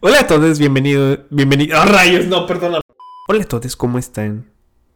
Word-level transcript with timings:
Hola 0.00 0.20
a 0.20 0.26
todos, 0.28 0.60
bienvenido, 0.60 1.26
bienvenido. 1.28 1.76
¡Oh, 1.76 1.84
rayos! 1.84 2.26
No, 2.26 2.46
perdona. 2.46 2.80
Hola 3.26 3.42
a 3.42 3.46
todos, 3.46 3.74
¿cómo 3.74 3.98
están? 3.98 4.48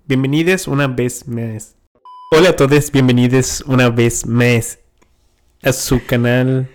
Bienvenidos 0.06 0.68
una 0.68 0.86
vez 0.86 1.26
más. 1.26 1.74
Hola 2.30 2.50
a 2.50 2.56
todos, 2.56 2.92
bienvenidos 2.92 3.64
una 3.66 3.90
vez 3.90 4.24
más 4.24 4.78
a 5.60 5.72
su 5.72 6.06
canal 6.06 6.68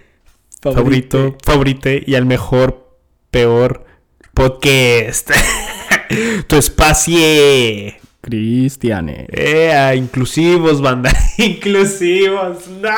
favorito, 0.61 1.37
favorito 1.41 1.87
y 2.05 2.15
al 2.15 2.25
mejor, 2.25 2.97
peor 3.31 3.85
podcast. 4.33 5.31
tu 6.47 6.57
espacio. 6.57 7.17
Cristiane. 8.27 9.25
Eh, 9.31 9.93
inclusivos, 9.97 10.81
banda. 10.81 11.09
inclusivos. 11.37 12.57
No. 12.81 12.89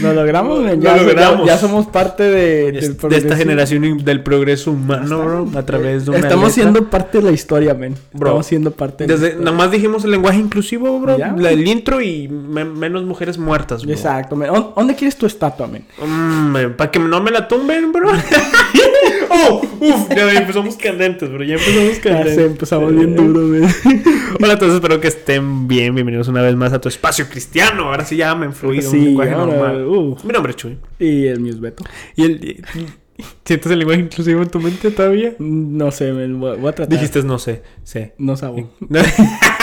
Lo 0.00 0.14
logramos, 0.14 0.60
No, 0.60 0.72
ya, 0.74 0.96
lo 0.96 1.02
logramos. 1.02 1.46
ya- 1.46 1.54
ya 1.54 1.58
somos 1.58 1.86
parte 1.88 2.22
de, 2.22 2.30
de 2.30 2.72
del 2.72 2.76
esta 2.78 2.96
progreso. 3.08 3.36
generación 3.36 3.84
y 3.84 4.02
del 4.02 4.22
progreso 4.22 4.70
humano, 4.70 5.18
bro, 5.22 5.50
a 5.58 5.62
través 5.66 6.06
de 6.06 6.12
una 6.12 6.20
Estamos 6.20 6.48
letra. 6.48 6.62
siendo 6.62 6.88
parte 6.88 7.18
de 7.18 7.24
la 7.24 7.30
historia, 7.32 7.74
men. 7.74 7.94
Bro, 8.14 8.28
Estamos 8.30 8.46
siendo 8.46 8.70
parte 8.70 9.04
de 9.04 9.08
la 9.08 9.14
Desde, 9.14 9.28
historia. 9.34 9.50
nomás 9.50 9.70
dijimos 9.70 10.04
el 10.04 10.12
lenguaje 10.12 10.38
inclusivo, 10.38 10.98
bro. 10.98 11.18
Ya. 11.18 11.34
La- 11.36 11.50
el 11.50 11.68
intro 11.68 12.00
y 12.00 12.28
me- 12.28 12.64
menos 12.64 13.04
mujeres 13.04 13.36
muertas, 13.36 13.84
bro. 13.84 13.92
Exacto, 13.92 14.34
men. 14.36 14.48
¿Dó- 14.50 14.72
¿Dónde 14.74 14.94
quieres 14.94 15.16
tu 15.16 15.26
estatua, 15.26 15.66
men? 15.66 15.84
para 16.76 16.90
que 16.90 16.98
no 16.98 17.20
me 17.20 17.30
la 17.30 17.46
tumben, 17.46 17.92
bro. 17.92 18.10
oh, 19.30 19.62
uf, 19.80 20.08
ya 20.14 20.32
empezamos 20.32 20.76
candentes, 20.76 21.30
bro. 21.30 21.42
Ya 21.44 21.54
empezamos 21.54 21.94
Ya 21.96 22.00
candentes. 22.02 22.34
se 22.34 22.44
empezamos 22.44 22.94
bien 22.94 23.14
duro, 23.16 23.40
men. 23.40 23.68
Hola 24.42 24.54
a 24.54 24.58
todos, 24.58 24.74
espero 24.74 25.00
que 25.00 25.08
estén 25.08 25.68
bien. 25.68 25.94
Bienvenidos 25.94 26.28
una 26.28 26.42
vez 26.42 26.54
más 26.56 26.72
a 26.72 26.80
tu 26.80 26.88
espacio 26.88 27.26
cristiano. 27.28 27.84
Ahora 27.84 28.04
sí 28.04 28.16
ya 28.16 28.34
me 28.34 28.46
han 28.46 28.52
fluido 28.52 28.90
un 28.90 28.96
Sí, 28.98 29.04
lenguaje 29.06 29.32
ahora, 29.32 29.52
normal. 29.56 29.86
uh. 29.86 30.16
Mi 30.24 30.32
nombre 30.32 30.50
es 30.50 30.56
Chuy. 30.56 30.78
Y 30.98 31.26
el 31.26 31.40
mío 31.40 31.52
es 31.52 31.60
Beto. 31.60 31.84
¿Y 32.16 32.24
el, 32.24 32.64
¿Sientes 33.44 33.72
el 33.72 33.78
lenguaje 33.80 34.00
inclusivo 34.02 34.42
en 34.42 34.48
tu 34.48 34.60
mente 34.60 34.90
todavía? 34.92 35.34
No 35.38 35.90
sé. 35.90 36.12
Voy, 36.12 36.56
voy 36.56 36.68
a 36.68 36.72
tratar. 36.72 36.88
Dijiste 36.88 37.22
no 37.22 37.38
sé, 37.38 37.62
sé. 37.82 38.14
No 38.18 38.36
sabo. 38.36 38.70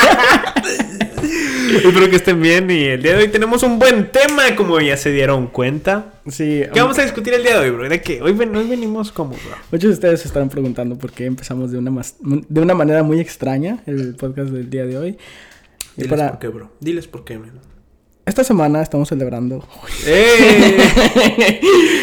Espero 1.83 2.09
que 2.09 2.15
estén 2.15 2.41
bien 2.41 2.69
y 2.71 2.83
el 2.85 3.01
día 3.03 3.15
de 3.15 3.23
hoy 3.23 3.27
tenemos 3.29 3.63
un 3.63 3.77
buen 3.79 4.11
tema, 4.11 4.55
como 4.55 4.79
ya 4.79 4.95
se 4.97 5.11
dieron 5.11 5.47
cuenta. 5.47 6.13
Sí. 6.27 6.63
¿Qué 6.73 6.81
vamos 6.81 6.97
a 6.99 7.03
discutir 7.03 7.33
el 7.33 7.43
día 7.43 7.59
de 7.59 7.65
hoy, 7.69 7.75
bro? 7.75 7.89
¿De 7.89 8.01
qué? 8.01 8.21
Hoy, 8.21 8.33
ven- 8.33 8.55
hoy 8.55 8.67
venimos 8.67 9.11
como, 9.11 9.31
bro. 9.31 9.55
Muchos 9.71 9.89
de 9.89 9.93
ustedes 9.93 10.21
se 10.21 10.27
estarán 10.27 10.49
preguntando 10.49 10.97
por 10.97 11.11
qué 11.11 11.25
empezamos 11.25 11.71
de 11.71 11.77
una, 11.77 11.91
mas- 11.91 12.15
de 12.21 12.61
una 12.61 12.73
manera 12.73 13.03
muy 13.03 13.19
extraña 13.19 13.79
el 13.85 14.15
podcast 14.15 14.49
del 14.51 14.69
día 14.69 14.85
de 14.85 14.97
hoy. 14.97 15.09
Y 15.97 16.01
Diles 16.03 16.09
para- 16.09 16.29
por 16.31 16.39
qué, 16.39 16.47
bro. 16.47 16.71
Diles 16.79 17.07
por 17.07 17.23
qué, 17.25 17.37
man. 17.37 17.51
Esta 18.25 18.43
semana 18.43 18.81
estamos 18.81 19.07
celebrando 19.09 19.63
¡Eh! 20.07 20.79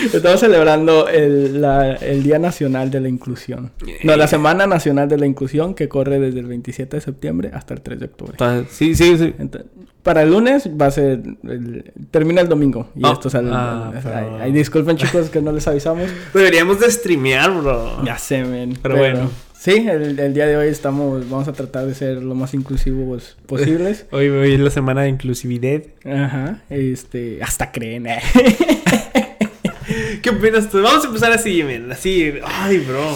Estamos 0.13 0.39
celebrando 0.39 1.09
el, 1.09 1.61
la- 1.61 1.95
el 1.97 2.23
Día 2.23 2.39
Nacional 2.39 2.91
de 2.93 3.01
la 3.01 3.09
Inclusión. 3.09 3.73
No, 4.05 4.15
la 4.17 4.29
Semana 4.29 4.67
Nacional 4.69 5.09
de 5.09 5.19
la 5.19 5.27
Inclusión 5.27 5.75
que 5.75 5.89
corre 5.89 6.21
desde 6.21 6.39
el 6.41 6.47
27 6.47 6.97
de 6.97 7.01
septiembre 7.01 7.51
hasta 7.53 7.75
el 7.75 7.81
3 7.81 7.99
de 8.01 8.07
octubre. 8.07 8.35
Ta- 8.39 8.65
Sí, 8.71 8.95
sí, 8.95 9.17
sí. 9.19 9.35
Para 10.05 10.23
el 10.23 10.31
lunes 10.31 10.69
va 10.81 10.87
a 10.87 10.91
ser... 10.93 11.23
el- 11.43 11.93
termina 12.13 12.41
el 12.41 12.49
domingo. 12.49 12.89
Y 12.95 13.01
Ah, 13.05 13.13
esto 13.15 13.29
sale... 13.29 13.49
el- 13.49 13.55
ah, 13.55 13.91
el- 13.95 14.01
pero- 14.03 14.17
ay, 14.17 14.27
ay, 14.43 14.53
disculpen 14.53 14.97
chicos 14.97 15.29
que 15.29 15.41
no 15.43 15.51
les 15.51 15.67
avisamos. 15.67 16.09
Deberíamos 16.33 16.79
de 16.79 16.89
streamear, 16.91 17.51
bro. 17.53 18.05
Ya 18.05 18.17
sé, 18.19 18.45
men. 18.45 18.79
Pero 18.81 18.97
bueno. 18.97 19.29
Sí, 19.63 19.87
el, 19.89 20.19
el 20.19 20.35
día 20.35 20.47
de 20.49 20.57
hoy 20.57 20.67
estamos... 20.67 21.31
Vamos 21.31 21.47
a 21.47 21.53
tratar 21.53 21.87
de 21.87 21.95
ser 21.95 22.21
lo 22.21 22.35
más 22.35 22.53
inclusivos 22.53 23.37
posibles. 23.47 24.07
Hoy, 24.11 24.29
hoy 24.29 24.55
es 24.55 24.59
la 24.59 24.71
semana 24.71 25.03
de 25.03 25.11
inclusividad. 25.11 25.83
Ajá. 26.05 26.59
Este... 26.69 27.41
Hasta 27.41 27.71
creen, 27.71 28.09
eh. 28.09 28.21
¿Qué 30.21 30.31
opinas 30.31 30.69
tú? 30.69 30.83
Vamos 30.83 31.05
a 31.05 31.07
empezar 31.07 31.31
así, 31.31 31.63
man. 31.63 31.93
Así, 31.93 32.35
ay, 32.45 32.79
bro. 32.79 33.15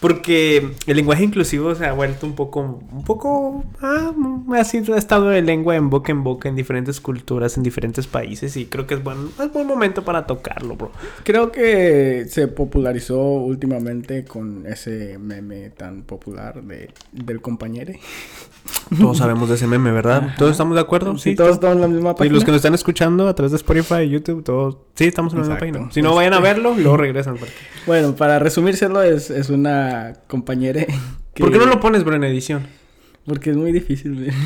Porque 0.00 0.72
el 0.86 0.96
lenguaje 0.96 1.24
inclusivo 1.24 1.74
se 1.74 1.86
ha 1.86 1.92
vuelto 1.92 2.26
un 2.26 2.34
poco, 2.34 2.80
un 2.90 3.04
poco, 3.04 3.64
ah, 3.82 4.12
así 4.56 4.82
ha 4.92 4.96
estado 4.96 5.28
de 5.28 5.42
lengua 5.42 5.76
en 5.76 5.90
boca 5.90 6.10
en 6.10 6.24
boca 6.24 6.48
en 6.48 6.56
diferentes 6.56 7.00
culturas, 7.00 7.56
en 7.58 7.62
diferentes 7.62 8.06
países 8.06 8.56
y 8.56 8.64
creo 8.66 8.86
que 8.86 8.94
es 8.94 9.02
buen, 9.02 9.28
es 9.38 9.52
buen 9.52 9.66
momento 9.66 10.02
para 10.02 10.26
tocarlo, 10.26 10.76
bro. 10.76 10.90
Creo 11.22 11.52
que 11.52 12.26
se 12.28 12.48
popularizó 12.48 13.20
últimamente 13.20 14.24
con 14.24 14.66
ese 14.66 15.18
meme 15.18 15.70
tan 15.70 16.02
popular 16.02 16.62
de, 16.62 16.90
del 17.12 17.40
compañero. 17.40 17.92
Todos 18.98 19.18
sabemos 19.18 19.48
de 19.48 19.54
ese 19.54 19.66
meme, 19.66 19.92
¿verdad? 19.92 20.24
Ajá. 20.24 20.34
¿Todos 20.38 20.52
estamos 20.52 20.74
de 20.74 20.80
acuerdo? 20.80 21.16
Sí, 21.18 21.34
todos 21.34 21.52
estamos 21.52 21.76
en 21.76 21.82
la 21.82 21.88
misma 21.88 22.10
Y 22.10 22.14
página. 22.14 22.34
los 22.34 22.44
que 22.44 22.50
nos 22.50 22.56
están 22.56 22.74
escuchando 22.74 23.28
a 23.28 23.34
través 23.34 23.52
de 23.52 23.56
Spotify, 23.56 24.08
YouTube, 24.08 24.42
todos. 24.42 24.78
Sí, 24.94 25.04
estamos 25.06 25.32
en 25.32 25.38
la 25.40 25.44
misma 25.44 25.58
página. 25.58 25.88
Si 25.92 26.02
no 26.02 26.14
vayan 26.14 26.34
a 26.34 26.40
verlo, 26.40 26.74
luego 26.74 26.96
regresan. 26.96 27.36
porque- 27.36 27.52
Bueno, 27.86 28.14
para 28.16 28.38
resumírselo, 28.38 29.02
es, 29.02 29.30
es 29.30 29.48
una 29.50 30.14
compañera 30.26 30.84
que... 31.34 31.42
¿Por 31.42 31.52
qué 31.52 31.58
no 31.58 31.66
lo 31.66 31.78
pones, 31.80 32.02
bro, 32.04 32.16
en 32.16 32.24
edición? 32.24 32.66
Porque 33.26 33.50
es 33.50 33.56
muy 33.56 33.70
difícil. 33.72 34.32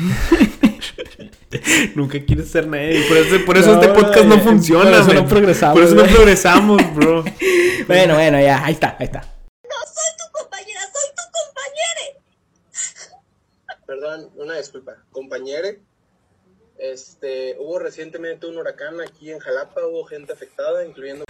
Nunca 1.95 2.19
quieres 2.23 2.49
ser 2.49 2.67
nadie. 2.67 3.03
Por 3.07 3.17
eso, 3.17 3.45
por 3.45 3.57
eso 3.57 3.73
No, 3.75 3.81
este 3.81 3.93
podcast 3.93 4.25
no 4.25 4.39
funciona. 4.39 4.83
por 4.91 4.93
eso 4.99 5.13
no 5.13 5.25
progresamos, 5.25 5.73
Por 5.75 5.83
eso 5.83 5.95
no 5.95 6.03
progresamos, 6.13 6.95
bro. 6.95 7.23
bueno, 7.87 8.15
bueno, 8.15 8.39
ya, 8.39 8.63
ahí 8.65 8.73
está, 8.73 8.95
ahí 8.99 9.05
está. 9.05 9.21
soy 9.21 10.11
tu 10.17 10.25
compañera, 10.37 10.81
soy 10.81 11.09
tu 11.15 11.23
compañera. 11.31 12.03
Perdón, 14.05 14.29
una 14.37 14.57
disculpa. 14.57 14.97
Compañere, 15.09 15.79
este, 16.77 17.55
hubo 17.59 17.79
recientemente 17.79 18.45
un 18.45 18.55
huracán 18.55 19.01
aquí 19.01 19.31
en 19.31 19.39
Jalapa, 19.39 19.81
hubo 19.87 20.03
gente 20.05 20.31
afectada, 20.31 20.85
incluyendo 20.85 21.23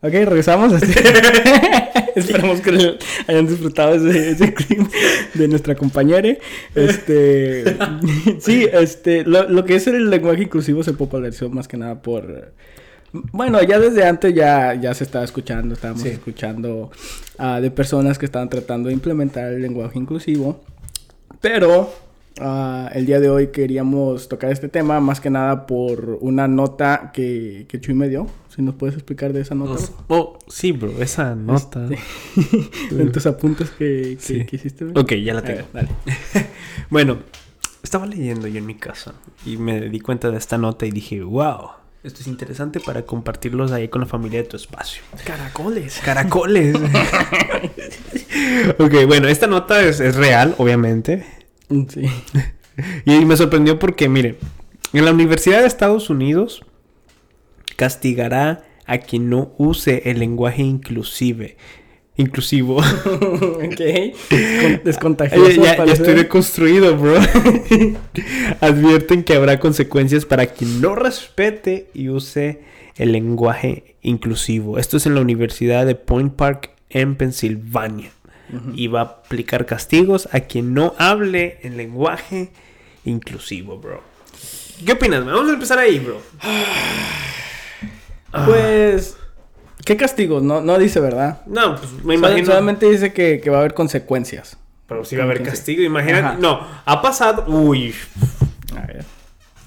Ok, 0.00 0.12
regresamos. 0.12 0.72
Esperamos 2.14 2.62
que 2.62 2.98
hayan 3.26 3.46
disfrutado 3.46 3.94
ese, 3.96 4.30
ese 4.30 4.54
clip 4.54 4.86
de 5.34 5.48
nuestra 5.48 5.74
compañera. 5.74 6.34
Este, 6.74 7.76
sí, 8.40 8.68
este, 8.72 9.24
lo, 9.24 9.46
lo 9.50 9.66
que 9.66 9.74
es 9.74 9.86
el 9.86 10.08
lenguaje 10.08 10.44
inclusivo 10.44 10.82
se 10.82 10.94
popularizó 10.94 11.50
más 11.50 11.68
que 11.68 11.76
nada 11.76 12.00
por... 12.00 12.52
Bueno, 13.12 13.62
ya 13.62 13.78
desde 13.78 14.06
antes 14.06 14.34
ya, 14.34 14.72
ya 14.74 14.94
se 14.94 15.04
estaba 15.04 15.26
escuchando, 15.26 15.74
estábamos 15.74 16.02
Sí. 16.02 16.08
escuchando 16.08 16.90
ah, 17.36 17.60
de 17.60 17.70
personas 17.70 18.18
que 18.18 18.24
estaban 18.24 18.48
tratando 18.48 18.88
de 18.88 18.94
implementar 18.94 19.52
el 19.52 19.60
lenguaje 19.60 19.98
inclusivo. 19.98 20.62
Pero 21.40 21.92
ah, 22.40 22.90
el 22.94 23.06
día 23.06 23.20
de 23.20 23.30
hoy 23.30 23.48
queríamos 23.48 24.28
tocar 24.28 24.50
este 24.50 24.68
tema 24.68 25.00
más 25.00 25.20
que 25.20 25.30
nada 25.30 25.66
por 25.66 26.18
una 26.20 26.48
nota 26.48 27.10
que, 27.12 27.66
que 27.68 27.80
Chuy 27.80 27.94
me 27.94 28.08
dio. 28.08 28.26
Si 28.54 28.62
nos 28.62 28.76
puedes 28.76 28.94
explicar 28.94 29.32
de 29.32 29.40
esa 29.40 29.54
nota. 29.56 29.82
Oh, 30.08 30.38
sí, 30.46 30.70
bro, 30.72 31.02
esa 31.02 31.34
nota. 31.34 31.88
en 32.92 33.10
tus 33.12 33.26
apuntes 33.26 33.70
que, 33.70 34.16
que, 34.16 34.18
Sí. 34.20 34.44
que 34.44 34.56
hiciste. 34.56 34.84
bro. 34.84 35.00
Ok, 35.02 35.14
ya 35.14 35.34
la 35.34 35.42
tengo. 35.42 35.62
ver, 35.72 35.72
dale. 35.72 35.88
Bueno, 36.90 37.18
estaba 37.82 38.06
leyendo 38.06 38.46
yo 38.46 38.58
en 38.58 38.66
mi 38.66 38.76
casa 38.76 39.14
y 39.44 39.56
me 39.56 39.88
di 39.88 39.98
cuenta 40.00 40.30
de 40.30 40.38
esta 40.38 40.56
nota 40.56 40.86
y 40.86 40.92
dije, 40.92 41.20
wow, 41.22 41.70
esto 42.04 42.20
es 42.20 42.28
interesante 42.28 42.78
para 42.78 43.02
compartirlos 43.02 43.72
ahí 43.72 43.88
con 43.88 44.02
la 44.02 44.06
familia 44.06 44.42
de 44.42 44.48
tu 44.48 44.56
espacio. 44.56 45.02
Caracoles. 45.24 46.00
Caracoles. 46.04 46.76
ok, 48.78 48.94
bueno, 49.06 49.28
esta 49.28 49.46
nota 49.46 49.82
es, 49.82 50.00
es 50.00 50.14
real, 50.14 50.54
obviamente. 50.58 51.24
Sí. 51.68 52.06
Y 53.04 53.24
me 53.24 53.36
sorprendió 53.36 53.78
porque, 53.78 54.08
mire, 54.08 54.36
en 54.92 55.04
la 55.04 55.12
Universidad 55.12 55.60
de 55.60 55.66
Estados 55.68 56.10
Unidos 56.10 56.64
castigará 57.76 58.64
a 58.86 58.98
quien 58.98 59.30
no 59.30 59.52
use 59.58 60.02
el 60.10 60.18
lenguaje 60.18 60.62
inclusive. 60.62 61.56
Inclusivo. 62.16 62.76
ok. 62.78 62.82
Descon- 64.30 64.82
Descontagioso. 64.84 65.50
ya, 65.62 65.84
ya 65.84 65.92
estoy 65.92 66.14
deconstruido, 66.14 66.96
bro. 66.96 67.14
Advierten 68.60 69.24
que 69.24 69.34
habrá 69.34 69.58
consecuencias 69.58 70.24
para 70.24 70.46
quien 70.46 70.80
no 70.80 70.94
respete 70.94 71.88
y 71.94 72.08
use 72.08 72.60
el 72.96 73.12
lenguaje 73.12 73.96
inclusivo. 74.02 74.78
Esto 74.78 74.96
es 74.96 75.06
en 75.06 75.14
la 75.14 75.20
Universidad 75.20 75.86
de 75.86 75.94
Point 75.96 76.34
Park 76.34 76.70
en 76.90 77.16
Pensilvania. 77.16 78.10
Y 78.74 78.88
va 78.88 79.00
a 79.00 79.04
aplicar 79.04 79.66
castigos 79.66 80.28
a 80.32 80.40
quien 80.40 80.74
no 80.74 80.94
hable 80.98 81.58
el 81.62 81.76
lenguaje 81.76 82.52
inclusivo, 83.04 83.78
bro. 83.78 84.02
¿Qué 84.84 84.92
opinas? 84.92 85.24
man? 85.24 85.34
Vamos 85.34 85.50
a 85.50 85.54
empezar 85.54 85.78
ahí, 85.78 85.98
bro. 85.98 86.20
Pues. 88.46 89.16
¿Qué 89.84 89.96
castigos? 89.96 90.42
No, 90.42 90.60
no 90.60 90.76
dice, 90.76 90.98
¿verdad? 90.98 91.42
No, 91.46 91.76
pues 91.76 91.92
me 92.04 92.14
imagino. 92.14 92.46
Solamente 92.46 92.90
dice 92.90 93.12
que, 93.12 93.40
que 93.40 93.48
va 93.48 93.58
a 93.58 93.60
haber 93.60 93.74
consecuencias. 93.74 94.58
Pero 94.88 95.04
sí 95.04 95.14
va 95.14 95.22
a 95.22 95.26
haber 95.26 95.42
castigo. 95.42 95.82
Imagínate. 95.82 96.26
Ajá. 96.26 96.36
No, 96.38 96.66
ha 96.84 97.00
pasado. 97.00 97.44
Uy, 97.46 97.94
A 98.76 98.86
ver. 98.86 99.04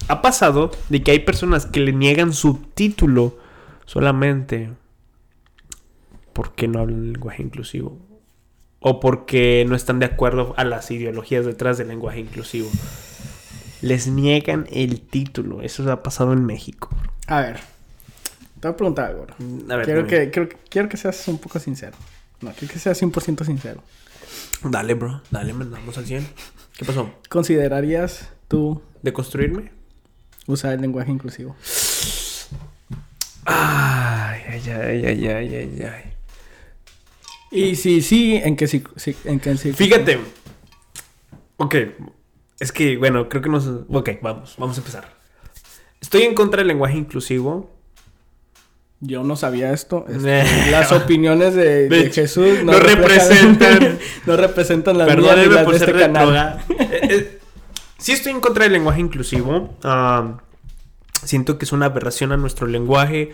Ha 0.10 0.22
pasado 0.22 0.72
de 0.90 1.02
que 1.02 1.12
hay 1.12 1.20
personas 1.20 1.66
que 1.66 1.80
le 1.80 1.92
niegan 1.94 2.34
su 2.34 2.56
título 2.74 3.38
solamente 3.86 4.70
porque 6.34 6.68
no 6.68 6.80
hablan 6.80 7.00
el 7.00 7.14
lenguaje 7.14 7.44
inclusivo. 7.44 7.98
O 8.90 9.02
porque 9.02 9.66
no 9.68 9.76
están 9.76 10.00
de 10.00 10.06
acuerdo 10.06 10.54
a 10.56 10.64
las 10.64 10.90
ideologías 10.92 11.46
detrás 11.46 11.78
del 11.78 11.90
lenguaje 11.90 12.22
inclusivo. 12.22 12.70
Les 13.82 14.08
niegan 14.08 14.66
el 14.72 15.02
título. 15.02 15.62
Eso 15.62 15.92
ha 15.92 16.02
pasado 16.04 16.32
en 16.32 16.46
México. 16.46 16.90
A 17.28 17.42
ver. 17.42 17.60
Te 18.62 18.68
voy 18.68 18.72
a 18.72 18.78
preguntar 18.78 19.06
algo. 19.12 19.28
A 19.70 19.76
ver, 19.76 19.86
Quiero 19.86 20.08
que, 20.08 20.32
quiero, 20.32 20.50
quiero 20.70 20.88
que 20.90 20.96
seas 20.96 21.28
un 21.28 21.38
poco 21.38 21.60
sincero. 21.60 21.98
No, 22.40 22.52
quiero 22.54 22.74
que 22.74 22.80
sea 22.80 22.94
100% 22.94 23.44
sincero. 23.46 23.84
Dale, 24.64 24.94
bro. 24.94 25.22
Dale, 25.32 25.54
mandamos 25.54 25.98
al 25.98 26.06
100. 26.06 26.26
¿Qué 26.78 26.86
pasó? 26.86 27.12
¿Considerarías 27.30 28.30
tú 28.48 28.82
¿De 29.02 29.12
construirme? 29.12 29.72
usar 30.46 30.74
el 30.74 30.82
lenguaje 30.82 31.12
inclusivo? 31.12 31.56
Ay, 33.46 34.42
ay, 34.50 34.62
ay, 34.70 35.06
ay, 35.06 35.28
ay, 35.28 35.56
ay, 35.56 35.82
ay. 35.84 36.07
Y 37.52 37.76
si 37.76 38.02
sí, 38.02 38.36
¿en 38.36 38.56
qué 38.56 38.68
sí? 38.68 38.84
sí- 38.96 39.16
en 39.26 39.40
qué 39.40 39.56
sí- 39.58 39.74
Fíjate. 39.74 40.20
Ok. 41.58 41.76
Es 42.60 42.72
que, 42.72 42.98
bueno, 42.98 43.30
creo 43.30 43.42
que 43.42 43.50
nos... 43.50 43.68
Ok, 43.90 44.10
vamos. 44.22 44.56
Vamos 44.58 44.78
a 44.78 44.82
empezar. 44.82 45.16
Estoy 46.02 46.24
en 46.24 46.34
contra 46.36 46.60
del 46.60 46.68
lenguaje 46.68 46.98
inclusivo. 46.98 47.72
Yo 49.00 49.24
no 49.24 49.36
sabía 49.36 49.72
esto. 49.74 50.06
Este, 50.10 50.72
las 50.72 50.92
opiniones 50.92 51.54
de, 51.56 51.88
de 51.88 52.04
De- 52.04 52.12
Jesús 52.12 52.64
no 52.64 52.74
reflejan- 52.74 53.58
representan- 53.60 54.00
no 54.26 54.38
representan 54.38 54.98
las 54.98 55.16
mías 55.16 55.48
las 55.48 55.64
por 55.64 55.74
de 55.74 55.80
ser 55.80 55.90
este 55.90 56.02
canal. 56.02 56.60
Eh, 56.70 57.00
eh, 57.04 57.40
sí 57.98 58.12
estoy 58.12 58.32
en 58.34 58.40
contra 58.42 58.64
del 58.64 58.74
lenguaje 58.74 59.00
inclusivo. 59.02 59.78
Ah, 59.84 60.40
siento 61.24 61.58
que 61.58 61.66
es 61.66 61.72
una 61.72 61.86
aberración 61.88 62.32
a 62.32 62.38
nuestro 62.38 62.68
lenguaje. 62.68 63.32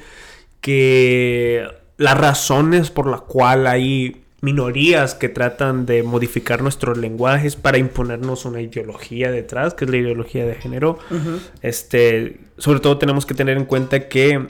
Que 0.60 1.66
las 1.98 2.18
razones 2.18 2.90
por 2.90 3.08
la 3.08 3.20
cual 3.20 3.68
hay 3.68 4.24
minorías 4.44 5.16
que 5.16 5.30
tratan 5.30 5.86
de 5.86 6.04
modificar 6.04 6.62
nuestros 6.62 6.98
lenguajes 6.98 7.56
para 7.56 7.78
imponernos 7.78 8.44
una 8.44 8.60
ideología 8.60 9.32
detrás, 9.32 9.74
que 9.74 9.86
es 9.86 9.92
la 9.92 9.96
ideología 9.96 10.46
de 10.46 10.56
género. 10.56 11.00
Este, 11.62 12.42
sobre 12.58 12.82
todo 12.82 12.98
tenemos 12.98 13.26
que 13.26 13.36
tener 13.36 13.56
en 13.56 13.64
cuenta 13.64 14.10
que, 14.10 14.48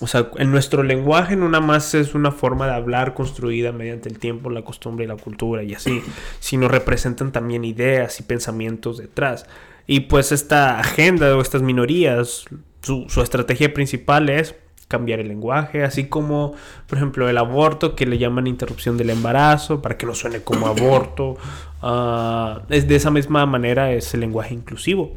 o 0.00 0.08
sea, 0.08 0.30
en 0.38 0.50
nuestro 0.50 0.82
lenguaje 0.82 1.36
no 1.36 1.48
nada 1.48 1.64
más 1.64 1.94
es 1.94 2.16
una 2.16 2.32
forma 2.32 2.66
de 2.66 2.74
hablar 2.74 3.14
construida 3.14 3.70
mediante 3.70 4.08
el 4.08 4.18
tiempo, 4.18 4.50
la 4.50 4.62
costumbre 4.62 5.04
y 5.04 5.08
la 5.08 5.16
cultura 5.16 5.62
y 5.62 5.74
así, 5.74 6.02
sino 6.40 6.66
representan 6.66 7.30
también 7.30 7.64
ideas 7.64 8.18
y 8.18 8.24
pensamientos 8.24 8.98
detrás. 8.98 9.46
Y 9.86 10.00
pues 10.00 10.32
esta 10.32 10.80
agenda 10.80 11.36
o 11.36 11.40
estas 11.40 11.62
minorías, 11.62 12.46
su, 12.82 13.06
su 13.08 13.22
estrategia 13.22 13.72
principal 13.72 14.28
es 14.28 14.56
cambiar 14.88 15.20
el 15.20 15.28
lenguaje, 15.28 15.82
así 15.82 16.06
como, 16.06 16.54
por 16.86 16.98
ejemplo, 16.98 17.28
el 17.28 17.38
aborto, 17.38 17.96
que 17.96 18.06
le 18.06 18.18
llaman 18.18 18.46
interrupción 18.46 18.96
del 18.96 19.10
embarazo, 19.10 19.82
para 19.82 19.96
que 19.96 20.06
no 20.06 20.14
suene 20.14 20.40
como 20.40 20.66
aborto. 20.68 21.36
Ah, 21.82 22.62
es 22.70 22.88
de 22.88 22.96
esa 22.96 23.10
misma 23.10 23.46
manera 23.46 23.92
es 23.92 24.14
el 24.14 24.20
lenguaje 24.20 24.54
inclusivo 24.54 25.16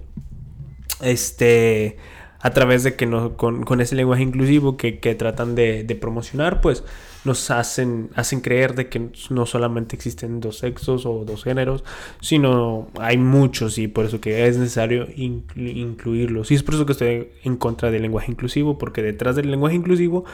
este 1.02 1.98
a 2.42 2.52
través 2.52 2.84
de 2.84 2.96
que 2.96 3.06
no, 3.06 3.36
con, 3.36 3.64
con 3.64 3.82
ese 3.82 3.96
lenguaje 3.96 4.24
inclusivo 4.24 4.78
que, 4.78 5.00
que 5.00 5.14
tratan 5.14 5.56
de, 5.56 5.84
de 5.84 5.96
promocionar, 5.96 6.62
pues 6.62 6.86
nos 7.26 7.52
hacen, 7.52 8.10
hacen 8.16 8.42
creer 8.42 8.76
de 8.76 8.88
que 8.88 9.10
no 9.30 9.46
solamente 9.46 9.96
existen 9.96 10.40
dos 10.40 10.60
sexos 10.60 11.06
o 11.06 11.26
dos 11.26 11.44
géneros, 11.44 11.84
sino 12.22 12.88
hay 13.00 13.18
muchos 13.18 13.78
y 13.78 13.88
por 13.88 14.06
eso 14.06 14.22
que 14.22 14.48
es 14.48 14.58
necesario 14.58 15.08
inclu- 15.08 15.76
incluirlos. 15.76 16.52
Y 16.52 16.56
es 16.56 16.64
por 16.64 16.76
eso 16.76 16.86
que 16.86 16.94
estoy 16.94 17.30
en 17.44 17.58
contra 17.58 17.92
del 17.92 18.02
lenguaje 18.02 18.32
inclusivo, 18.32 18.78
porque 18.78 19.02
detrás 19.02 19.36
del 19.36 19.52
lenguaje 19.52 19.76
inclusivo 19.76 20.26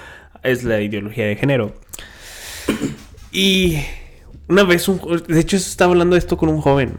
es 0.44 0.64
la 0.64 0.82
ideología 0.82 1.26
de 1.26 1.36
género. 1.36 1.74
Y 3.32 3.78
una 4.48 4.64
vez, 4.64 4.88
un, 4.88 5.00
de 5.28 5.40
hecho 5.40 5.58
estaba 5.58 5.92
hablando 5.92 6.14
de 6.16 6.20
esto 6.20 6.38
con 6.38 6.50
un 6.50 6.62
joven, 6.62 6.94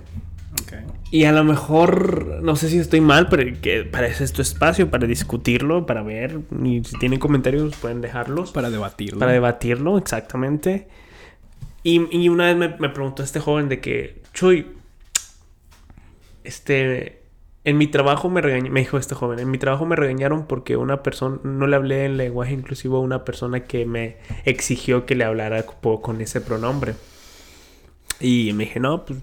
y 1.11 1.25
a 1.25 1.33
lo 1.33 1.45
mejor, 1.45 2.41
no 2.43 2.57
sé 2.57 2.69
si 2.69 2.79
estoy 2.79 3.01
mal, 3.01 3.29
pero 3.29 3.45
que 3.61 3.85
para 3.85 4.07
eso 4.09 4.25
es 4.25 4.33
tu 4.33 4.43
espacio, 4.43 4.91
para 4.91 5.07
discutirlo, 5.07 5.87
para 5.87 6.03
ver. 6.03 6.41
Y 6.65 6.83
si 6.85 6.99
tienen 6.99 7.19
comentarios, 7.21 7.77
pueden 7.77 8.01
dejarlos. 8.01 8.51
Para 8.53 8.71
debatirlo. 8.71 9.19
Para 9.21 9.33
debatirlo, 9.33 9.99
exactamente. 9.99 10.89
Y, 11.83 12.09
y 12.17 12.29
una 12.29 12.47
vez 12.47 12.57
me, 12.57 12.69
me 12.79 12.89
preguntó 12.89 13.23
este 13.23 13.39
joven 13.39 13.69
de 13.69 13.81
que, 13.81 14.23
Chuy, 14.35 14.67
este, 16.45 17.23
en 17.65 17.79
mi 17.79 17.87
trabajo 17.87 18.29
me 18.29 18.41
regañaron, 18.41 18.73
me 18.73 18.81
dijo 18.81 18.99
este 18.99 19.15
joven, 19.15 19.39
en 19.39 19.51
mi 19.51 19.59
trabajo 19.59 19.87
me 19.87 19.97
regañaron 19.97 20.47
porque 20.47 20.77
una 20.77 21.03
persona, 21.03 21.39
no 21.45 21.67
le 21.67 21.77
hablé 21.77 22.05
en 22.05 22.17
lenguaje 22.17 22.53
inclusivo 22.53 22.99
a 22.99 23.01
una 23.01 23.25
persona 23.25 23.61
que 23.65 23.87
me 23.87 24.17
exigió 24.45 25.07
que 25.07 25.15
le 25.15 25.25
hablara 25.25 25.65
co- 25.65 26.03
con 26.03 26.21
ese 26.21 26.41
pronombre. 26.41 26.95
Y 28.21 28.53
me 28.55 28.65
dije, 28.65 28.81
no, 28.81 29.05
pues, 29.05 29.19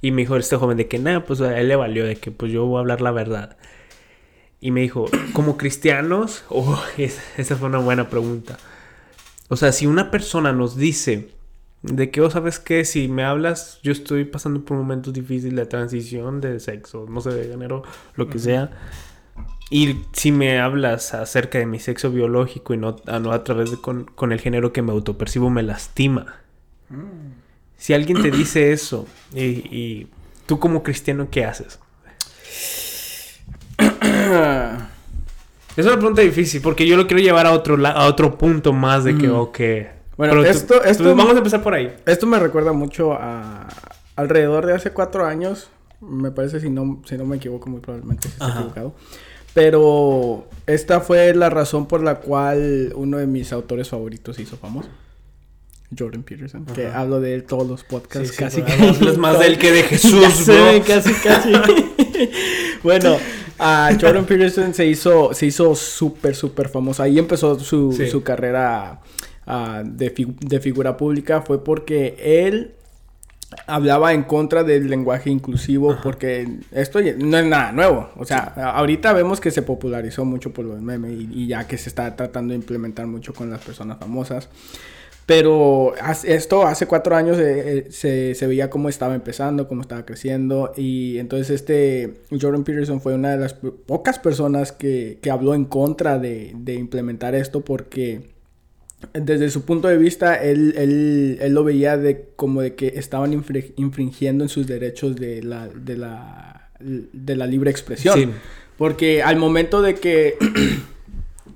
y 0.00 0.10
me 0.12 0.22
dijo 0.22 0.36
este 0.36 0.56
joven 0.56 0.76
de 0.76 0.88
que 0.88 0.98
nada, 0.98 1.24
pues 1.24 1.40
a 1.40 1.58
él 1.60 1.68
le 1.68 1.76
valió, 1.76 2.06
de 2.06 2.16
que 2.16 2.30
pues 2.30 2.52
yo 2.52 2.66
voy 2.66 2.76
a 2.78 2.80
hablar 2.80 3.00
la 3.00 3.10
verdad. 3.12 3.56
Y 4.60 4.70
me 4.72 4.80
dijo, 4.80 5.06
como 5.32 5.56
cristianos, 5.56 6.44
oh, 6.50 6.82
es- 6.96 7.20
esa 7.38 7.56
fue 7.56 7.68
una 7.68 7.78
buena 7.78 8.08
pregunta. 8.10 8.58
O 9.48 9.56
sea, 9.56 9.72
si 9.72 9.86
una 9.86 10.10
persona 10.10 10.52
nos 10.52 10.76
dice 10.76 11.30
de 11.82 12.10
que, 12.10 12.20
oh, 12.22 12.30
¿sabes 12.30 12.58
qué? 12.58 12.84
Si 12.84 13.08
me 13.08 13.24
hablas, 13.24 13.80
yo 13.82 13.92
estoy 13.92 14.24
pasando 14.24 14.64
por 14.64 14.76
momentos 14.76 15.14
difíciles 15.14 15.56
de 15.56 15.66
transición 15.66 16.40
de 16.40 16.60
sexo, 16.60 17.06
no 17.08 17.20
sé, 17.20 17.30
de 17.32 17.48
género, 17.48 17.82
lo 18.16 18.28
que 18.30 18.38
sea. 18.38 18.72
Y 19.70 20.06
si 20.12 20.32
me 20.32 20.60
hablas 20.60 21.14
acerca 21.14 21.58
de 21.58 21.66
mi 21.66 21.78
sexo 21.80 22.10
biológico 22.10 22.74
y 22.74 22.78
no, 22.78 22.96
a, 23.06 23.18
no 23.20 23.32
a 23.32 23.44
través 23.44 23.70
de 23.70 23.78
con, 23.78 24.04
con 24.06 24.32
el 24.32 24.40
género 24.40 24.72
que 24.72 24.82
me 24.82 24.92
autopercibo, 24.92 25.50
me 25.50 25.62
lastima. 25.62 26.36
Si 27.78 27.94
alguien 27.94 28.20
te 28.20 28.30
dice 28.30 28.72
eso 28.72 29.06
y, 29.34 29.40
y 29.44 30.06
tú 30.46 30.58
como 30.58 30.82
cristiano, 30.82 31.28
¿qué 31.30 31.44
haces? 31.46 31.78
Es 35.76 35.86
una 35.86 35.96
pregunta 35.96 36.22
difícil 36.22 36.60
porque 36.60 36.86
yo 36.86 36.96
lo 36.96 37.06
quiero 37.06 37.22
llevar 37.22 37.46
a 37.46 37.52
otro, 37.52 37.76
a 37.86 38.06
otro 38.06 38.36
punto 38.36 38.72
más 38.72 39.04
de 39.04 39.16
que, 39.16 39.28
Mm. 39.28 39.34
ok. 39.36 39.58
Bueno, 40.16 40.32
Pero 40.32 40.42
tú- 40.42 40.48
esto- 40.50 40.84
esto- 40.84 41.04
tú- 41.04 41.14
vamos 41.16 41.34
a 41.34 41.38
empezar 41.38 41.62
por 41.62 41.74
ahí. 41.74 41.94
Esto 42.04 42.26
me 42.26 42.38
recuerda 42.40 42.72
mucho 42.72 43.12
a 43.12 43.68
alrededor 44.16 44.66
de 44.66 44.74
hace 44.74 44.90
cuatro 44.90 45.24
años. 45.24 45.70
Me 46.00 46.32
parece, 46.32 46.58
si 46.60 46.68
no, 46.70 47.00
si 47.06 47.16
no 47.16 47.24
me 47.24 47.36
equivoco, 47.36 47.70
muy 47.70 47.80
probablemente 47.80 48.28
si 48.28 48.34
equivocado. 48.44 48.94
Pero 49.54 50.48
esta 50.66 51.00
fue 51.00 51.32
la 51.34 51.48
razón 51.50 51.86
por 51.86 52.02
la 52.02 52.16
cual 52.16 52.92
uno 52.96 53.18
de 53.18 53.26
mis 53.28 53.52
autores 53.52 53.88
favoritos 53.88 54.34
se 54.36 54.42
hizo 54.42 54.56
famoso. 54.56 54.88
Jordan 55.96 56.22
Peterson. 56.22 56.66
Que 56.66 56.86
hablo 56.88 57.20
de 57.20 57.34
él 57.34 57.44
todos 57.44 57.66
los 57.68 57.84
podcasts. 57.84 58.28
Sí, 58.28 58.34
sí, 58.34 58.38
casi 58.42 58.62
pero 58.62 58.90
hablas 58.90 59.16
más 59.18 59.38
de 59.38 59.46
él 59.46 59.58
que 59.58 59.72
de 59.72 59.82
Jesús, 59.84 60.46
bro. 60.46 60.84
casi, 60.86 61.12
casi. 61.14 61.52
bueno, 62.82 63.16
a 63.58 63.90
Jordan 64.00 64.24
Peterson 64.26 64.74
se 64.74 64.86
hizo, 64.86 65.32
se 65.34 65.46
hizo 65.46 65.74
súper, 65.74 66.34
súper 66.34 66.68
famoso. 66.68 67.02
Ahí 67.02 67.18
empezó 67.18 67.58
su, 67.58 67.92
Sí. 67.92 68.08
su 68.08 68.22
carrera 68.22 69.00
ah, 69.46 69.82
de, 69.84 70.10
fi- 70.10 70.36
de 70.40 70.60
figura 70.60 70.96
pública. 70.96 71.42
Fue 71.42 71.62
porque 71.64 72.16
él 72.20 72.74
hablaba 73.66 74.12
en 74.12 74.24
contra 74.24 74.62
del 74.62 74.90
lenguaje 74.90 75.30
inclusivo 75.30 75.96
porque 76.02 76.58
esto 76.70 77.00
no 77.00 77.38
es 77.38 77.46
nada 77.46 77.72
nuevo. 77.72 78.10
O 78.16 78.26
sea, 78.26 78.40
ahorita 78.74 79.14
vemos 79.14 79.40
que 79.40 79.50
se 79.50 79.62
popularizó 79.62 80.26
mucho 80.26 80.52
por 80.52 80.66
los 80.66 80.82
memes 80.82 81.12
y, 81.12 81.28
y 81.32 81.46
ya 81.46 81.66
que 81.66 81.78
se 81.78 81.88
está 81.88 82.14
tratando 82.14 82.52
de 82.52 82.56
implementar 82.56 83.06
mucho 83.06 83.32
con 83.32 83.48
las 83.50 83.60
personas 83.64 83.98
famosas. 83.98 84.50
Pero 85.28 85.92
esto 86.24 86.62
hace 86.66 86.86
cuatro 86.86 87.14
años 87.14 87.36
eh, 87.38 87.44
eh, 87.80 87.86
se, 87.90 88.34
se 88.34 88.46
veía 88.46 88.70
cómo 88.70 88.88
estaba 88.88 89.14
empezando, 89.14 89.68
cómo 89.68 89.82
estaba 89.82 90.06
creciendo. 90.06 90.72
Y 90.74 91.18
entonces 91.18 91.50
este 91.50 92.14
Jordan 92.30 92.64
Peterson 92.64 93.02
fue 93.02 93.12
una 93.12 93.32
de 93.32 93.36
las 93.36 93.52
po- 93.52 93.74
pocas 93.74 94.18
personas 94.18 94.72
que, 94.72 95.18
que 95.20 95.30
habló 95.30 95.54
en 95.54 95.66
contra 95.66 96.18
de, 96.18 96.52
de 96.56 96.72
implementar 96.76 97.34
esto 97.34 97.60
porque 97.60 98.22
desde 99.12 99.50
su 99.50 99.66
punto 99.66 99.88
de 99.88 99.98
vista 99.98 100.34
él, 100.34 100.72
él, 100.78 101.36
él 101.42 101.52
lo 101.52 101.62
veía 101.62 101.98
de 101.98 102.30
como 102.34 102.62
de 102.62 102.74
que 102.74 102.94
estaban 102.96 103.34
infri- 103.34 103.74
infringiendo 103.76 104.44
en 104.44 104.48
sus 104.48 104.66
derechos 104.66 105.14
de 105.14 105.42
la, 105.42 105.68
de 105.68 105.98
la, 105.98 106.70
de 106.80 107.36
la 107.36 107.46
libre 107.46 107.70
expresión. 107.70 108.18
Sí. 108.18 108.28
Porque 108.78 109.22
al 109.22 109.36
momento 109.36 109.82
de 109.82 109.96
que 109.96 110.38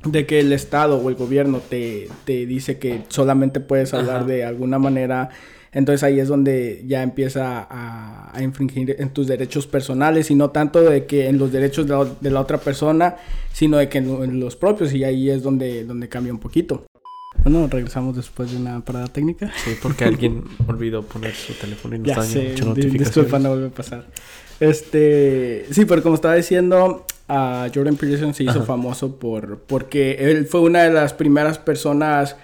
de 0.04 0.26
que 0.26 0.40
el 0.40 0.52
Estado 0.52 0.97
o 0.99 1.09
el 1.09 1.14
gobierno 1.14 1.61
te, 1.61 2.09
te 2.25 2.47
dice 2.47 2.78
que 2.78 3.02
solamente 3.09 3.61
puedes 3.61 3.94
hablar 3.94 4.16
Ajá. 4.18 4.25
de 4.26 4.44
alguna 4.44 4.78
manera, 4.78 5.30
entonces 5.73 6.02
ahí 6.02 6.18
es 6.21 6.28
donde 6.28 6.82
ya 6.87 7.02
empieza 7.02 7.66
a, 7.71 8.37
a 8.37 8.42
infringir 8.42 8.97
en 8.99 9.11
tus 9.11 9.26
derechos 9.26 9.66
personales 9.66 10.30
y 10.30 10.35
no 10.35 10.50
tanto 10.50 10.80
de 10.82 11.06
que 11.06 11.28
en 11.28 11.38
los 11.38 11.50
derechos 11.52 11.87
de 11.87 11.94
la, 11.94 12.06
de 12.21 12.30
la 12.30 12.40
otra 12.40 12.59
persona, 12.59 13.16
sino 13.52 13.76
de 13.78 13.88
que 13.88 13.99
en, 13.99 14.09
lo- 14.09 14.25
en 14.25 14.38
los 14.40 14.56
propios 14.56 14.92
y 14.92 15.04
ahí 15.04 15.30
es 15.30 15.42
donde, 15.42 15.85
donde 15.85 16.09
cambia 16.09 16.32
un 16.32 16.40
poquito. 16.40 16.85
Bueno, 17.44 17.66
regresamos 17.71 18.14
después 18.14 18.50
de 18.52 18.59
una 18.59 18.85
parada 18.85 19.06
técnica. 19.06 19.50
Sí, 19.64 19.71
porque 19.82 20.04
alguien 20.04 20.44
olvidó 20.68 21.02
poner 21.02 21.35
su 21.35 21.54
teléfono 21.54 21.97
y 21.97 22.00
nos 22.00 22.09
Ya 22.09 22.23
sé, 22.23 22.38
muchas 22.50 22.56
di- 22.61 22.64
notificaciones. 22.66 23.06
disculpa, 23.09 23.38
no 23.38 23.49
vuelve 23.50 23.66
a 23.68 23.71
pasar. 23.71 24.06
Este, 24.61 25.66
sí, 25.71 25.85
pero 25.87 26.02
como 26.02 26.14
estaba 26.14 26.35
diciendo, 26.35 27.04
a 27.34 27.70
Jordan 27.74 27.96
Peterson 27.96 28.34
se 28.34 28.42
hizo 28.44 28.58
Ajá. 28.58 28.64
famoso 28.64 29.16
por 29.18 29.60
porque 29.66 30.16
él 30.30 30.46
fue 30.46 30.60
una 30.60 30.82
de 30.82 30.90
las 30.92 31.14
primeras 31.14 31.58
personas 31.58 32.36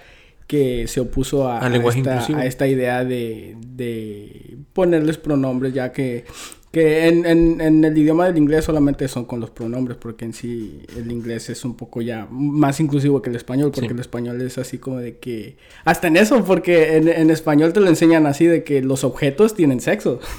que 0.47 0.87
se 0.87 0.99
opuso 0.99 1.47
a, 1.47 1.59
Al 1.59 1.65
a 1.65 1.69
lenguaje 1.69 1.99
esta, 1.99 2.13
inclusivo. 2.13 2.39
a 2.39 2.45
esta 2.45 2.67
idea 2.67 3.03
de, 3.05 3.55
de 3.67 4.57
ponerles 4.73 5.17
pronombres, 5.17 5.73
ya 5.73 5.91
que 5.91 6.25
Que 6.71 7.07
en, 7.07 7.25
en, 7.25 7.61
en 7.61 7.83
el 7.83 7.97
idioma 7.97 8.27
del 8.27 8.37
inglés 8.37 8.65
solamente 8.65 9.07
son 9.07 9.25
con 9.25 9.39
los 9.39 9.49
pronombres, 9.49 9.97
porque 9.97 10.25
en 10.25 10.33
sí 10.33 10.81
el 10.95 11.11
inglés 11.11 11.49
es 11.49 11.65
un 11.65 11.75
poco 11.75 11.99
ya 12.01 12.27
más 12.29 12.79
inclusivo 12.79 13.21
que 13.23 13.31
el 13.31 13.35
español, 13.35 13.71
porque 13.71 13.87
Sí. 13.89 13.93
el 13.95 13.99
español 13.99 14.39
es 14.41 14.57
así 14.59 14.77
como 14.77 14.99
de 14.99 15.17
que... 15.17 15.57
Hasta 15.83 16.07
en 16.09 16.15
eso, 16.17 16.43
porque 16.45 16.97
en, 16.97 17.07
en 17.07 17.31
español 17.31 17.73
te 17.73 17.79
lo 17.79 17.87
enseñan 17.87 18.27
así 18.27 18.45
de 18.45 18.63
que 18.63 18.83
los 18.83 19.03
objetos 19.03 19.55
tienen 19.55 19.81
sexo. 19.81 20.19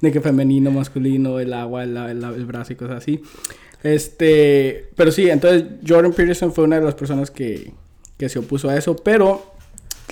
De 0.00 0.10
que 0.10 0.22
femenino, 0.22 0.70
masculino, 0.70 1.40
el 1.40 1.52
agua, 1.52 1.84
el, 1.84 1.94
el, 1.94 2.24
el 2.24 2.46
brazo 2.46 2.72
y 2.72 2.76
cosas 2.76 2.96
así. 3.02 3.20
Este, 3.82 4.90
pero 4.96 5.10
sí, 5.10 5.30
entonces 5.30 5.64
Jordan 5.86 6.12
Peterson 6.12 6.52
fue 6.52 6.64
una 6.64 6.78
de 6.78 6.84
las 6.84 6.94
personas 6.94 7.30
que, 7.30 7.72
que 8.18 8.28
se 8.28 8.38
opuso 8.38 8.68
a 8.68 8.76
eso, 8.76 8.96
pero 8.96 9.54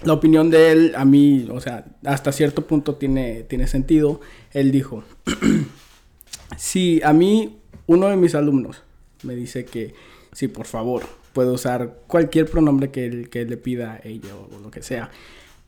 la 0.04 0.12
opinión 0.12 0.50
de 0.50 0.72
él 0.72 0.92
a 0.96 1.04
mí, 1.04 1.48
o 1.52 1.60
sea, 1.60 1.84
hasta 2.04 2.32
cierto 2.32 2.66
punto 2.66 2.94
tiene, 2.94 3.42
tiene 3.42 3.66
sentido. 3.66 4.20
Él 4.52 4.70
dijo, 4.70 5.02
si 6.56 7.00
a 7.02 7.12
mí 7.12 7.58
uno 7.86 8.08
de 8.08 8.16
mis 8.16 8.34
alumnos 8.34 8.82
me 9.22 9.34
dice 9.34 9.64
que 9.64 9.94
sí, 10.32 10.48
por 10.48 10.66
favor, 10.66 11.02
puedo 11.32 11.54
usar 11.54 11.94
cualquier 12.06 12.46
pronombre 12.46 12.90
que 12.90 13.06
él, 13.06 13.28
que 13.28 13.42
él 13.42 13.50
le 13.50 13.56
pida 13.56 13.94
a 13.94 14.00
ella 14.08 14.34
o 14.34 14.60
lo 14.60 14.70
que 14.70 14.82
sea, 14.82 15.10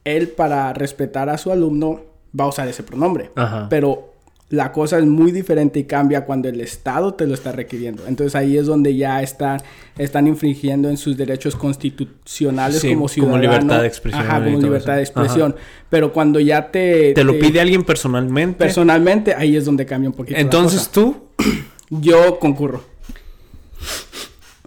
él 0.05 0.29
para 0.29 0.73
respetar 0.73 1.29
a 1.29 1.39
su 1.39 1.51
alumno 1.51 2.03
va 2.39 2.45
a 2.45 2.49
usar 2.49 2.69
ese 2.69 2.83
pronombre. 2.83 3.31
Ajá. 3.35 3.69
Pero 3.69 4.10
la 4.51 4.73
cosa 4.73 4.99
es 4.99 5.07
muy 5.07 5.31
diferente 5.31 5.79
y 5.79 5.85
cambia 5.85 6.25
cuando 6.25 6.49
el 6.49 6.61
Estado 6.61 7.15
te 7.15 7.27
lo 7.27 7.35
está 7.35 7.53
requiriendo. 7.53 8.05
Entonces 8.09 8.35
ahí 8.35 8.57
es 8.57 8.67
donde 8.67 8.97
ya 8.97 9.23
están, 9.23 9.61
están 9.97 10.27
infringiendo 10.27 10.89
en 10.91 10.97
sus 10.97 11.17
derechos 11.17 11.55
constitucionales 11.57 12.81
Sí, 12.81 12.89
como 12.89 12.99
como 13.03 13.09
ciudadano. 13.09 13.41
libertad 13.43 13.81
de 13.81 13.87
expresión 13.87 14.23
Ajá, 14.27 14.45
como 14.45 14.59
libertad 14.61 14.97
de 14.97 15.03
expresión. 15.03 15.55
Pero 15.89 16.13
cuando 16.13 16.41
ya 16.41 16.71
te... 16.71 17.13
Te 17.15 17.23
lo 17.25 17.39
pide 17.39 17.61
alguien 17.61 17.85
personalmente. 17.85 18.59
Personalmente, 18.59 19.35
ahí 19.35 19.57
es 19.57 19.65
donde 19.65 19.87
cambia 19.87 20.11
un 20.11 20.17
poquito. 20.17 20.35
la 20.35 20.41
Entonces 20.41 20.81
cosa. 20.89 20.93
tú. 20.93 21.17
Yo 21.91 22.39
concurro. 22.41 22.85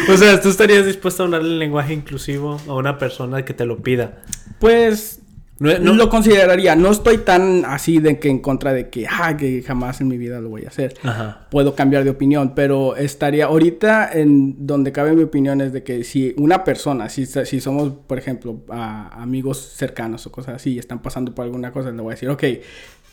O 0.08 0.16
sea, 0.16 0.40
tú 0.40 0.48
estarías 0.48 0.84
dispuesto 0.84 1.22
a 1.22 1.26
hablar 1.26 1.42
el 1.42 1.58
lenguaje 1.60 1.94
inclusivo 1.94 2.60
a 2.66 2.74
una 2.74 2.98
persona 2.98 3.44
que 3.44 3.54
te 3.54 3.64
lo 3.64 3.78
pida. 3.78 4.20
Pues 4.58 5.20
No, 5.58 5.78
no- 5.78 5.92
lo 5.94 6.08
consideraría. 6.08 6.74
No 6.74 6.90
estoy 6.90 7.18
tan 7.18 7.64
así 7.64 7.98
de 8.00 8.18
que 8.18 8.28
en 8.28 8.40
contra 8.40 8.72
de 8.72 8.88
que, 8.90 9.06
ah, 9.08 9.36
que 9.36 9.62
jamás 9.62 10.00
en 10.00 10.08
mi 10.08 10.18
vida 10.18 10.40
lo 10.40 10.48
voy 10.48 10.64
a 10.64 10.68
hacer. 10.68 10.94
Ajá. 11.04 11.46
Puedo 11.50 11.76
cambiar 11.76 12.02
de 12.02 12.10
opinión, 12.10 12.54
pero 12.56 12.96
estaría 12.96 13.44
ahorita 13.44 14.10
en 14.12 14.66
donde 14.66 14.90
cabe 14.90 15.12
mi 15.12 15.22
opinión 15.22 15.60
es 15.60 15.72
de 15.72 15.84
que 15.84 16.02
si 16.02 16.34
una 16.36 16.64
persona, 16.64 17.08
si, 17.08 17.26
si 17.26 17.60
somos, 17.60 17.92
por 18.06 18.18
ejemplo, 18.18 18.60
a- 18.70 19.22
amigos 19.22 19.58
cercanos 19.76 20.26
o 20.26 20.32
cosas 20.32 20.56
así, 20.56 20.72
y 20.72 20.78
están 20.80 21.00
pasando 21.00 21.32
por 21.34 21.44
alguna 21.44 21.70
cosa, 21.70 21.90
le 21.92 22.02
voy 22.02 22.10
a 22.12 22.14
decir, 22.14 22.28
ok, 22.28 22.42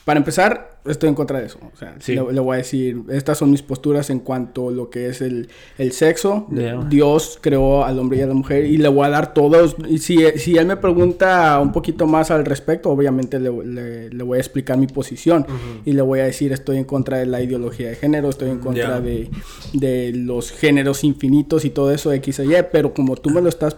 para 0.09 0.17
empezar, 0.17 0.79
estoy 0.87 1.09
en 1.09 1.13
contra 1.13 1.39
de 1.39 1.45
eso. 1.45 1.59
O 1.71 1.77
sea, 1.77 1.93
Sí. 1.99 2.15
le, 2.15 2.33
le 2.33 2.39
voy 2.39 2.55
a 2.55 2.57
decir, 2.57 3.03
estas 3.09 3.37
son 3.37 3.51
mis 3.51 3.61
posturas 3.61 4.09
en 4.09 4.19
cuanto 4.21 4.69
a 4.69 4.71
lo 4.71 4.89
que 4.89 5.07
es 5.09 5.21
el, 5.21 5.49
el 5.77 5.91
sexo. 5.91 6.47
Dios 6.89 7.37
creó 7.39 7.83
al 7.85 7.99
hombre 7.99 8.17
y 8.17 8.21
a 8.21 8.25
la 8.25 8.33
mujer 8.33 8.65
y 8.65 8.77
le 8.77 8.87
voy 8.89 9.05
a 9.05 9.09
dar 9.09 9.35
todos. 9.35 9.75
Y 9.87 9.99
si, 9.99 10.17
si 10.37 10.57
él 10.57 10.65
me 10.65 10.77
pregunta 10.77 11.59
un 11.59 11.71
poquito 11.71 12.07
más 12.07 12.31
al 12.31 12.43
respecto, 12.43 12.89
obviamente 12.89 13.39
le, 13.39 13.51
le- 13.63 14.09
le 14.09 14.23
voy 14.23 14.37
a 14.37 14.41
explicar 14.41 14.79
mi 14.79 14.87
posición 14.87 15.45
y 15.85 15.91
le 15.93 16.01
voy 16.01 16.21
a 16.21 16.23
decir 16.23 16.51
estoy 16.53 16.77
en 16.77 16.85
contra 16.85 17.17
de 17.19 17.27
la 17.27 17.39
ideología 17.41 17.89
de 17.89 17.95
género, 17.95 18.29
estoy 18.31 18.49
en 18.49 18.57
contra 18.59 18.99
de, 18.99 19.29
de 19.73 20.11
los 20.15 20.51
géneros 20.51 21.03
infinitos 21.03 21.65
y 21.65 21.69
todo 21.69 21.91
eso 21.93 22.11
X 22.13 22.39
y 22.39 22.51
Y, 22.55 22.63
pero 22.71 22.95
como 22.95 23.15
tú 23.15 23.29
me 23.29 23.41
lo 23.41 23.49
estás 23.49 23.77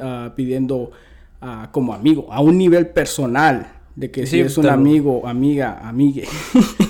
ah, 0.00 0.32
pidiendo 0.36 0.92
ah, 1.40 1.70
como 1.72 1.92
amigo, 1.92 2.28
a 2.30 2.40
un 2.40 2.56
nivel 2.56 2.86
personal. 2.86 3.72
De 3.96 4.10
que 4.10 4.26
si 4.26 4.40
es 4.40 4.58
un 4.58 4.66
amigo, 4.68 5.26
amiga, 5.26 5.80
amigue. 5.82 6.28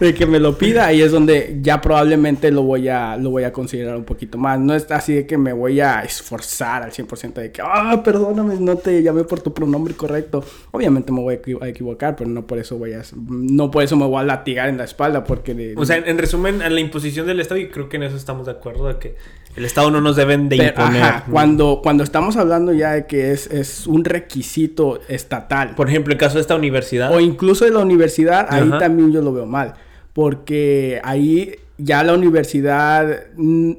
de 0.00 0.14
que 0.14 0.26
me 0.26 0.40
lo 0.40 0.58
pida 0.58 0.86
ahí 0.86 1.02
es 1.02 1.12
donde 1.12 1.58
ya 1.62 1.80
probablemente 1.80 2.50
lo 2.50 2.62
voy 2.62 2.88
a 2.88 3.16
lo 3.16 3.30
voy 3.30 3.44
a 3.44 3.52
considerar 3.52 3.96
un 3.96 4.04
poquito 4.04 4.38
más 4.38 4.58
no 4.58 4.74
es 4.74 4.90
así 4.90 5.14
de 5.14 5.26
que 5.26 5.38
me 5.38 5.52
voy 5.52 5.80
a 5.80 6.00
esforzar 6.00 6.82
al 6.82 6.90
100% 6.90 7.34
de 7.34 7.52
que 7.52 7.62
ah 7.64 8.02
perdóname 8.04 8.56
no 8.58 8.76
te 8.76 9.02
llamé 9.02 9.24
por 9.24 9.40
tu 9.40 9.54
pronombre 9.54 9.94
correcto 9.94 10.44
obviamente 10.72 11.12
me 11.12 11.20
voy 11.20 11.34
a, 11.34 11.42
equi- 11.42 11.62
a 11.62 11.68
equivocar 11.68 12.16
pero 12.16 12.28
no 12.28 12.46
por 12.46 12.58
eso 12.58 12.76
voy 12.76 12.92
a 12.92 13.02
no 13.28 13.70
por 13.70 13.82
eso 13.84 13.96
me 13.96 14.06
voy 14.06 14.20
a 14.20 14.24
latigar 14.24 14.68
en 14.68 14.78
la 14.78 14.84
espalda 14.84 15.24
porque 15.24 15.54
de- 15.54 15.74
O 15.76 15.84
sea, 15.84 15.96
en, 15.96 16.08
en 16.08 16.18
resumen, 16.18 16.60
a 16.62 16.70
la 16.70 16.80
imposición 16.80 17.26
del 17.26 17.40
Estado, 17.40 17.60
y 17.60 17.68
creo 17.68 17.88
que 17.88 17.96
en 17.96 18.02
eso 18.04 18.16
estamos 18.16 18.46
de 18.46 18.52
acuerdo, 18.52 18.88
de 18.88 18.98
que 18.98 19.14
el 19.56 19.64
Estado 19.64 19.90
no 19.90 20.00
nos 20.00 20.16
deben 20.16 20.48
de 20.48 20.56
Pero, 20.56 20.68
imponer. 20.70 21.02
ajá, 21.02 21.24
cuando 21.30 21.80
cuando 21.82 22.02
estamos 22.02 22.36
hablando 22.36 22.72
ya 22.72 22.92
de 22.92 23.06
que 23.06 23.32
es, 23.32 23.46
es 23.46 23.86
un 23.86 24.04
requisito 24.04 25.00
estatal 25.08 25.74
Por 25.74 25.88
ejemplo, 25.88 26.12
en 26.12 26.18
caso 26.18 26.36
de 26.36 26.40
esta 26.40 26.56
universidad. 26.56 27.14
O 27.14 27.20
incluso 27.20 27.64
de 27.64 27.70
la 27.70 27.80
universidad, 27.80 28.46
ahí 28.50 28.70
también 28.78 29.12
yo 29.12 29.20
lo 29.22 29.32
veo 29.32 29.46
mal. 29.46 29.74
Porque 30.12 31.00
ahí 31.04 31.56
ya 31.78 32.04
la 32.04 32.14
universidad, 32.14 33.26
mm, 33.36 33.72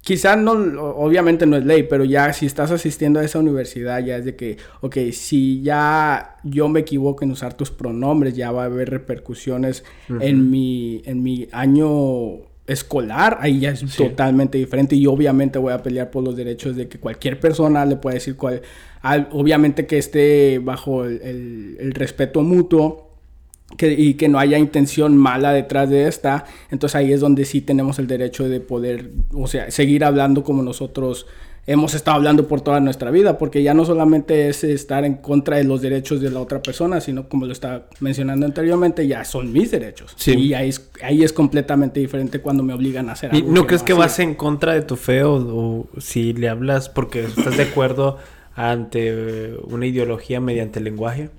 quizás 0.00 0.38
no, 0.38 0.52
obviamente 0.52 1.46
no 1.46 1.56
es 1.56 1.64
ley, 1.64 1.84
pero 1.84 2.04
ya 2.04 2.32
si 2.32 2.46
estás 2.46 2.70
asistiendo 2.70 3.20
a 3.20 3.24
esa 3.24 3.38
universidad, 3.38 4.04
ya 4.04 4.16
es 4.16 4.24
de 4.24 4.36
que, 4.36 4.56
ok, 4.80 4.96
si 5.12 5.62
ya 5.62 6.36
yo 6.44 6.68
me 6.68 6.80
equivoco 6.80 7.24
en 7.24 7.32
usar 7.32 7.54
tus 7.54 7.70
pronombres, 7.70 8.34
ya 8.34 8.52
va 8.52 8.62
a 8.62 8.66
haber 8.66 8.90
repercusiones 8.90 9.84
en, 10.20 10.50
mi, 10.50 11.02
en 11.04 11.22
mi 11.22 11.48
año 11.52 11.88
escolar, 12.66 13.38
ahí 13.40 13.60
ya 13.60 13.70
es 13.70 13.80
Sí. 13.80 13.86
totalmente 13.96 14.58
diferente 14.58 14.96
y 14.96 15.06
obviamente 15.06 15.58
voy 15.58 15.72
a 15.72 15.82
pelear 15.82 16.10
por 16.10 16.24
los 16.24 16.36
derechos 16.36 16.74
de 16.76 16.88
que 16.88 16.98
cualquier 16.98 17.38
persona 17.40 17.84
le 17.86 17.96
pueda 17.96 18.14
decir 18.14 18.36
cuál, 18.36 18.62
al- 19.02 19.28
obviamente 19.32 19.86
que 19.86 19.98
esté 19.98 20.58
bajo 20.58 21.04
el, 21.04 21.20
el- 21.22 21.76
el 21.80 21.92
respeto 21.92 22.42
mutuo 22.42 23.04
que, 23.76 23.92
y 23.92 24.14
que 24.14 24.28
no 24.28 24.38
haya 24.38 24.58
intención 24.58 25.16
mala 25.16 25.52
detrás 25.52 25.90
de 25.90 26.06
esta, 26.08 26.44
entonces 26.70 26.94
ahí 26.96 27.12
es 27.12 27.20
donde 27.20 27.44
sí 27.44 27.60
tenemos 27.60 27.98
el 27.98 28.06
derecho 28.06 28.48
de 28.48 28.60
poder, 28.60 29.10
o 29.34 29.46
sea, 29.48 29.70
seguir 29.70 30.04
hablando 30.04 30.42
como 30.44 30.62
nosotros 30.62 31.26
hemos 31.66 31.94
estado 31.94 32.16
hablando 32.16 32.46
por 32.46 32.60
toda 32.60 32.78
nuestra 32.80 33.10
vida, 33.10 33.38
porque 33.38 33.62
ya 33.62 33.74
no 33.74 33.84
solamente 33.84 34.48
es 34.48 34.62
estar 34.62 35.04
en 35.04 35.14
contra 35.14 35.56
de 35.56 35.64
los 35.64 35.82
derechos 35.82 36.20
de 36.20 36.30
la 36.30 36.40
otra 36.40 36.62
persona, 36.62 37.00
sino 37.00 37.28
como 37.28 37.46
lo 37.46 37.52
estaba 37.52 37.86
mencionando 38.00 38.46
anteriormente, 38.46 39.06
ya 39.06 39.24
son 39.24 39.52
mis 39.52 39.70
derechos. 39.72 40.14
Sí. 40.16 40.34
Y 40.34 40.54
ahí 40.54 40.68
es, 40.68 40.88
ahí 41.02 41.24
es 41.24 41.32
completamente 41.32 41.98
diferente 42.00 42.40
cuando 42.40 42.62
me 42.62 42.72
obligan 42.72 43.08
a 43.08 43.12
hacer 43.12 43.34
¿Y 43.34 43.38
algo. 43.38 43.52
no 43.52 43.66
crees 43.66 43.82
que 43.82 43.94
vas 43.94 44.18
en 44.20 44.34
contra 44.34 44.74
de 44.74 44.82
tu 44.82 44.96
fe 44.96 45.24
o, 45.24 45.34
o 45.34 46.00
si 46.00 46.32
le 46.32 46.48
hablas 46.48 46.88
porque 46.88 47.24
estás 47.24 47.56
de 47.56 47.64
acuerdo 47.64 48.18
ante 48.54 49.54
una 49.64 49.86
ideología 49.86 50.40
mediante 50.40 50.78
el 50.78 50.84
lenguaje? 50.84 51.30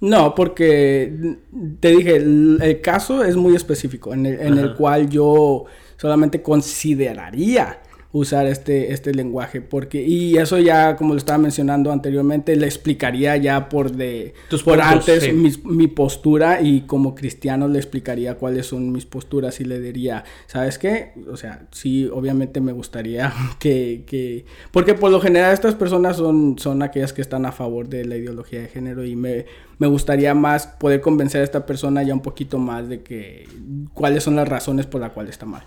No, 0.00 0.34
porque 0.34 1.36
te 1.80 1.88
dije, 1.92 2.16
el, 2.16 2.58
el 2.60 2.80
caso 2.82 3.24
es 3.24 3.36
muy 3.36 3.54
específico, 3.56 4.12
en 4.12 4.26
el, 4.26 4.40
en 4.40 4.58
el 4.58 4.66
Ajá. 4.70 4.76
cual 4.76 5.08
yo 5.08 5.64
solamente 5.96 6.42
consideraría 6.42 7.78
usar 8.14 8.46
este, 8.46 8.92
este 8.92 9.12
lenguaje, 9.12 9.60
porque, 9.60 10.00
y 10.00 10.36
eso 10.36 10.60
ya, 10.60 10.94
como 10.94 11.14
lo 11.14 11.18
estaba 11.18 11.36
mencionando 11.36 11.90
anteriormente, 11.90 12.54
le 12.54 12.66
explicaría 12.66 13.36
ya 13.36 13.68
por 13.68 13.90
de, 13.90 14.34
Tus 14.48 14.62
por 14.62 14.78
puntos, 14.78 15.08
antes 15.08 15.24
sí. 15.24 15.32
mi 15.64 15.88
postura 15.88 16.62
y 16.62 16.82
como 16.82 17.16
cristiano 17.16 17.66
le 17.66 17.78
explicaría 17.80 18.36
cuáles 18.36 18.66
son 18.66 18.92
mis 18.92 19.04
posturas 19.04 19.60
y 19.60 19.64
le 19.64 19.80
diría, 19.80 20.22
¿sabes 20.46 20.78
qué? 20.78 21.12
O 21.28 21.36
sea, 21.36 21.66
sí, 21.72 22.06
obviamente 22.06 22.60
me 22.60 22.70
gustaría 22.70 23.32
que, 23.58 24.04
que 24.06 24.44
porque 24.70 24.94
por 24.94 25.10
lo 25.10 25.20
general 25.20 25.52
estas 25.52 25.74
personas 25.74 26.16
son, 26.16 26.56
son 26.56 26.84
aquellas 26.84 27.12
que 27.12 27.20
están 27.20 27.44
a 27.46 27.50
favor 27.50 27.88
de 27.88 28.04
la 28.04 28.16
ideología 28.16 28.60
de 28.60 28.68
género 28.68 29.04
y 29.04 29.16
me, 29.16 29.46
me 29.78 29.88
gustaría 29.88 30.34
más 30.34 30.68
poder 30.68 31.00
convencer 31.00 31.40
a 31.40 31.44
esta 31.44 31.66
persona 31.66 32.04
ya 32.04 32.14
un 32.14 32.22
poquito 32.22 32.58
más 32.58 32.88
de 32.88 33.02
que 33.02 33.48
cuáles 33.92 34.22
son 34.22 34.36
las 34.36 34.46
razones 34.46 34.86
por 34.86 35.00
las 35.00 35.10
cuales 35.10 35.32
está 35.32 35.46
mal. 35.46 35.64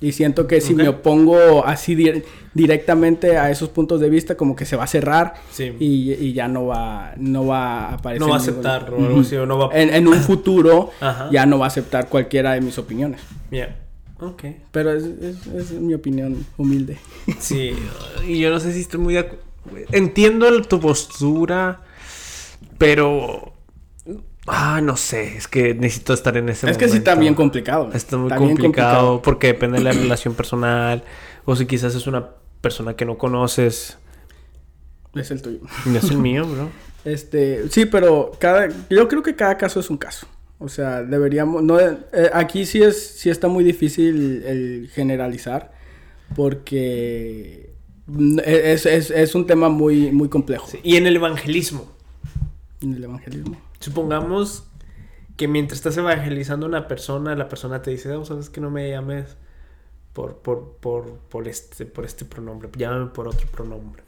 Y 0.00 0.12
siento 0.12 0.46
que 0.46 0.60
si 0.60 0.74
me 0.74 0.88
opongo 0.88 1.64
así 1.66 1.94
di- 1.94 2.22
directamente 2.52 3.38
a 3.38 3.50
esos 3.50 3.70
puntos 3.70 3.98
de 3.98 4.10
vista, 4.10 4.36
como 4.36 4.54
que 4.54 4.66
se 4.66 4.76
va 4.76 4.84
a 4.84 4.86
cerrar 4.86 5.34
Sí. 5.50 5.72
y, 5.80 6.12
y 6.12 6.32
ya 6.34 6.48
no 6.48 6.66
va, 6.66 7.14
no 7.16 7.46
va 7.46 7.86
a 7.86 7.94
aparecer. 7.94 8.20
No 8.20 8.28
va 8.28 8.34
a 8.36 8.38
aceptar 8.38 8.92
o 8.92 8.98
algo 8.98 9.20
así, 9.20 9.36
o 9.36 9.46
no 9.46 9.56
va 9.56 9.72
a... 9.72 9.80
En, 9.80 9.94
en 9.94 10.06
un 10.06 10.16
futuro 10.20 10.90
Ajá. 11.00 11.30
ya 11.32 11.46
no 11.46 11.58
va 11.58 11.64
a 11.64 11.68
aceptar 11.68 12.08
cualquiera 12.10 12.52
de 12.52 12.60
mis 12.60 12.76
opiniones. 12.78 13.20
Ya. 13.50 13.74
Ok. 14.20 14.44
Pero 14.70 14.92
es, 14.92 15.04
es- 15.04 15.46
es 15.46 15.70
mi 15.72 15.94
opinión 15.94 16.44
humilde. 16.58 16.98
Sí, 17.38 17.72
y 18.28 18.38
yo 18.38 18.50
no 18.50 18.60
sé 18.60 18.72
si 18.74 18.80
estoy 18.82 19.00
muy 19.00 19.14
de 19.14 19.30
acu- 19.30 19.36
Entiendo 19.92 20.46
el- 20.46 20.66
tu 20.68 20.78
postura, 20.78 21.80
pero... 22.78 23.52
Ah, 24.46 24.80
no 24.80 24.96
sé, 24.96 25.36
es 25.36 25.48
que 25.48 25.74
necesito 25.74 26.12
estar 26.12 26.36
en 26.36 26.48
ese 26.48 26.70
es 26.70 26.78
que 26.78 26.88
sí 26.88 26.98
está 26.98 27.12
momento. 27.12 27.20
bien 27.20 27.34
complicado. 27.34 27.90
Está 27.92 28.16
muy 28.16 28.30
complicado, 28.30 29.20
porque 29.22 29.48
depende 29.48 29.78
de 29.78 29.84
la 29.84 29.92
relación 29.92 30.34
personal, 30.34 31.02
o 31.44 31.56
si 31.56 31.66
quizás 31.66 31.94
es 31.94 32.06
una 32.06 32.30
persona 32.60 32.94
que 32.94 33.04
no 33.04 33.18
conoces. 33.18 33.98
Es 35.14 35.30
el 35.30 35.42
tuyo. 35.42 35.60
No 35.86 35.98
es 35.98 36.10
el 36.10 36.18
mío, 36.18 36.46
bro. 36.46 36.68
Este, 37.06 37.68
sí, 37.68 37.86
pero 37.86 38.32
cada, 38.40 38.68
yo 38.90 39.06
creo 39.06 39.22
que 39.22 39.36
cada 39.36 39.56
caso 39.56 39.78
es 39.78 39.90
un 39.90 39.96
caso. 39.96 40.26
O 40.58 40.68
sea, 40.68 41.04
deberíamos, 41.04 41.62
no, 41.62 41.78
eh, 41.78 41.96
aquí 42.32 42.66
sí 42.66 42.82
es, 42.82 43.00
sí 43.18 43.30
está 43.30 43.46
muy 43.46 43.62
difícil 43.62 44.42
el 44.44 44.90
generalizar, 44.92 45.72
porque 46.34 47.74
mm, 48.06 48.40
es, 48.44 48.86
es, 48.86 49.12
es 49.12 49.34
un 49.36 49.46
tema 49.46 49.68
muy, 49.68 50.10
muy 50.10 50.28
complejo. 50.28 50.66
Sí, 50.68 50.80
Y 50.82 50.96
en 50.96 51.06
el 51.06 51.14
evangelismo, 51.14 51.92
en 52.80 52.94
el 52.94 53.04
evangelismo. 53.04 53.56
Supongamos 53.90 54.64
que 55.36 55.46
mientras 55.46 55.78
estás 55.78 55.96
evangelizando 55.96 56.66
a 56.66 56.68
una 56.68 56.88
persona, 56.88 57.36
la 57.36 57.48
persona 57.48 57.82
te 57.82 57.92
dice, 57.92 58.10
oh, 58.16 58.24
sabes 58.24 58.50
que 58.50 58.60
no 58.60 58.68
me 58.68 58.90
llames 58.90 59.36
por, 60.12 60.38
por, 60.38 60.72
por, 60.80 61.18
por, 61.28 61.46
este, 61.46 61.86
por 61.86 62.04
este 62.04 62.24
pronombre, 62.24 62.68
llámame 62.76 63.06
por 63.10 63.28
otro 63.28 63.46
pronombre. 63.48 64.02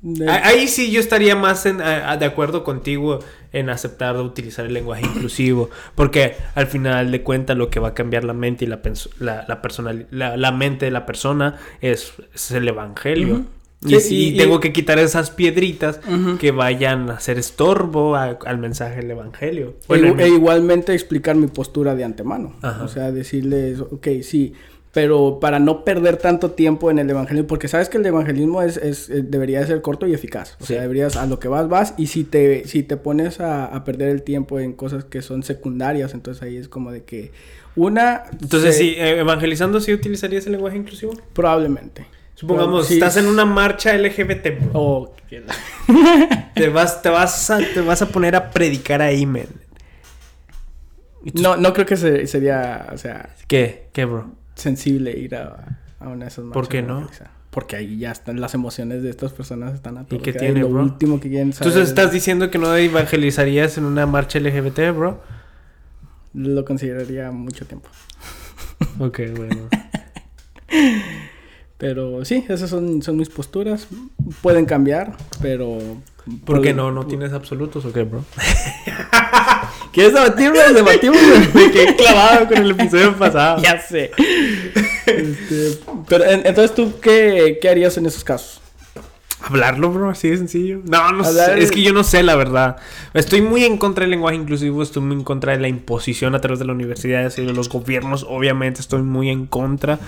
De- 0.00 0.26
Ah, 0.28 0.40
Ahí 0.44 0.68
sí 0.68 0.90
yo 0.90 1.00
estaría 1.00 1.36
más 1.36 1.66
en- 1.66 1.82
a- 1.82 2.12
a- 2.12 2.16
de 2.16 2.24
acuerdo 2.24 2.64
contigo 2.64 3.18
en 3.52 3.68
aceptar 3.68 4.16
de 4.16 4.22
utilizar 4.22 4.64
el 4.64 4.72
lenguaje 4.72 5.04
inclusivo, 5.04 5.68
porque 5.94 6.36
al 6.54 6.66
final 6.66 7.10
de 7.10 7.22
cuentas 7.22 7.58
lo 7.58 7.68
que 7.68 7.78
va 7.80 7.88
a 7.88 7.94
cambiar 7.94 8.24
la 8.24 8.32
mente 8.32 8.64
y 8.64 8.68
la, 8.68 8.80
la, 9.18 9.44
la, 9.46 9.60
personali- 9.62 10.06
la, 10.10 10.36
la 10.38 10.50
mente 10.50 10.86
de 10.86 10.92
la 10.92 11.04
persona 11.04 11.56
es, 11.82 12.14
es 12.34 12.50
el 12.52 12.66
evangelio. 12.68 13.44
Sí, 13.86 14.00
si 14.00 14.14
y- 14.16 14.28
y- 14.34 14.36
tengo 14.38 14.60
que 14.60 14.72
quitar 14.72 14.98
esas 14.98 15.30
piedritas 15.30 16.00
que 16.40 16.50
vayan 16.52 17.10
a 17.10 17.14
hacer 17.14 17.38
estorbo 17.38 18.16
a- 18.16 18.38
al 18.46 18.58
mensaje 18.58 18.96
del 18.96 19.10
evangelio. 19.10 19.74
E, 19.82 19.84
Bueno, 19.88 20.18
e 20.18 20.28
igualmente 20.28 20.94
explicar 20.94 21.36
mi 21.36 21.46
postura 21.48 21.94
de 21.94 22.04
antemano. 22.04 22.54
Ajá. 22.62 22.82
O 22.84 22.88
sea, 22.88 23.12
decirles, 23.12 23.80
ok, 23.80 24.08
sí, 24.22 24.54
pero 24.92 25.38
para 25.40 25.58
no 25.58 25.84
perder 25.84 26.16
tanto 26.16 26.52
tiempo 26.52 26.90
en 26.90 26.98
el 27.00 27.10
evangelismo, 27.10 27.48
porque 27.48 27.66
sabes 27.68 27.88
que 27.88 27.98
el 27.98 28.06
evangelismo 28.06 28.62
es, 28.62 28.76
es- 28.78 29.10
eh, 29.10 29.22
debería 29.22 29.60
de 29.60 29.66
ser 29.66 29.82
corto 29.82 30.06
y 30.06 30.14
eficaz. 30.14 30.56
O 30.60 30.64
Sí. 30.64 30.72
sea, 30.74 30.82
deberías 30.82 31.16
a 31.16 31.26
lo 31.26 31.38
que 31.38 31.48
vas, 31.48 31.68
vas, 31.68 31.94
y 31.98 32.06
si 32.06 32.24
te, 32.24 32.66
si 32.66 32.84
te 32.84 32.96
pones 32.96 33.40
a, 33.40 33.66
a 33.66 33.84
perder 33.84 34.08
el 34.10 34.22
tiempo 34.22 34.60
en 34.60 34.72
cosas 34.72 35.04
que 35.04 35.20
son 35.20 35.42
secundarias, 35.42 36.14
entonces 36.14 36.42
ahí 36.42 36.56
es 36.56 36.68
como 36.68 36.90
de 36.92 37.02
que 37.02 37.32
una... 37.76 38.22
entonces 38.40 38.76
se- 38.76 38.80
sí, 38.82 38.94
eh, 38.96 39.18
evangelizando 39.18 39.80
sí 39.80 39.92
utilizarías 39.92 40.46
el 40.46 40.52
lenguaje 40.52 40.76
inclusivo. 40.78 41.12
Probablemente. 41.32 42.06
Supongamos, 42.44 42.86
Sí. 42.88 42.94
estás 42.94 43.16
en 43.16 43.26
una 43.26 43.44
marcha 43.44 43.94
LGBT, 43.96 44.50
bro. 44.60 44.70
O 44.74 45.16
que 45.28 45.40
la- 45.40 45.54
Te 46.54 46.68
vas, 46.68 47.00
te 47.02 47.08
vas 47.08 47.50
a, 47.50 47.58
te 47.58 47.80
vas 47.80 48.02
a 48.02 48.06
poner 48.08 48.36
a 48.36 48.50
predicar 48.50 49.00
ahí, 49.02 49.24
men. 49.26 49.48
Y 51.24 51.40
No, 51.40 51.56
no 51.56 51.72
creo 51.72 51.86
que 51.86 51.96
se- 51.96 52.26
sería, 52.26 52.86
o 52.92 52.98
sea, 52.98 53.30
¿Qué? 53.48 53.88
¿Qué, 53.92 54.04
bro? 54.04 54.30
sensible 54.54 55.10
ir 55.18 55.34
a, 55.36 55.78
a 55.98 56.08
una 56.08 56.26
de 56.26 56.28
esas 56.28 56.44
¿Por 56.44 56.54
marchas 56.54 56.68
qué 56.68 56.76
de 56.82 56.82
no? 56.88 57.08
Porque 57.50 57.76
ahí 57.76 57.98
ya 57.98 58.10
están 58.10 58.40
las 58.40 58.52
emociones 58.54 59.02
de 59.02 59.10
estas 59.10 59.32
personas 59.32 59.74
están 59.74 59.96
a 59.96 60.04
todo. 60.06 60.20
qué 60.20 60.32
tiene, 60.32 60.60
lo 60.60 60.68
bro? 60.68 60.82
último 60.82 61.18
que 61.20 61.28
quieren 61.28 61.52
saber. 61.52 61.68
Entonces 61.68 61.88
estás 61.88 62.12
diciendo 62.12 62.50
que 62.50 62.58
no 62.58 62.74
evangelizarías 62.76 63.78
en 63.78 63.84
una 63.84 64.06
marcha 64.06 64.38
LGBT, 64.38 64.90
bro. 64.94 65.22
Lo 66.34 66.64
consideraría 66.64 67.30
mucho 67.30 67.64
tiempo. 67.64 67.88
Ok, 68.98 69.20
bueno. 69.36 69.68
Pero 71.78 72.24
sí, 72.24 72.44
esas 72.48 72.70
son, 72.70 73.02
son 73.02 73.16
mis 73.16 73.28
posturas. 73.28 73.88
Pueden 74.42 74.64
cambiar, 74.66 75.16
pero... 75.42 75.78
¿Por 76.46 76.56
qué 76.62 76.70
pueden- 76.72 76.76
no? 76.76 76.90
¿No 76.90 77.04
tienes 77.06 77.32
absolutos 77.32 77.84
o 77.84 77.92
qué, 77.92 78.04
bro? 78.04 78.24
¿Quieres 79.92 80.14
debatirlo? 80.14 80.58
Debatimos. 80.72 81.18
Me 81.54 81.70
quedé 81.72 81.94
clavado 81.96 82.48
con 82.48 82.56
el 82.58 82.70
episodio 82.70 83.14
pasado. 83.18 83.62
ya 83.62 83.78
sé. 83.80 84.10
Este, 85.06 85.78
pero 86.08 86.24
en- 86.24 86.46
entonces, 86.46 86.74
¿tú 86.74 86.94
qué, 87.00 87.58
qué 87.60 87.68
harías 87.68 87.96
en 87.98 88.06
esos 88.06 88.24
casos? 88.24 88.60
Hablarlo, 89.42 89.90
bro, 89.92 90.08
así 90.08 90.30
de 90.30 90.38
sencillo. 90.38 90.80
No, 90.84 91.12
no 91.12 91.22
Hablar- 91.24 91.54
sé. 91.58 91.62
Es 91.62 91.70
que 91.70 91.82
yo 91.82 91.92
no 91.92 92.02
sé, 92.02 92.22
la 92.22 92.34
verdad. 92.34 92.76
Estoy 93.12 93.42
muy 93.42 93.64
en 93.64 93.76
contra 93.76 94.02
del 94.02 94.10
lenguaje 94.12 94.36
inclusivo. 94.36 94.82
Estoy 94.82 95.02
muy 95.02 95.16
en 95.16 95.24
contra 95.24 95.52
de 95.52 95.58
la 95.60 95.68
imposición 95.68 96.34
a 96.34 96.40
través 96.40 96.58
de 96.58 96.64
las 96.64 96.74
universidades 96.74 97.38
y 97.38 97.44
de 97.44 97.52
los 97.52 97.68
gobiernos. 97.68 98.24
Obviamente, 98.28 98.80
estoy 98.80 99.02
muy 99.02 99.28
en 99.28 99.46
contra. 99.46 99.98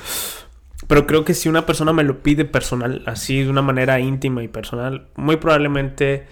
Pero 0.89 1.07
creo 1.07 1.25
que 1.25 1.35
si 1.35 1.49
una 1.49 1.65
persona 1.67 1.93
me 1.93 2.05
lo 2.05 2.23
pide 2.23 2.45
personal, 2.45 3.03
así 3.07 3.43
de 3.43 3.51
una 3.51 3.63
manera 3.63 3.99
íntima 3.99 4.43
y 4.43 4.49
personal, 4.49 5.09
muy 5.17 5.37
probablemente 5.37 6.27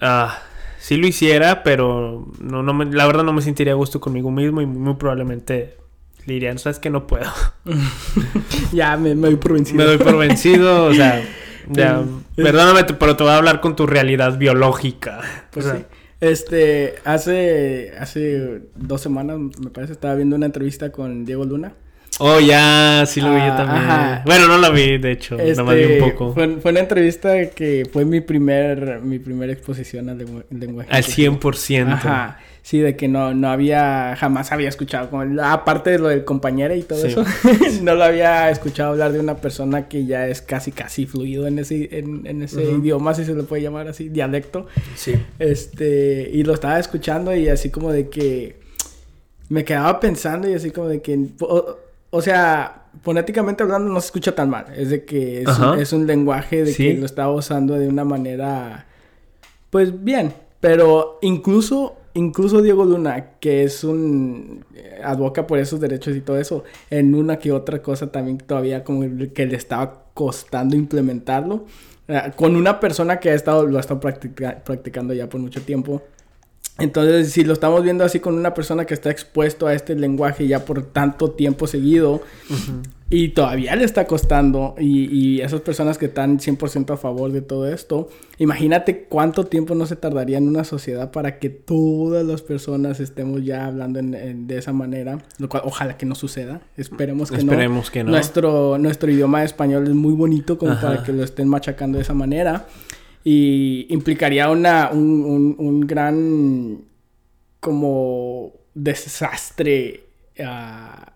ah, 0.00 0.38
sí 0.78 0.96
lo 0.96 1.06
hiciera, 1.06 1.62
pero 1.62 2.26
no, 2.40 2.62
no 2.62 2.74
me- 2.74 2.86
la 2.86 3.06
verdad 3.06 3.24
no 3.24 3.32
me 3.32 3.42
sentiría 3.42 3.72
a 3.74 3.76
gusto 3.76 4.00
conmigo 4.00 4.30
mismo 4.30 4.60
y 4.60 4.66
muy 4.66 4.94
probablemente 4.94 5.76
le 6.26 6.34
diría, 6.34 6.56
¿sabes 6.58 6.78
que 6.78 6.90
No 6.90 7.06
puedo. 7.06 7.30
Ya, 8.72 8.96
me, 8.96 9.14
me 9.14 9.28
doy 9.28 9.36
por 9.36 9.52
vencido. 9.54 9.78
Me 9.78 9.84
doy 9.84 9.98
por 9.98 10.16
vencido, 10.18 10.86
o 10.86 10.92
sea, 10.94 11.22
ya, 11.70 12.02
perdóname, 12.36 12.84
pero 12.84 13.16
te 13.16 13.22
voy 13.22 13.32
a 13.32 13.36
hablar 13.38 13.60
con 13.60 13.76
tu 13.76 13.86
realidad 13.86 14.38
biológica. 14.38 15.20
Pues 15.50 15.66
O 15.66 15.70
sea, 15.70 15.78
sí. 15.78 15.84
Este, 16.20 16.96
hace, 17.04 17.92
hace 17.98 18.62
dos 18.74 19.00
semanas, 19.00 19.38
me 19.60 19.70
parece, 19.70 19.92
estaba 19.92 20.16
viendo 20.16 20.34
una 20.36 20.46
entrevista 20.46 20.90
con 20.90 21.24
Diego 21.24 21.44
Luna. 21.44 21.74
Oh, 22.20 22.40
ya, 22.40 23.04
sí 23.06 23.20
lo 23.20 23.30
vi 23.32 23.38
yo 23.40 23.52
Ah, 23.52 23.56
también. 23.56 23.84
ajá. 23.84 24.22
Bueno, 24.26 24.48
no 24.48 24.58
lo 24.58 24.72
vi, 24.72 24.98
de 24.98 25.12
hecho, 25.12 25.36
nada 25.36 25.62
más 25.62 25.74
vi 25.76 25.82
Este, 25.82 26.02
un 26.02 26.10
poco. 26.10 26.34
Fue, 26.34 26.56
fue 26.60 26.70
una 26.72 26.80
entrevista 26.80 27.50
que 27.50 27.88
fue 27.92 28.04
mi 28.04 28.20
primer, 28.20 29.00
mi 29.02 29.18
primera 29.18 29.52
exposición 29.52 30.08
al 30.08 30.18
lengu- 30.18 30.44
lenguaje. 30.50 30.88
Al 30.90 30.98
inclusivo. 31.00 31.38
100%. 31.40 31.92
Ajá. 31.92 32.38
Sí, 32.60 32.80
de 32.80 32.96
que 32.96 33.08
no, 33.08 33.32
no 33.32 33.48
había, 33.48 34.14
jamás 34.18 34.52
había 34.52 34.68
escuchado, 34.68 35.08
como, 35.08 35.24
aparte 35.42 35.88
de 35.90 35.98
lo 35.98 36.08
del 36.08 36.24
compañero 36.24 36.74
y 36.74 36.82
todo 36.82 37.00
Sí. 37.00 37.06
eso, 37.06 37.24
no 37.82 37.94
lo 37.94 38.04
había 38.04 38.50
escuchado 38.50 38.90
hablar 38.90 39.12
de 39.12 39.20
una 39.20 39.36
persona 39.36 39.88
que 39.88 40.04
ya 40.04 40.26
es 40.26 40.42
casi, 40.42 40.70
casi 40.72 41.06
fluido 41.06 41.46
en 41.46 41.58
ese, 41.60 41.88
en, 41.98 42.26
en 42.26 42.42
ese 42.42 42.62
idioma, 42.64 43.14
si 43.14 43.24
se 43.24 43.34
le 43.34 43.44
puede 43.44 43.62
llamar 43.62 43.88
así, 43.88 44.10
dialecto. 44.10 44.66
Sí. 44.96 45.14
Este, 45.38 46.28
y 46.30 46.42
lo 46.42 46.52
estaba 46.52 46.78
escuchando 46.78 47.34
y 47.34 47.48
así 47.48 47.70
como 47.70 47.90
de 47.90 48.10
que 48.10 48.56
me 49.48 49.64
quedaba 49.64 49.98
pensando 49.98 50.46
y 50.50 50.52
así 50.52 50.70
como 50.70 50.88
de 50.88 51.00
que, 51.00 51.18
o 52.10 52.22
sea, 52.22 52.86
fonéticamente 53.02 53.62
hablando 53.62 53.92
no 53.92 54.00
se 54.00 54.06
escucha 54.06 54.34
tan 54.34 54.50
mal. 54.50 54.66
Es 54.76 54.90
de 54.90 55.04
que 55.04 55.42
es, 55.42 55.58
un, 55.58 55.78
es 55.78 55.92
un 55.92 56.06
lenguaje 56.06 56.64
de 56.64 56.72
Sí. 56.72 56.88
que 56.88 56.94
lo 56.94 57.06
estaba 57.06 57.32
usando 57.32 57.74
de 57.74 57.88
una 57.88 58.04
manera, 58.04 58.86
pues 59.70 60.02
bien. 60.04 60.32
Pero 60.60 61.18
incluso, 61.22 61.96
incluso 62.14 62.62
Diego 62.62 62.84
Luna, 62.84 63.34
que 63.38 63.62
es 63.62 63.84
un, 63.84 64.64
eh, 64.74 65.00
advoca 65.04 65.46
por 65.46 65.58
esos 65.60 65.78
derechos 65.78 66.16
y 66.16 66.20
todo 66.20 66.38
eso, 66.38 66.64
en 66.90 67.14
una 67.14 67.38
que 67.38 67.52
otra 67.52 67.80
cosa 67.80 68.10
también 68.10 68.38
todavía 68.38 68.82
como 68.82 69.02
que 69.32 69.46
le 69.46 69.56
estaba 69.56 70.06
costando 70.14 70.74
implementarlo. 70.74 71.64
eh, 72.08 72.32
Con 72.34 72.56
una 72.56 72.80
persona 72.80 73.20
que 73.20 73.30
ha 73.30 73.34
estado, 73.34 73.66
lo 73.66 73.76
ha 73.76 73.80
estado 73.80 74.00
practica- 74.00 74.64
practicando 74.64 75.14
ya 75.14 75.28
por 75.28 75.40
mucho 75.40 75.62
tiempo. 75.62 76.02
Entonces, 76.78 77.32
si 77.32 77.42
lo 77.42 77.52
estamos 77.54 77.82
viendo 77.82 78.04
así 78.04 78.20
con 78.20 78.34
una 78.34 78.54
persona 78.54 78.84
que 78.84 78.94
está 78.94 79.10
expuesto 79.10 79.66
a 79.66 79.74
este 79.74 79.96
lenguaje 79.96 80.46
ya 80.46 80.64
por 80.64 80.82
tanto 80.82 81.32
tiempo 81.32 81.66
seguido 81.66 82.22
y 83.10 83.30
todavía 83.30 83.74
le 83.74 83.84
está 83.84 84.06
costando, 84.06 84.74
y, 84.78 85.06
y 85.12 85.40
esas 85.40 85.60
personas 85.62 85.98
que 85.98 86.06
están 86.06 86.38
100% 86.38 86.92
a 86.92 86.96
favor 86.96 87.32
de 87.32 87.40
todo 87.40 87.66
esto, 87.66 88.10
imagínate 88.38 89.06
cuánto 89.08 89.44
tiempo 89.46 89.74
no 89.74 89.86
se 89.86 89.96
tardaría 89.96 90.38
en 90.38 90.46
una 90.46 90.62
sociedad 90.62 91.10
para 91.10 91.38
que 91.40 91.48
todas 91.50 92.24
las 92.24 92.42
personas 92.42 93.00
estemos 93.00 93.42
ya 93.44 93.66
hablando 93.66 93.98
en- 93.98 94.14
en- 94.14 94.46
de 94.46 94.58
esa 94.58 94.72
manera, 94.72 95.18
lo 95.38 95.48
cual 95.48 95.62
ojalá 95.64 95.96
que 95.96 96.06
no 96.06 96.14
suceda, 96.14 96.60
esperemos 96.76 97.30
que 97.30 97.38
no. 97.38 97.42
Esperemos 97.50 97.90
que 97.90 98.04
no. 98.04 98.10
Nuestro, 98.10 98.78
nuestro 98.78 99.10
idioma 99.10 99.42
español 99.42 99.84
es 99.88 99.94
muy 99.94 100.12
bonito 100.12 100.58
como 100.58 100.72
Ajá. 100.72 100.86
para 100.86 101.02
que 101.02 101.12
lo 101.12 101.24
estén 101.24 101.48
machacando 101.48 101.96
de 101.98 102.02
esa 102.02 102.14
manera. 102.14 102.66
Y 103.30 103.86
implicaría 103.92 104.48
una, 104.48 104.88
un, 104.90 105.22
un- 105.34 105.54
un 105.58 105.80
gran 105.80 106.78
como 107.60 108.52
desastre 108.74 110.04
ah, 110.42 111.12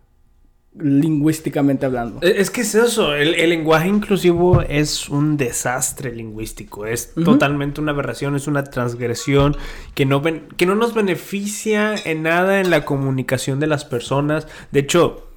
lingüísticamente 0.78 1.86
hablando. 1.86 2.18
E, 2.22 2.40
Es 2.40 2.50
que 2.50 2.62
es 2.62 2.74
eso, 2.74 3.14
el, 3.14 3.34
el 3.36 3.48
lenguaje 3.50 3.88
inclusivo 3.88 4.60
es 4.62 5.08
un 5.08 5.36
desastre 5.38 6.12
lingüístico, 6.14 6.84
es 6.86 7.14
totalmente 7.14 7.80
una 7.80 7.92
aberración, 7.92 8.36
es 8.36 8.46
una 8.46 8.64
transgresión 8.64 9.56
que 9.94 10.04
no, 10.04 10.20
ven- 10.20 10.48
que 10.58 10.66
no 10.66 10.74
nos 10.74 10.92
beneficia 10.94 11.94
en 12.04 12.22
nada 12.24 12.60
en 12.60 12.68
la 12.70 12.84
comunicación 12.84 13.58
de 13.60 13.68
las 13.68 13.84
personas. 13.86 14.46
De 14.70 14.80
hecho, 14.80 15.28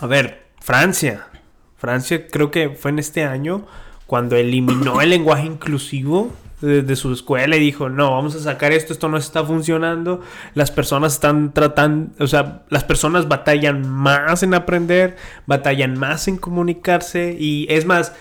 a 0.00 0.06
ver, 0.06 0.42
Francia, 0.60 1.28
Francia 1.76 2.26
creo 2.28 2.50
que 2.50 2.70
fue 2.70 2.90
en 2.90 2.98
este 2.98 3.24
año 3.24 3.66
cuando 4.14 4.36
eliminó 4.36 5.00
el 5.00 5.10
lenguaje 5.10 5.44
inclusivo 5.44 6.30
de, 6.60 6.82
de 6.82 6.94
su 6.94 7.12
escuela 7.12 7.56
y 7.56 7.58
dijo, 7.58 7.88
no, 7.88 8.12
vamos 8.12 8.36
a 8.36 8.38
sacar 8.38 8.70
esto, 8.70 8.92
esto 8.92 9.08
no 9.08 9.16
está 9.16 9.42
funcionando, 9.42 10.20
las 10.54 10.70
personas 10.70 11.14
están 11.14 11.52
tratando, 11.52 12.12
o 12.22 12.28
sea, 12.28 12.62
las 12.68 12.84
personas 12.84 13.26
batallan 13.26 13.90
más 13.90 14.44
en 14.44 14.54
aprender, 14.54 15.16
batallan 15.48 15.98
más 15.98 16.28
en 16.28 16.36
comunicarse 16.36 17.36
y 17.36 17.66
es 17.68 17.86
más, 17.86 18.12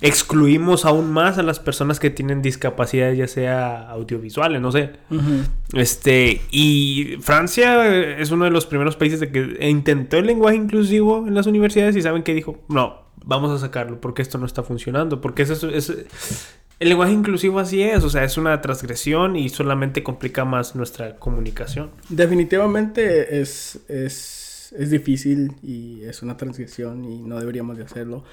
excluimos 0.00 0.84
aún 0.84 1.12
más 1.12 1.38
a 1.38 1.42
las 1.42 1.58
personas 1.58 1.98
que 1.98 2.10
tienen 2.10 2.40
discapacidades, 2.40 3.18
ya 3.18 3.26
sea 3.26 3.90
audiovisuales, 3.90 4.60
no 4.60 4.70
sé. 4.70 4.92
Ujú. 5.10 5.42
Este, 5.72 6.40
y 6.52 7.16
Francia 7.20 8.16
es 8.16 8.30
uno 8.30 8.44
de 8.44 8.52
los 8.52 8.66
primeros 8.66 8.94
países 8.94 9.18
de 9.18 9.32
que 9.32 9.68
intentó 9.68 10.18
el 10.18 10.26
lenguaje 10.26 10.54
inclusivo 10.56 11.26
en 11.26 11.34
las 11.34 11.48
universidades 11.48 11.96
y 11.96 12.02
saben 12.02 12.22
que 12.22 12.32
dijo, 12.32 12.60
no, 12.68 13.01
vamos 13.24 13.50
a 13.50 13.58
sacarlo 13.58 14.00
porque 14.00 14.22
esto 14.22 14.38
no 14.38 14.46
está 14.46 14.62
funcionando, 14.62 15.20
porque 15.20 15.42
eso 15.42 15.68
es, 15.68 15.90
el 16.78 16.88
lenguaje 16.88 17.12
inclusivo 17.12 17.60
así 17.60 17.82
es, 17.82 18.02
o 18.02 18.10
sea, 18.10 18.24
es 18.24 18.36
una 18.36 18.60
transgresión 18.60 19.36
y 19.36 19.48
solamente 19.48 20.02
complica 20.02 20.44
más 20.44 20.74
nuestra 20.74 21.16
comunicación. 21.16 21.90
Definitivamente 22.08 23.40
es, 23.40 23.78
es 23.88 24.41
es, 24.74 24.80
es 24.80 24.90
difícil 24.90 25.52
y 25.62 26.02
es 26.04 26.22
una 26.22 26.36
transición 26.36 27.04
y 27.04 27.20
no 27.22 27.38
deberíamos 27.38 27.76
de 27.76 27.84
hacerlo. 27.84 28.24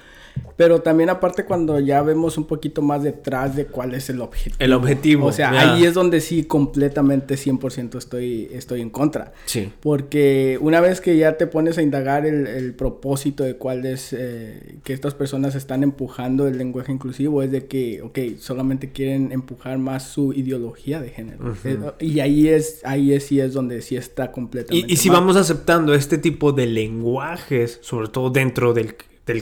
Pero 0.56 0.80
también 0.80 1.10
aparte 1.10 1.44
cuando 1.44 1.80
ya 1.80 2.02
vemos 2.02 2.38
un 2.38 2.44
poquito 2.44 2.82
más 2.82 3.02
detrás 3.02 3.56
de 3.56 3.66
cuál 3.66 3.94
es 3.94 4.08
el 4.10 4.20
objetivo. 4.20 4.56
El 4.58 4.72
objetivo, 4.72 5.26
O 5.26 5.32
sea, 5.32 5.52
ya. 5.52 5.74
ahí 5.74 5.84
es 5.84 5.94
donde 5.94 6.20
sí 6.20 6.44
completamente 6.44 7.34
100% 7.34 7.98
estoy, 7.98 8.48
estoy 8.52 8.80
en 8.80 8.90
contra. 8.90 9.32
Sí. 9.46 9.72
Porque 9.80 10.58
una 10.60 10.80
vez 10.80 11.00
que 11.00 11.16
ya 11.16 11.36
te 11.36 11.46
pones 11.46 11.78
a 11.78 11.82
indagar 11.82 12.26
el, 12.26 12.46
el 12.46 12.74
propósito 12.74 13.42
de 13.42 13.56
cuál 13.56 13.84
es 13.86 14.12
eh, 14.12 14.76
que 14.84 14.92
estas 14.92 15.14
personas 15.14 15.54
están 15.54 15.82
empujando 15.82 16.46
el 16.46 16.58
lenguaje 16.58 16.92
inclusivo, 16.92 17.42
es 17.42 17.50
de 17.50 17.66
que, 17.66 18.02
ok, 18.02 18.18
solamente 18.38 18.92
quieren 18.92 19.32
empujar 19.32 19.78
más 19.78 20.04
su 20.04 20.32
ideología 20.32 21.00
de 21.00 21.10
género. 21.10 21.54
Eh, 21.64 21.78
y 22.00 22.20
ahí 22.20 22.48
es, 22.48 22.80
ahí 22.84 23.12
es 23.12 23.24
sí 23.24 23.40
es 23.40 23.52
donde 23.52 23.82
sí 23.82 23.96
está 23.96 24.30
completamente. 24.30 24.88
Y, 24.88 24.94
y 24.94 24.96
si 24.96 25.08
mal. 25.08 25.20
vamos 25.20 25.36
aceptando 25.36 25.92
este 25.94 26.18
tipo 26.18 26.29
de 26.52 26.66
lenguajes, 26.66 27.78
sobre 27.82 28.08
todo 28.08 28.30
dentro 28.30 28.74
del, 28.74 28.96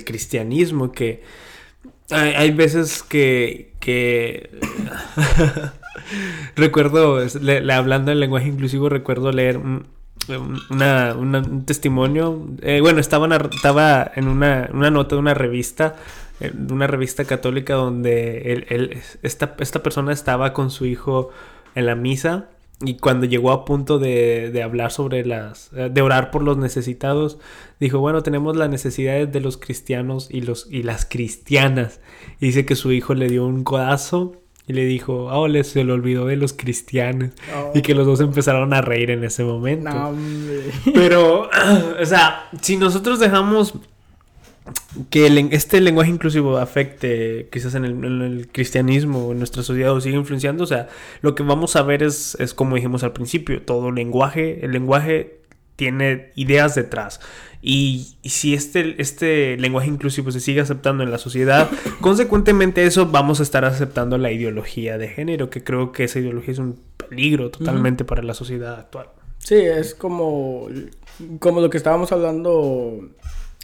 cristianismo, 0.05 0.93
que 0.93 1.23
hay, 2.11 2.51
veces 2.51 3.03
que, 3.03 3.73
recuerdo, 6.57 7.19
hablando 7.73 8.11
del 8.11 8.21
lenguaje 8.21 8.49
inclusivo, 8.49 8.89
recuerdo 8.89 9.33
leer 9.33 9.59
un, 9.59 9.87
testimonio. 11.65 12.47
eh, 12.63 12.81
bueno, 12.81 13.01
estaba, 13.01 13.35
estaba 13.37 14.11
en 14.15 14.29
una, 14.29 14.69
nota 14.69 15.17
de 15.17 15.21
una 15.21 15.35
revista, 15.35 15.97
eh, 16.41 16.51
de 16.53 16.75
una 16.75 16.87
revista 16.87 17.25
católica 17.25 17.75
donde 17.75 18.65
esta, 19.23 19.57
esta 19.59 19.83
persona 19.83 20.13
estaba 20.13 20.53
con 20.53 20.71
su 20.71 20.87
hijo 20.87 21.31
en 21.75 21.87
la 21.87 21.95
misa 21.95 22.49
y 22.81 22.97
cuando 22.97 23.27
llegó 23.27 23.51
a 23.51 23.65
punto 23.65 23.99
de, 23.99 24.51
de 24.53 24.63
hablar 24.63 24.93
sobre 24.93 25.25
las, 25.27 25.71
eh, 25.75 25.91
de 25.93 26.01
orar 26.03 26.31
por 26.31 26.43
los 26.43 26.57
necesitados, 26.59 27.39
dijo, 27.81 27.99
bueno, 27.99 28.23
tenemos 28.23 28.57
las 28.57 28.71
necesidades 28.71 29.33
de 29.33 29.41
los 29.41 29.57
cristianos 29.57 30.29
y, 30.31 30.43
los, 30.43 30.69
y 30.71 30.83
las 30.85 31.05
cristianas. 31.05 32.01
Y 32.41 32.47
dice 32.47 32.65
que 32.65 32.77
su 32.77 32.93
hijo 32.93 33.15
le 33.15 33.29
dio 33.29 33.45
un 33.47 33.65
codazo 33.65 34.37
y 34.69 34.75
le 34.75 34.85
dijo, 34.85 35.27
oh, 35.33 35.49
le- 35.49 35.65
se 35.65 35.83
le 35.83 35.93
olvidó 35.93 36.27
de 36.27 36.37
los 36.37 36.53
cristianos. 36.53 37.31
Oh. 37.57 37.73
Y 37.75 37.83
que 37.83 37.95
los 37.95 38.07
dos 38.07 38.21
empezaron 38.21 38.73
a 38.75 38.81
reír 38.81 39.11
en 39.11 39.25
ese 39.25 39.43
momento. 39.43 39.91
No. 39.91 40.15
Pero, 40.95 41.49
o 42.01 42.07
sea, 42.07 42.49
si 42.61 42.77
nosotros 42.77 43.19
dejamos 43.19 43.75
que 45.11 45.27
el 45.27 45.53
este 45.53 45.81
lenguaje 45.81 46.11
inclusivo 46.11 46.59
afecte 46.59 47.49
quizás 47.53 47.75
en 47.75 47.85
el, 47.85 47.93
en 47.93 48.23
el 48.23 48.49
cristianismo 48.49 49.33
en 49.33 49.39
nuestra 49.39 49.63
sociedad 49.63 49.93
o 49.93 50.01
sigue 50.01 50.17
influenciando, 50.17 50.65
o 50.65 50.67
sea, 50.67 50.89
lo 51.21 51.35
que 51.35 51.43
vamos 51.43 51.77
a 51.77 51.83
ver 51.83 52.03
es, 52.03 52.37
es 52.41 52.55
como 52.55 52.77
dijimos 52.77 53.03
al 53.03 53.13
principio, 53.13 53.63
todo 53.63 53.91
lenguaje, 53.91 54.65
el 54.65 54.73
lenguaje 54.73 55.41
tiene 55.77 56.33
ideas 56.35 56.75
detrás. 56.75 57.21
Y, 57.61 58.17
y 58.23 58.31
si 58.31 58.55
este, 58.55 59.01
este 59.01 59.57
lenguaje 59.59 59.89
inclusivo 59.89 60.31
se 60.33 60.41
sigue 60.41 60.61
aceptando 60.61 61.03
en 61.03 61.11
la 61.11 61.19
sociedad, 61.19 61.69
consecuentemente 62.01 62.85
eso 62.85 63.07
vamos 63.07 63.41
a 63.41 63.43
estar 63.43 63.65
aceptando 63.65 64.17
la 64.17 64.33
ideología 64.33 64.97
de 64.97 65.09
género, 65.09 65.51
que 65.51 65.63
creo 65.63 65.93
que 65.93 66.05
esa 66.05 66.19
ideología 66.19 66.53
es 66.53 66.59
un 66.59 66.81
peligro 66.97 67.51
totalmente 67.51 68.05
para 68.05 68.23
la 68.23 68.35
sociedad 68.35 68.79
actual. 68.79 69.09
Sí, 69.39 69.55
es 69.55 69.95
como, 69.95 70.69
como 71.39 71.61
lo 71.61 71.71
que 71.71 71.77
estábamos 71.77 72.11
hablando 72.13 73.11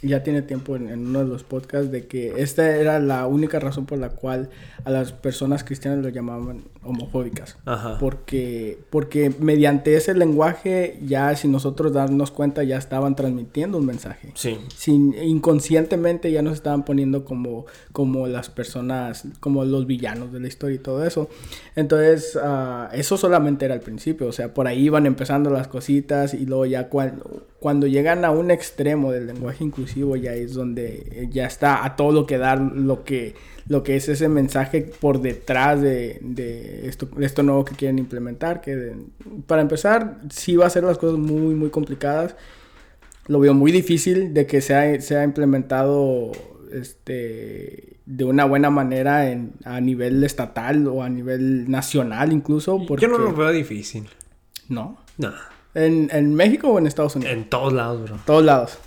ya 0.01 0.23
tiene 0.23 0.41
tiempo 0.41 0.75
en, 0.75 0.89
en 0.89 1.07
uno 1.07 1.19
de 1.19 1.25
los 1.25 1.43
podcasts 1.43 1.91
de 1.91 2.05
que 2.05 2.33
esta 2.37 2.75
era 2.75 2.99
la 2.99 3.27
única 3.27 3.59
razón 3.59 3.85
por 3.85 3.97
la 3.97 4.09
cual 4.09 4.49
a 4.83 4.91
las 4.91 5.13
personas 5.13 5.63
cristianas 5.63 6.03
lo 6.03 6.09
llamaban 6.09 6.63
homofóbicas. 6.83 7.57
Ajá. 7.65 7.97
Porque, 7.99 8.77
porque 8.89 9.33
mediante 9.39 9.95
ese 9.95 10.13
lenguaje 10.13 10.99
ya 11.05 11.35
sin 11.35 11.51
nosotros 11.51 11.93
darnos 11.93 12.31
cuenta 12.31 12.63
ya 12.63 12.77
estaban 12.77 13.15
transmitiendo 13.15 13.77
un 13.77 13.85
mensaje. 13.85 14.31
Sí. 14.35 14.57
Sin, 14.75 15.15
inconscientemente 15.15 16.31
ya 16.31 16.41
nos 16.41 16.55
estaban 16.55 16.83
poniendo 16.83 17.23
como, 17.23 17.65
como 17.91 18.27
las 18.27 18.49
personas, 18.49 19.23
como 19.39 19.63
los 19.63 19.87
villanos 19.87 20.31
de 20.33 20.41
la 20.41 20.47
historia 20.47 20.75
y 20.75 20.79
todo 20.79 21.05
eso. 21.05 21.29
Entonces, 21.75 22.37
ah, 22.41 22.89
eso 22.93 23.17
solamente 23.17 23.65
era 23.65 23.73
el 23.73 23.81
principio, 23.81 24.27
o 24.27 24.31
sea, 24.31 24.53
por 24.53 24.67
ahí 24.67 24.83
iban 24.83 25.05
empezando 25.05 25.49
las 25.49 25.67
cositas 25.67 26.33
y 26.33 26.45
luego 26.45 26.65
ya 26.65 26.89
cuando, 26.89 27.47
cuando 27.59 27.87
llegan 27.87 28.25
a 28.25 28.31
un 28.31 28.51
extremo 28.51 29.11
del 29.11 29.27
lenguaje 29.27 29.63
inclusivo 29.63 29.84
ya 30.15 30.33
es 30.33 30.53
donde 30.53 31.07
eh, 31.11 31.27
ya 31.31 31.45
está 31.45 31.83
a 31.85 31.95
todo 31.95 32.11
lo 32.11 32.25
que 32.25 32.37
dar 32.37 32.59
lo 32.59 33.03
que, 33.03 33.35
lo 33.67 33.83
que 33.83 33.95
es 33.95 34.07
ese 34.09 34.27
mensaje 34.29 34.81
por 34.81 35.21
detrás 35.21 35.81
de, 35.81 36.19
de 36.21 36.87
esto, 36.87 37.07
de 37.15 37.25
esto 37.25 37.43
nuevo 37.43 37.65
que 37.65 37.75
quieren 37.75 37.99
implementar, 37.99 38.61
que 38.61 38.75
de- 38.75 38.95
para 39.47 39.61
empezar 39.61 40.19
sí 40.29 40.55
va 40.55 40.65
a 40.67 40.69
ser 40.69 40.83
las 40.83 40.97
cosas 40.97 41.17
muy, 41.19 41.53
muy 41.55 41.69
complicadas 41.69 42.35
lo 43.27 43.39
veo 43.39 43.55
muy 43.55 43.71
difícil 43.71 44.33
de 44.35 44.45
que 44.45 44.61
sea, 44.61 45.01
sea 45.01 45.23
implementado 45.23 46.31
este 46.71 47.97
de 48.05 48.23
una 48.23 48.45
buena 48.45 48.69
manera 48.69 49.31
en, 49.31 49.53
a 49.63 49.81
nivel 49.81 50.23
estatal 50.23 50.87
o 50.87 51.01
a 51.01 51.09
nivel 51.09 51.69
nacional 51.69 52.31
incluso 52.31 52.85
porque 52.87 53.05
Yo 53.07 53.11
no 53.11 53.17
lo 53.17 53.33
veo 53.33 53.51
difícil. 53.51 54.07
no 54.69 54.97
No. 55.17 55.31
en, 55.73 56.09
en 56.11 56.35
México 56.35 56.67
o 56.69 56.77
en 56.77 56.85
Estados 56.85 57.15
Unidos 57.15 57.33
En 57.33 57.49
todos 57.49 57.73
lados, 57.73 58.03
bro. 58.07 58.19
todos 58.25 58.43
lados 58.45 58.77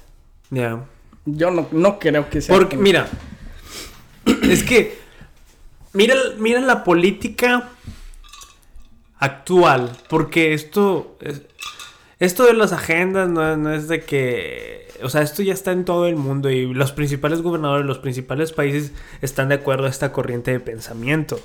Ya. 0.51 0.85
yo 1.27 1.51
no, 1.51 1.69
no 1.73 1.99
creo 1.99 2.31
que 2.31 2.41
sea 2.41 2.55
Porque, 2.57 2.77
mira, 2.77 3.07
es 4.43 4.63
que, 4.65 4.99
mira, 5.93 6.15
mira 6.39 6.61
la 6.61 6.85
política 6.85 7.69
actual, 9.19 9.91
porque 10.09 10.55
esto, 10.55 11.17
es- 11.21 11.43
esto 12.19 12.45
de 12.47 12.55
las 12.55 12.73
agendas 12.73 13.29
no, 13.29 13.57
no 13.57 13.73
es 13.73 13.89
de 13.89 14.01
que, 14.05 14.89
o 15.03 15.09
sea, 15.09 15.23
esto 15.23 15.43
ya 15.43 15.53
está 15.53 15.71
en 15.73 15.85
todo 15.85 16.07
el 16.09 16.17
mundo 16.17 16.51
y 16.51 16.73
los 16.73 16.91
principales 16.93 17.43
gobernadores, 17.43 17.87
los 17.87 17.99
principales 17.99 18.53
países 18.53 18.93
están 19.21 19.49
de 19.49 19.57
acuerdo 19.57 19.87
a 19.87 19.91
esta 19.91 20.11
corriente 20.13 20.51
de 20.51 20.59
pensamiento. 20.61 21.39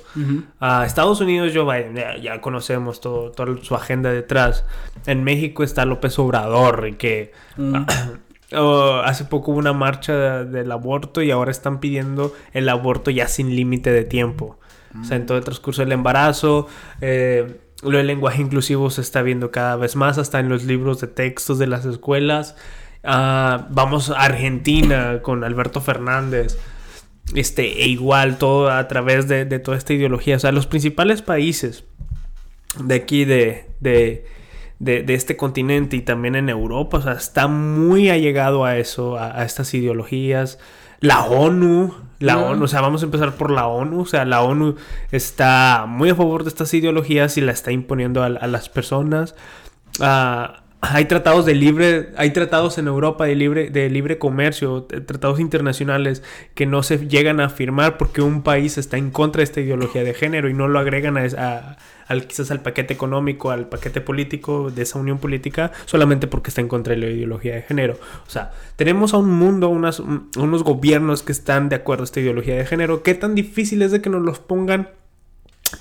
A 0.60 0.84
Estados 0.86 1.20
Unidos, 1.20 1.52
Joe 1.54 1.64
Biden, 1.64 1.94
ya, 1.96 2.16
ya 2.16 2.40
conocemos 2.40 3.00
todo, 3.00 3.30
toda 3.30 3.56
su 3.62 3.74
agenda 3.76 4.10
detrás. 4.10 4.64
En 5.06 5.22
México 5.24 5.62
está 5.62 5.84
López 5.84 6.18
Obrador, 6.18 6.88
y 6.88 6.94
que 6.94 7.32
oh, 8.52 9.00
hace 9.04 9.24
poco 9.24 9.52
hubo 9.52 9.58
una 9.58 9.72
marcha 9.72 10.44
del 10.44 10.70
aborto 10.72 11.22
y 11.22 11.30
ahora 11.30 11.50
están 11.50 11.80
pidiendo 11.80 12.34
el 12.52 12.68
aborto 12.68 13.10
ya 13.10 13.28
sin 13.28 13.54
límite 13.54 13.90
de 13.90 14.04
tiempo. 14.04 14.58
O 15.00 15.04
sea, 15.04 15.16
en 15.16 15.26
todo 15.26 15.38
el 15.38 15.44
transcurso 15.44 15.82
del 15.82 15.90
embarazo, 15.90 16.68
eh, 17.00 17.58
lo 17.82 17.98
del 17.98 18.06
lenguaje 18.06 18.40
inclusivo 18.42 18.90
se 18.90 19.00
está 19.00 19.22
viendo 19.22 19.50
cada 19.50 19.74
vez 19.74 19.96
más, 19.96 20.18
hasta 20.18 20.38
en 20.38 20.48
los 20.48 20.64
libros 20.64 21.00
de 21.00 21.08
textos 21.08 21.58
de 21.58 21.66
las 21.66 21.84
escuelas. 21.84 22.54
Ah, 23.02 23.66
vamos 23.70 24.10
a 24.10 24.20
Argentina 24.20 25.20
con 25.22 25.42
Alberto 25.42 25.80
Fernández 25.80 26.58
este, 27.34 27.82
e 27.82 27.88
igual 27.88 28.38
todo 28.38 28.70
a 28.70 28.86
través 28.86 29.26
de, 29.28 29.44
de 29.44 29.58
toda 29.58 29.76
esta 29.76 29.94
ideología. 29.94 30.36
O 30.36 30.38
sea, 30.38 30.52
los 30.52 30.66
principales 30.66 31.22
países 31.22 31.84
de 32.82 32.94
aquí, 32.94 33.24
de, 33.24 33.70
de, 33.80 34.26
de, 34.78 35.02
de 35.02 35.14
este 35.14 35.36
continente 35.36 35.96
y 35.96 36.02
también 36.02 36.34
en 36.34 36.48
Europa, 36.48 36.98
o 36.98 37.02
sea, 37.02 37.12
está 37.12 37.46
muy 37.46 38.10
allegado 38.10 38.64
a 38.64 38.76
eso, 38.76 39.16
a, 39.16 39.40
a 39.40 39.44
estas 39.44 39.72
ideologías. 39.74 40.58
La 41.00 41.24
ONU, 41.24 41.94
la. 42.18 42.38
ONU, 42.38 42.64
o 42.64 42.68
sea, 42.68 42.80
vamos 42.80 43.02
a 43.02 43.06
empezar 43.06 43.34
por 43.34 43.50
la 43.50 43.66
ONU, 43.66 44.00
o 44.00 44.06
sea, 44.06 44.24
la 44.24 44.42
ONU 44.42 44.76
está 45.12 45.84
muy 45.86 46.10
a 46.10 46.14
favor 46.14 46.44
de 46.44 46.48
estas 46.48 46.72
ideologías 46.72 47.36
y 47.36 47.40
la 47.42 47.52
está 47.52 47.72
imponiendo 47.72 48.22
a, 48.22 48.26
a 48.26 48.46
las 48.46 48.68
personas. 48.68 49.34
Ah, 50.00 50.63
hay 50.92 51.04
tratados 51.06 51.46
de 51.46 51.54
libre, 51.54 52.10
hay 52.16 52.30
tratados 52.32 52.78
en 52.78 52.86
Europa 52.88 53.24
de 53.26 53.34
libre, 53.34 53.70
de 53.70 53.88
libre 53.90 54.18
comercio, 54.18 54.82
t- 54.84 55.00
tratados 55.00 55.40
internacionales 55.40 56.22
que 56.54 56.66
no 56.66 56.82
se 56.82 57.06
llegan 57.08 57.40
a 57.40 57.48
firmar 57.48 57.96
porque 57.96 58.22
un 58.22 58.42
país 58.42 58.76
está 58.78 58.96
en 58.96 59.10
contra 59.10 59.40
de 59.40 59.44
esta 59.44 59.60
ideología 59.60 60.02
de 60.04 60.14
género 60.14 60.48
y 60.48 60.54
no 60.54 60.68
lo 60.68 60.78
agregan 60.78 61.16
a, 61.16 61.22
a- 61.38 61.76
al 62.06 62.26
quizás 62.26 62.50
al 62.50 62.60
paquete 62.60 62.92
económico, 62.92 63.50
al 63.50 63.68
paquete 63.68 64.00
político 64.02 64.70
de 64.70 64.82
esa 64.82 64.98
unión 64.98 65.18
política, 65.18 65.72
solamente 65.86 66.26
porque 66.26 66.50
está 66.50 66.60
en 66.60 66.68
contra 66.68 66.92
de 66.94 67.00
la 67.00 67.06
ideología 67.06 67.54
de 67.54 67.62
género. 67.62 67.94
O 68.26 68.30
sea, 68.30 68.52
tenemos 68.76 69.14
a 69.14 69.16
un 69.16 69.30
mundo, 69.30 69.68
unas, 69.70 70.00
un- 70.00 70.28
unos 70.36 70.62
gobiernos 70.64 71.22
que 71.22 71.32
están 71.32 71.68
de 71.70 71.76
acuerdo 71.76 72.02
a 72.02 72.04
esta 72.04 72.20
ideología 72.20 72.56
de 72.56 72.66
género. 72.66 73.02
¿Qué 73.02 73.14
tan 73.14 73.34
difícil 73.34 73.80
es 73.82 73.90
de 73.90 74.02
que 74.02 74.10
nos 74.10 74.22
los 74.22 74.38
pongan 74.38 74.90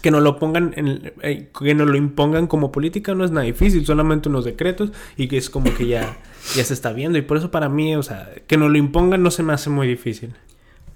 que 0.02 0.12
nos 0.12 0.22
lo 0.22 0.38
pongan 0.40 0.74
en, 0.76 1.14
eh, 1.22 1.50
que 1.58 1.76
nos 1.76 1.88
lo 1.88 1.96
impongan 1.96 2.48
como 2.48 2.72
política 2.72 3.14
no 3.16 3.26
es 3.26 3.32
nada 3.32 3.46
difícil, 3.46 3.86
solamente 3.86 4.30
unos 4.30 4.46
decretos 4.46 4.92
y 5.18 5.28
que 5.28 5.38
es 5.38 5.50
como 5.50 5.74
que 5.74 5.88
ya, 5.88 6.18
ya 6.56 6.64
se 6.64 6.74
está 6.74 6.94
viendo 6.94 7.18
y 7.18 7.22
por 7.22 7.38
eso 7.38 7.52
para 7.52 7.70
mí, 7.70 7.96
o 7.96 8.04
sea, 8.04 8.30
que 8.48 8.58
nos 8.58 8.72
lo 8.72 8.78
impongan 8.78 9.24
no 9.24 9.32
se 9.32 9.44
me 9.44 9.54
hace 9.54 9.70
muy 9.70 9.88
difícil. 9.88 10.34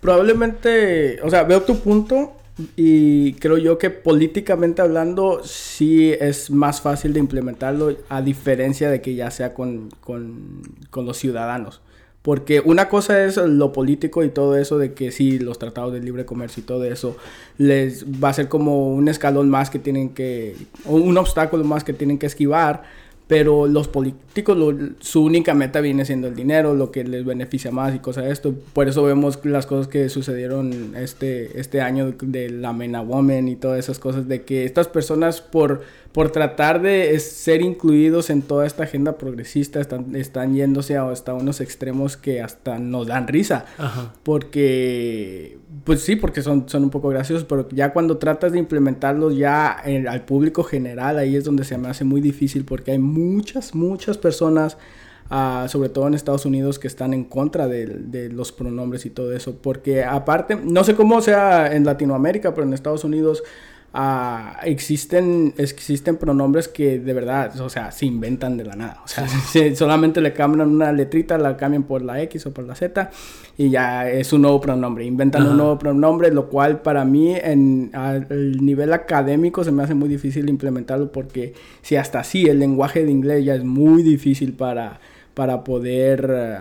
Probablemente, 0.02 1.20
o 1.22 1.30
sea, 1.30 1.44
veo 1.44 1.64
tu 1.64 1.80
punto 1.80 2.34
y 2.76 3.34
creo 3.34 3.58
yo 3.58 3.78
que 3.78 3.90
políticamente 3.90 4.82
hablando 4.82 5.42
sí 5.44 6.14
es 6.20 6.50
más 6.50 6.82
fácil 6.82 7.14
de 7.14 7.20
implementarlo 7.20 7.96
a 8.10 8.22
diferencia 8.22 8.90
de 8.90 9.02
que 9.02 9.16
ya 9.16 9.30
sea 9.32 9.54
con, 9.54 9.90
con, 10.02 10.62
con 10.90 11.06
los 11.06 11.18
ciudadanos. 11.18 11.82
Porque 12.28 12.60
una 12.60 12.90
cosa 12.90 13.24
es 13.24 13.38
lo 13.38 13.72
político 13.72 14.22
y 14.22 14.28
todo 14.28 14.58
eso 14.58 14.78
de 14.78 14.92
que 14.92 15.14
sí, 15.14 15.40
los 15.40 15.60
tratados 15.60 15.94
de 15.94 16.02
libre 16.02 16.26
comercio 16.26 16.60
y 16.60 16.66
todo 16.66 16.84
eso 16.84 17.16
les 17.58 18.04
va 18.04 18.28
a 18.28 18.34
ser 18.34 18.50
como 18.50 18.90
un 18.90 19.08
escalón 19.08 19.50
más 19.50 19.70
que 19.70 19.80
tienen 19.80 20.10
que, 20.10 20.58
o 20.84 20.96
un 20.96 21.18
obstáculo 21.18 21.64
más 21.64 21.86
que 21.86 21.94
tienen 21.94 22.20
que 22.20 22.26
esquivar. 22.26 22.84
Pero 23.28 23.68
los 23.68 23.88
políticos, 23.90 24.58
lo- 24.58 24.74
su 25.00 25.24
única 25.24 25.54
meta 25.54 25.82
viene 25.82 26.06
siendo 26.06 26.28
el 26.28 26.36
dinero, 26.36 26.74
lo 26.74 26.92
que 26.92 27.04
les 27.04 27.26
beneficia 27.26 27.72
más 27.72 27.94
y 27.94 28.00
cosas 28.00 28.24
de 28.26 28.32
esto. 28.32 28.56
Por 28.74 28.88
eso 28.88 29.04
vemos 29.04 29.40
las 29.44 29.66
cosas 29.66 29.88
que 29.90 30.08
sucedieron 30.10 30.96
este, 30.96 31.60
este 31.60 31.82
año 31.82 32.14
de 32.22 32.50
la 32.50 32.72
Mena 32.72 33.02
Woman 33.02 33.50
y 33.50 33.56
todas 33.58 33.80
esas 33.80 34.00
cosas, 34.00 34.28
de 34.30 34.44
que 34.44 34.64
estas 34.64 34.88
personas 34.88 35.42
por, 35.42 35.82
por 36.14 36.32
tratar 36.32 36.82
de 36.82 37.20
ser 37.20 37.62
incluidos 37.62 38.30
en 38.30 38.42
toda 38.44 38.66
esta 38.66 38.84
agenda 38.84 39.18
progresista 39.18 39.82
están, 39.82 40.16
están 40.16 40.56
yéndose 40.56 40.96
a- 40.96 41.10
hasta 41.10 41.34
unos 41.34 41.60
extremos 41.60 42.16
que 42.16 42.42
hasta 42.42 42.80
nos 42.80 43.08
dan 43.08 43.28
risa. 43.28 43.66
Ajá. 43.78 44.14
Porque, 44.24 45.58
pues 45.84 46.02
sí, 46.02 46.16
porque 46.16 46.42
son, 46.42 46.68
son 46.70 46.84
un 46.84 46.90
poco 46.90 47.10
graciosos, 47.10 47.44
pero 47.46 47.68
ya 47.70 47.94
cuando 47.94 48.18
tratas 48.18 48.52
de 48.54 48.60
implementarlos 48.60 49.36
ya 49.36 49.76
en- 49.86 50.08
al 50.08 50.26
público 50.26 50.64
general, 50.64 51.18
ahí 51.18 51.36
es 51.36 51.44
donde 51.46 51.64
se 51.64 51.78
me 51.78 51.88
hace 51.90 52.04
muy 52.06 52.22
difícil 52.22 52.64
porque 52.66 52.92
hay 52.92 53.00
muchas, 53.00 53.76
muchas 53.76 54.18
personas, 54.18 54.78
ah, 55.30 55.66
sobre 55.70 55.90
todo 55.90 56.08
en 56.08 56.14
Estados 56.14 56.46
Unidos, 56.46 56.80
que 56.80 56.88
están 56.88 57.14
en 57.14 57.24
contra 57.26 57.68
de 57.68 58.30
los 58.32 58.52
pronombres 58.52 59.06
y 59.06 59.10
todo 59.10 59.34
eso. 59.34 59.58
Porque 59.62 60.04
aparte, 60.04 60.56
no 60.56 60.84
sé 60.84 60.96
cómo 60.96 61.22
sea 61.22 61.76
en 61.76 61.86
Latinoamérica, 61.86 62.54
pero 62.54 62.66
en 62.68 62.74
Estados 62.74 63.04
Unidos... 63.04 63.44
ah, 64.00 64.60
existen, 64.64 65.56
existen 65.58 66.18
pronombres 66.18 66.68
que 66.68 67.00
de 67.00 67.14
verdad, 67.14 67.60
o 67.60 67.68
sea, 67.70 67.92
se 67.92 68.06
inventan 68.06 68.56
de 68.56 68.64
la 68.64 68.76
nada. 68.76 69.02
O 69.04 69.08
sea, 69.08 69.28
se- 69.52 69.76
solamente 69.76 70.22
le 70.22 70.34
cambian 70.34 70.70
una 70.70 70.92
letrita, 70.92 71.38
la 71.40 71.58
cambian 71.58 71.82
por 71.84 72.04
la 72.04 72.22
X 72.22 72.46
o 72.46 72.54
por 72.54 72.66
la 72.66 72.76
Z 72.76 73.10
y 73.58 73.72
ya 73.72 74.08
es 74.08 74.32
un 74.34 74.44
nuevo 74.44 74.62
pronombre. 74.62 75.04
Inventan 75.04 75.42
Ajá. 75.42 75.52
un 75.52 75.58
nuevo 75.58 75.80
pronombre, 75.80 76.32
lo 76.32 76.48
cual 76.48 76.82
para 76.84 77.06
mí 77.06 77.34
en 77.36 77.90
al 77.94 78.28
nivel 78.64 78.94
académico 78.94 79.64
se 79.64 79.72
me 79.72 79.82
hace 79.82 79.96
muy 79.96 80.10
difícil 80.10 80.48
implementarlo 80.48 81.12
porque 81.12 81.54
si 81.82 81.96
hasta 81.96 82.20
así 82.20 82.46
el 82.46 82.60
lenguaje 82.60 83.04
de 83.04 83.10
inglés 83.12 83.44
ya 83.46 83.56
es 83.56 83.64
muy 83.64 84.04
difícil 84.04 84.54
para, 84.54 85.00
para 85.34 85.64
poder... 85.64 86.30
eh, 86.32 86.58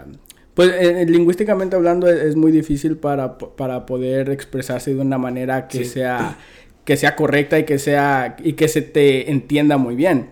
pues 0.54 0.70
eh, 0.72 1.04
lingüísticamente 1.06 1.76
hablando 1.76 2.08
es, 2.08 2.18
es 2.18 2.34
muy 2.34 2.50
difícil 2.50 2.96
para, 2.96 3.36
para 3.36 3.84
poder 3.84 4.30
expresarse 4.30 4.94
de 4.94 5.00
una 5.02 5.18
manera 5.18 5.68
que 5.68 5.78
Sí. 5.80 5.84
sea 5.84 6.38
que 6.86 6.96
sea 6.96 7.14
correcta 7.16 7.58
y 7.58 7.64
que 7.64 7.78
sea 7.78 8.36
y 8.42 8.54
que 8.54 8.68
se 8.68 8.80
te 8.80 9.30
entienda 9.30 9.76
muy 9.76 9.94
bien. 9.94 10.30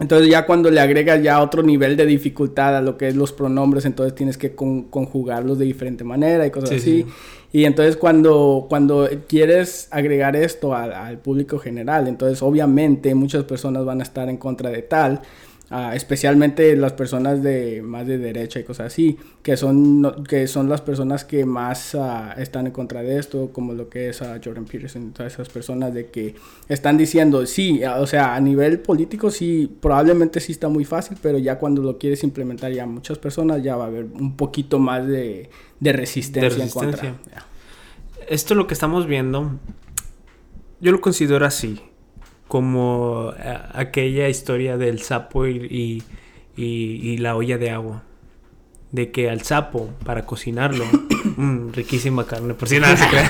Entonces 0.00 0.28
ya 0.30 0.46
cuando 0.46 0.70
le 0.70 0.78
agregas 0.80 1.20
ya 1.24 1.42
otro 1.42 1.64
nivel 1.64 1.96
de 1.96 2.06
dificultad 2.06 2.76
a 2.76 2.80
lo 2.80 2.96
que 2.96 3.08
es 3.08 3.16
los 3.16 3.32
pronombres, 3.32 3.84
entonces 3.84 4.14
tienes 4.14 4.38
que 4.38 4.54
con- 4.54 4.84
conjugarlos 4.84 5.58
de 5.58 5.64
diferente 5.64 6.04
manera 6.04 6.46
y 6.46 6.52
cosas 6.52 6.68
Sí, 6.70 6.76
así. 6.76 7.02
sí. 7.02 7.06
Y 7.50 7.64
entonces 7.64 7.96
cuando, 7.96 8.66
cuando 8.68 9.08
quieres 9.26 9.88
agregar 9.90 10.36
esto 10.36 10.72
al, 10.74 10.92
al 10.92 11.18
público 11.18 11.58
general, 11.58 12.06
entonces 12.06 12.42
obviamente 12.42 13.12
muchas 13.16 13.42
personas 13.44 13.84
van 13.84 13.98
a 14.00 14.04
estar 14.04 14.28
en 14.28 14.36
contra 14.36 14.70
de 14.70 14.82
tal, 14.82 15.20
ah, 15.70 15.94
especialmente 15.94 16.74
las 16.76 16.92
personas 16.94 17.42
de 17.42 17.82
más 17.82 18.06
de 18.06 18.18
derecha 18.18 18.58
y 18.60 18.64
cosas 18.64 18.86
así, 18.86 19.18
que 19.42 19.56
son, 19.56 20.00
no- 20.02 20.22
que 20.24 20.46
son 20.46 20.68
las 20.68 20.80
personas 20.80 21.24
que 21.24 21.44
más 21.44 21.94
ah, 21.94 22.34
están 22.38 22.66
en 22.66 22.72
contra 22.72 23.02
de 23.02 23.18
esto, 23.18 23.50
como 23.52 23.74
lo 23.74 23.88
que 23.88 24.08
es 24.08 24.22
ah, 24.22 24.40
Jordan 24.42 24.64
Peterson, 24.64 25.12
todas 25.12 25.34
esas 25.34 25.48
personas 25.48 25.92
de 25.92 26.06
que 26.06 26.34
están 26.68 26.96
diciendo, 26.96 27.44
sí, 27.46 27.82
ah, 27.84 28.00
o 28.00 28.06
sea, 28.06 28.34
a 28.34 28.40
nivel 28.40 28.80
político 28.80 29.30
sí, 29.30 29.70
probablemente 29.80 30.40
sí 30.40 30.52
está 30.52 30.68
muy 30.68 30.84
fácil, 30.84 31.16
pero 31.22 31.38
ya 31.38 31.58
cuando 31.58 31.82
lo 31.82 31.98
quieres 31.98 32.24
implementar 32.24 32.72
ya 32.72 32.86
muchas 32.86 33.18
personas, 33.18 33.62
ya 33.62 33.76
va 33.76 33.84
a 33.84 33.86
haber 33.88 34.04
un 34.06 34.36
poquito 34.36 34.78
más 34.78 35.06
de, 35.06 35.50
de 35.80 35.92
resistencia, 35.92 36.62
en 36.64 36.70
contra. 36.70 37.02
Esto 38.28 38.54
lo 38.54 38.66
que 38.66 38.74
estamos 38.74 39.06
viendo, 39.06 39.58
yo 40.80 40.92
lo 40.92 41.00
considero 41.00 41.44
así, 41.46 41.80
como 42.48 43.32
eh, 43.38 43.56
aquella 43.74 44.28
historia 44.28 44.76
del 44.76 45.00
sapo 45.02 45.46
y, 45.46 45.56
y- 45.70 46.02
y- 46.56 47.10
y 47.10 47.18
la 47.18 47.36
olla 47.36 47.58
de 47.58 47.70
agua. 47.70 48.02
De 48.90 49.10
que 49.10 49.28
al 49.28 49.42
sapo, 49.42 49.90
para 50.04 50.24
cocinarlo, 50.24 50.84
mm, 51.36 51.72
riquísima 51.72 52.26
carne, 52.26 52.54
por 52.54 52.68
si 52.68 52.80
nada 52.80 52.96
se 52.96 53.06
crea. 53.06 53.28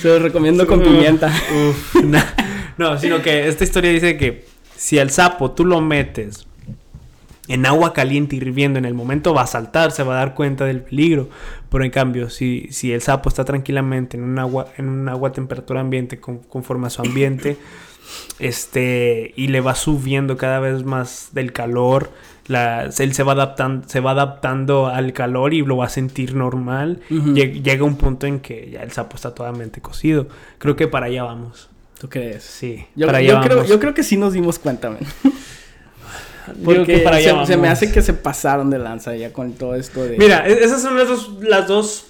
Se 0.00 0.08
los 0.08 0.22
recomiendo 0.22 0.66
con 0.66 0.80
pimienta. 0.80 1.26
Uf, 1.68 1.96
na- 2.04 2.34
no, 2.78 2.96
sino 2.98 3.20
que 3.20 3.48
esta 3.48 3.64
historia 3.64 3.90
dice 3.90 4.16
que 4.16 4.46
si 4.76 4.98
al 5.00 5.10
sapo 5.10 5.50
tú 5.52 5.64
lo 5.64 5.80
metes 5.80 6.46
en 7.46 7.66
agua 7.66 7.92
caliente 7.92 8.36
hirviendo 8.36 8.78
en 8.78 8.84
el 8.86 8.94
momento 8.94 9.34
va 9.34 9.42
a 9.42 9.46
saltar, 9.46 9.92
se 9.92 10.02
va 10.02 10.14
a 10.14 10.18
dar 10.18 10.34
cuenta 10.34 10.64
del 10.64 10.80
peligro. 10.82 11.28
Pero 11.68 11.84
en 11.84 11.90
cambio, 11.90 12.30
si, 12.30 12.68
si 12.70 12.92
el 12.92 13.02
sapo 13.02 13.28
está 13.28 13.44
tranquilamente 13.44 14.16
en 14.16 14.22
un 14.22 14.38
agua, 14.38 14.68
en 14.78 14.88
un 14.88 15.08
agua 15.08 15.28
a 15.30 15.32
temperatura 15.32 15.80
ambiente, 15.80 16.18
con- 16.20 16.38
conforme 16.38 16.86
a 16.86 16.90
su 16.90 17.02
ambiente, 17.02 17.56
este, 18.38 19.32
y 19.36 19.48
le 19.48 19.60
va 19.60 19.74
subiendo 19.74 20.36
cada 20.36 20.60
vez 20.60 20.84
más 20.84 21.28
del 21.32 21.52
calor, 21.52 22.10
la, 22.46 22.90
él 22.98 23.14
se 23.14 23.22
va 23.22 23.32
adaptando, 23.32 23.88
se 23.88 24.00
va 24.00 24.10
adaptando 24.10 24.88
al 24.88 25.12
calor 25.12 25.54
y 25.54 25.62
lo 25.62 25.78
va 25.78 25.86
a 25.86 25.88
sentir 25.88 26.34
normal. 26.34 27.00
Llega 27.08 27.84
un 27.84 27.96
punto 27.96 28.26
en 28.26 28.40
que 28.40 28.70
ya 28.70 28.82
el 28.82 28.92
sapo 28.92 29.16
está 29.16 29.34
totalmente 29.34 29.80
cocido. 29.80 30.26
Creo 30.58 30.76
que 30.76 30.86
para 30.88 31.06
allá 31.06 31.22
vamos. 31.24 31.70
¿Tú 31.98 32.08
crees? 32.10 32.42
Sí, 32.44 32.84
Yo, 32.96 33.06
para 33.06 33.22
yo 33.22 33.38
allá 33.38 33.44
creo, 33.46 33.56
vamos. 33.58 33.70
yo 33.70 33.80
creo 33.80 33.94
que 33.94 34.02
sí 34.02 34.16
nos 34.18 34.32
dimos 34.34 34.58
cuenta, 34.58 34.90
man. 34.90 34.98
Porque 36.64 36.98
para 36.98 37.16
allá 37.16 37.40
se, 37.46 37.52
se 37.52 37.56
me 37.56 37.68
hace 37.68 37.90
que 37.90 38.02
se 38.02 38.12
pasaron 38.12 38.68
de 38.68 38.78
lanza 38.78 39.16
ya 39.16 39.32
con 39.32 39.52
todo 39.54 39.74
esto 39.76 40.04
de... 40.04 40.18
Mira, 40.18 40.46
e- 40.46 40.62
esas 40.64 40.82
son 40.82 40.98
las 40.98 41.08
dos, 41.08 41.30
las 41.40 41.66
dos 41.66 42.06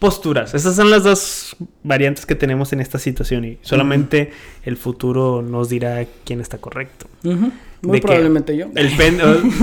posturas. 0.00 0.54
Esas 0.54 0.74
son 0.74 0.90
las 0.90 1.04
dos 1.04 1.54
variantes 1.84 2.26
que 2.26 2.34
tenemos 2.34 2.72
en 2.72 2.80
esta 2.80 2.98
situación. 2.98 3.44
Y 3.44 3.58
solamente 3.60 4.32
el 4.64 4.76
futuro 4.76 5.42
nos 5.42 5.68
dirá 5.68 6.04
quién 6.24 6.40
está 6.40 6.58
correcto. 6.58 7.06
Muy 7.82 8.00
probablemente 8.00 8.56
yo. 8.56 8.66
El 8.74 8.94
pen, 8.96 9.18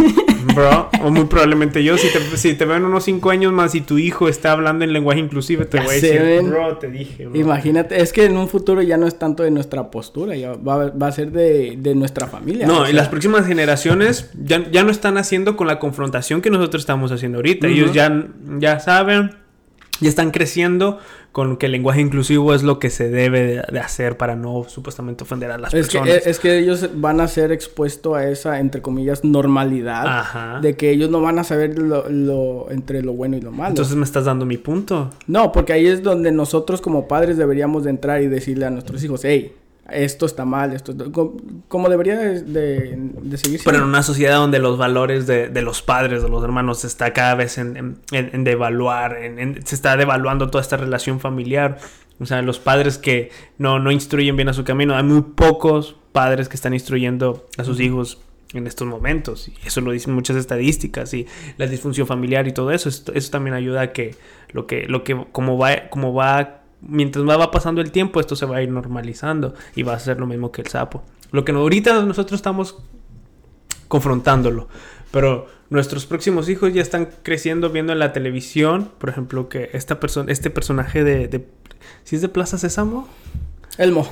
bro, 0.55 0.89
o 1.03 1.11
muy 1.11 1.25
probablemente 1.25 1.83
yo. 1.83 1.97
Si 1.97 2.07
te, 2.11 2.37
si 2.37 2.53
te 2.55 2.65
veo 2.65 2.77
en 2.77 2.85
unos 2.85 3.03
cinco 3.03 3.29
años 3.29 3.51
más 3.51 3.75
y 3.75 3.81
tu 3.81 3.97
hijo 3.97 4.27
está 4.29 4.51
hablando 4.51 4.83
en 4.85 4.93
lenguaje 4.93 5.19
inclusive, 5.19 5.65
te 5.65 5.77
Ya 5.77 5.83
voy 5.83 5.91
a 5.91 5.95
decir, 5.95 6.21
ven. 6.21 6.49
bro, 6.49 6.77
te 6.77 6.89
dije, 6.89 7.27
bro. 7.27 7.39
Imagínate, 7.39 8.01
es 8.01 8.13
que 8.13 8.25
en 8.25 8.37
un 8.37 8.47
futuro 8.47 8.81
ya 8.81 8.97
no 8.97 9.05
es 9.07 9.19
tanto 9.19 9.43
de 9.43 9.51
nuestra 9.51 9.91
postura, 9.91 10.35
ya 10.35 10.53
va, 10.53 10.89
va 10.89 11.07
a 11.07 11.11
ser 11.11 11.31
de, 11.31 11.75
de 11.77 11.93
nuestra 11.95 12.27
familia. 12.27 12.65
No, 12.65 12.81
o 12.81 12.87
y 12.87 12.93
las 12.93 13.07
próximas 13.09 13.45
generaciones 13.45 14.31
ya, 14.43 14.69
ya 14.71 14.83
no 14.83 14.89
están 14.91 15.17
haciendo 15.17 15.55
con 15.55 15.67
la 15.67 15.77
confrontación 15.79 16.41
que 16.41 16.49
nosotros 16.49 16.81
estamos 16.83 17.11
haciendo 17.11 17.39
ahorita. 17.39 17.67
Ujú. 17.67 17.75
Ellos 17.75 17.93
ya, 17.93 18.27
ya 18.59 18.79
saben, 18.79 19.31
ya 20.01 20.09
están 20.09 20.31
creciendo 20.31 20.99
con 21.31 21.57
que 21.57 21.67
el 21.67 21.71
lenguaje 21.73 22.01
inclusivo 22.01 22.53
es 22.55 22.63
lo 22.63 22.79
que 22.79 22.89
se 22.89 23.09
debe 23.09 23.63
de, 23.71 23.79
hacer 23.79 24.17
para 24.17 24.35
no 24.35 24.65
supuestamente 24.67 25.23
ofender 25.23 25.51
a 25.51 25.57
las 25.59 25.73
Es 25.73 25.87
que, 25.87 25.99
personas. 25.99 26.25
es 26.25 26.39
que 26.39 26.57
ellos 26.57 26.89
van 26.95 27.21
a 27.21 27.27
ser 27.27 27.51
expuestos 27.51 28.15
a 28.15 28.27
esa, 28.27 28.59
entre 28.59 28.81
comillas, 28.81 29.23
normalidad. 29.23 30.05
Ajá. 30.07 30.59
De 30.61 30.75
que 30.75 30.89
ellos 30.89 31.09
no 31.11 31.21
van 31.21 31.37
a 31.39 31.43
saber 31.43 31.77
lo, 31.77 32.09
lo- 32.09 32.71
entre 32.71 33.03
lo 33.03 33.13
bueno 33.13 33.37
y 33.37 33.41
lo 33.41 33.51
malo. 33.51 33.69
Entonces 33.69 33.95
me 33.95 34.03
estás 34.03 34.25
dando 34.25 34.45
mi 34.45 34.57
punto. 34.57 35.11
No, 35.27 35.51
porque 35.51 35.73
ahí 35.73 35.85
es 35.85 36.01
donde 36.01 36.31
nosotros 36.31 36.81
como 36.81 37.07
padres 37.07 37.37
deberíamos 37.37 37.83
de 37.83 37.91
entrar 37.91 38.21
y 38.23 38.27
decirle 38.27 38.65
a 38.65 38.69
nuestros 38.71 39.03
hijos, 39.03 39.21
hey, 39.23 39.53
esto 39.91 40.25
está 40.25 40.45
mal, 40.45 40.73
esto 40.73 40.91
está-", 40.91 41.11
co- 41.11 41.37
como 41.67 41.89
debería 41.89 42.17
de, 42.17 42.41
de- 42.43 42.95
de 43.21 43.37
seguir 43.37 43.61
Pero 43.63 43.77
en 43.77 43.83
una 43.83 44.03
sociedad 44.03 44.35
donde 44.37 44.59
los 44.59 44.77
valores 44.77 45.27
de, 45.27 45.49
de 45.49 45.61
los 45.61 45.81
padres, 45.81 46.21
de 46.23 46.29
los 46.29 46.43
hermanos, 46.43 46.79
se 46.79 46.87
está 46.87 47.13
cada 47.13 47.35
vez 47.35 47.57
en, 47.57 47.77
en- 48.11 48.29
en- 48.33 48.43
devaluar, 48.43 49.17
en- 49.17 49.65
se 49.65 49.75
está 49.75 49.97
devaluando 49.97 50.49
toda 50.49 50.61
esta 50.61 50.77
relación 50.77 51.19
familiar. 51.19 51.77
O 52.19 52.25
sea, 52.25 52.41
los 52.41 52.57
padres 52.59 52.97
que 52.97 53.29
no, 53.59 53.77
no 53.79 53.91
instruyen 53.91 54.35
bien 54.35 54.49
a 54.49 54.53
su 54.53 54.63
camino. 54.63 54.95
Hay 54.95 55.03
muy 55.03 55.21
pocos 55.21 55.95
padres 56.11 56.49
que 56.49 56.55
están 56.55 56.73
instruyendo 56.73 57.45
a 57.59 57.63
sus 57.63 57.79
hijos 57.79 58.19
en 58.53 58.65
estos 58.65 58.87
momentos. 58.87 59.49
Y 59.49 59.53
eso 59.67 59.81
lo 59.81 59.91
dicen 59.91 60.15
muchas 60.15 60.35
estadísticas. 60.35 61.13
Y 61.13 61.27
la 61.57 61.67
disfunción 61.67 62.07
familiar 62.07 62.47
y 62.47 62.53
todo 62.53 62.71
eso. 62.71 62.89
Esto- 62.89 63.13
eso 63.13 63.29
también 63.29 63.53
ayuda 63.53 63.81
a 63.81 63.91
que 63.93 64.15
lo 64.51 64.65
que, 64.65 64.85
lo 64.87 65.03
que 65.03 65.15
como 65.31 65.59
va, 65.59 65.89
como 65.89 66.13
va, 66.15 66.56
mientras 66.81 67.27
va, 67.27 67.37
va 67.37 67.51
pasando 67.51 67.81
el 67.81 67.91
tiempo, 67.91 68.19
esto 68.19 68.35
se 68.35 68.45
va 68.45 68.57
a 68.57 68.61
ir 68.61 68.69
normalizando. 68.71 69.53
Y 69.75 69.83
va 69.83 69.93
a 69.93 69.99
ser 69.99 70.19
lo 70.19 70.25
mismo 70.27 70.51
que 70.51 70.61
el 70.61 70.67
sapo. 70.67 71.03
Lo 71.31 71.43
que 71.45 71.51
ahorita 71.51 72.01
nosotros 72.03 72.37
estamos 72.39 72.77
confrontándolo. 73.87 74.67
Pero 75.11 75.47
nuestros 75.69 76.05
próximos 76.05 76.49
hijos 76.49 76.73
ya 76.73 76.81
están 76.81 77.09
creciendo 77.23 77.69
viendo 77.69 77.93
en 77.93 77.99
la 77.99 78.13
televisión, 78.13 78.91
por 78.97 79.09
ejemplo, 79.09 79.49
que 79.49 79.69
esta 79.73 79.99
persona, 79.99 80.31
este 80.31 80.49
personaje 80.49 81.03
de, 81.03 81.27
de 81.27 81.47
¿sí 82.03 82.15
es 82.17 82.21
de 82.21 82.29
Plaza 82.29 82.57
Sésamo? 82.57 83.07
Elmo. 83.77 84.07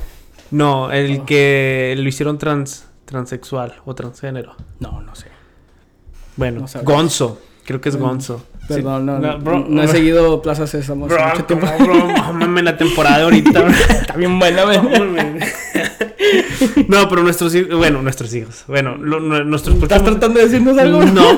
No, 0.51 0.91
el 0.91 1.21
Oh. 1.21 1.25
que 1.25 1.95
lo 1.97 2.07
hicieron 2.07 2.37
trans, 2.37 2.87
transexual 3.05 3.75
o 3.85 3.95
transgénero. 3.95 4.55
No, 4.79 5.01
no 5.01 5.15
sé. 5.15 5.27
Bueno, 6.37 6.61
No. 6.73 6.83
Gonzo, 6.83 7.41
creo 7.65 7.81
que 7.81 7.89
es 7.89 7.97
Mm, 7.97 8.01
Gonzo. 8.01 8.45
Perdón, 8.67 9.01
Sí. 9.01 9.05
no, 9.05 9.19
no, 9.19 9.39
bro, 9.39 9.65
no 9.69 9.81
he 9.81 9.85
bro, 9.85 9.93
seguido 9.95 10.41
Plaza 10.41 10.65
Sésamo 10.65 11.07
bro, 11.07 11.17
mucho 11.27 11.45
tiempo. 11.45 11.67
bro, 11.79 12.61
la 12.63 12.77
temporada 12.77 13.23
ahorita. 13.23 13.67
Está 13.89 14.15
bien 14.15 14.39
buena, 14.39 14.65
no, 16.87 17.07
pero 17.09 17.23
nuestros 17.23 17.53
hijos, 17.55 17.77
bueno, 17.77 18.01
nuestros 18.01 18.33
hijos, 18.33 18.63
bueno, 18.67 18.95
lo- 18.97 19.19
nuestros 19.19 19.75
¿Estás 19.81 20.03
tratando 20.03 20.39
de 20.39 20.45
decirnos 20.45 20.77
algo? 20.77 21.03
No. 21.03 21.37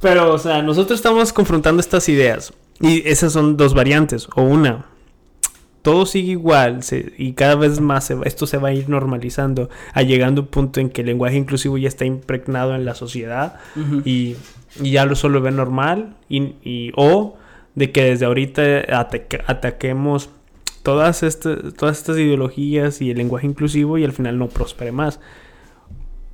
Pero, 0.00 0.32
o 0.34 0.38
sea, 0.38 0.62
nosotros 0.62 0.98
estamos 0.98 1.32
confrontando 1.32 1.80
estas 1.80 2.08
ideas. 2.08 2.52
Y 2.80 3.08
esas 3.08 3.32
son 3.32 3.56
dos 3.56 3.74
variantes. 3.74 4.28
O 4.36 4.42
una, 4.42 4.84
todo 5.82 6.04
sigue 6.06 6.32
igual 6.32 6.82
se- 6.82 7.12
y 7.16 7.32
cada 7.32 7.54
vez 7.56 7.80
más 7.80 8.04
se 8.04 8.16
esto 8.24 8.46
se 8.46 8.58
va 8.58 8.68
a 8.68 8.72
ir 8.72 8.88
normalizando, 8.88 9.70
a 9.94 10.02
llegando 10.02 10.42
a 10.42 10.44
un 10.44 10.50
punto 10.50 10.80
en 10.80 10.90
que 10.90 11.00
el 11.00 11.06
lenguaje 11.08 11.36
inclusivo 11.36 11.78
ya 11.78 11.88
está 11.88 12.04
impregnado 12.04 12.74
en 12.74 12.84
la 12.84 12.94
sociedad 12.94 13.54
Ujú. 13.74 14.02
y, 14.04 14.36
y 14.82 14.90
ya 14.92 15.04
lo 15.06 15.14
solo 15.14 15.40
ve 15.40 15.50
normal 15.50 16.16
y, 16.28 16.54
y- 16.62 16.92
o 16.96 17.36
de 17.74 17.92
que 17.92 18.04
desde 18.04 18.24
ahorita 18.26 18.62
ataque- 19.00 19.42
ataquemos 19.46 20.30
todas 20.82 21.22
estas 21.22 21.74
todas 21.74 21.98
estas 21.98 22.16
ideologías 22.18 23.02
y 23.02 23.10
el 23.10 23.18
lenguaje 23.18 23.46
inclusivo 23.46 23.98
y 23.98 24.04
al 24.04 24.12
final 24.12 24.38
no 24.38 24.48
prospere 24.48 24.92
más. 24.92 25.20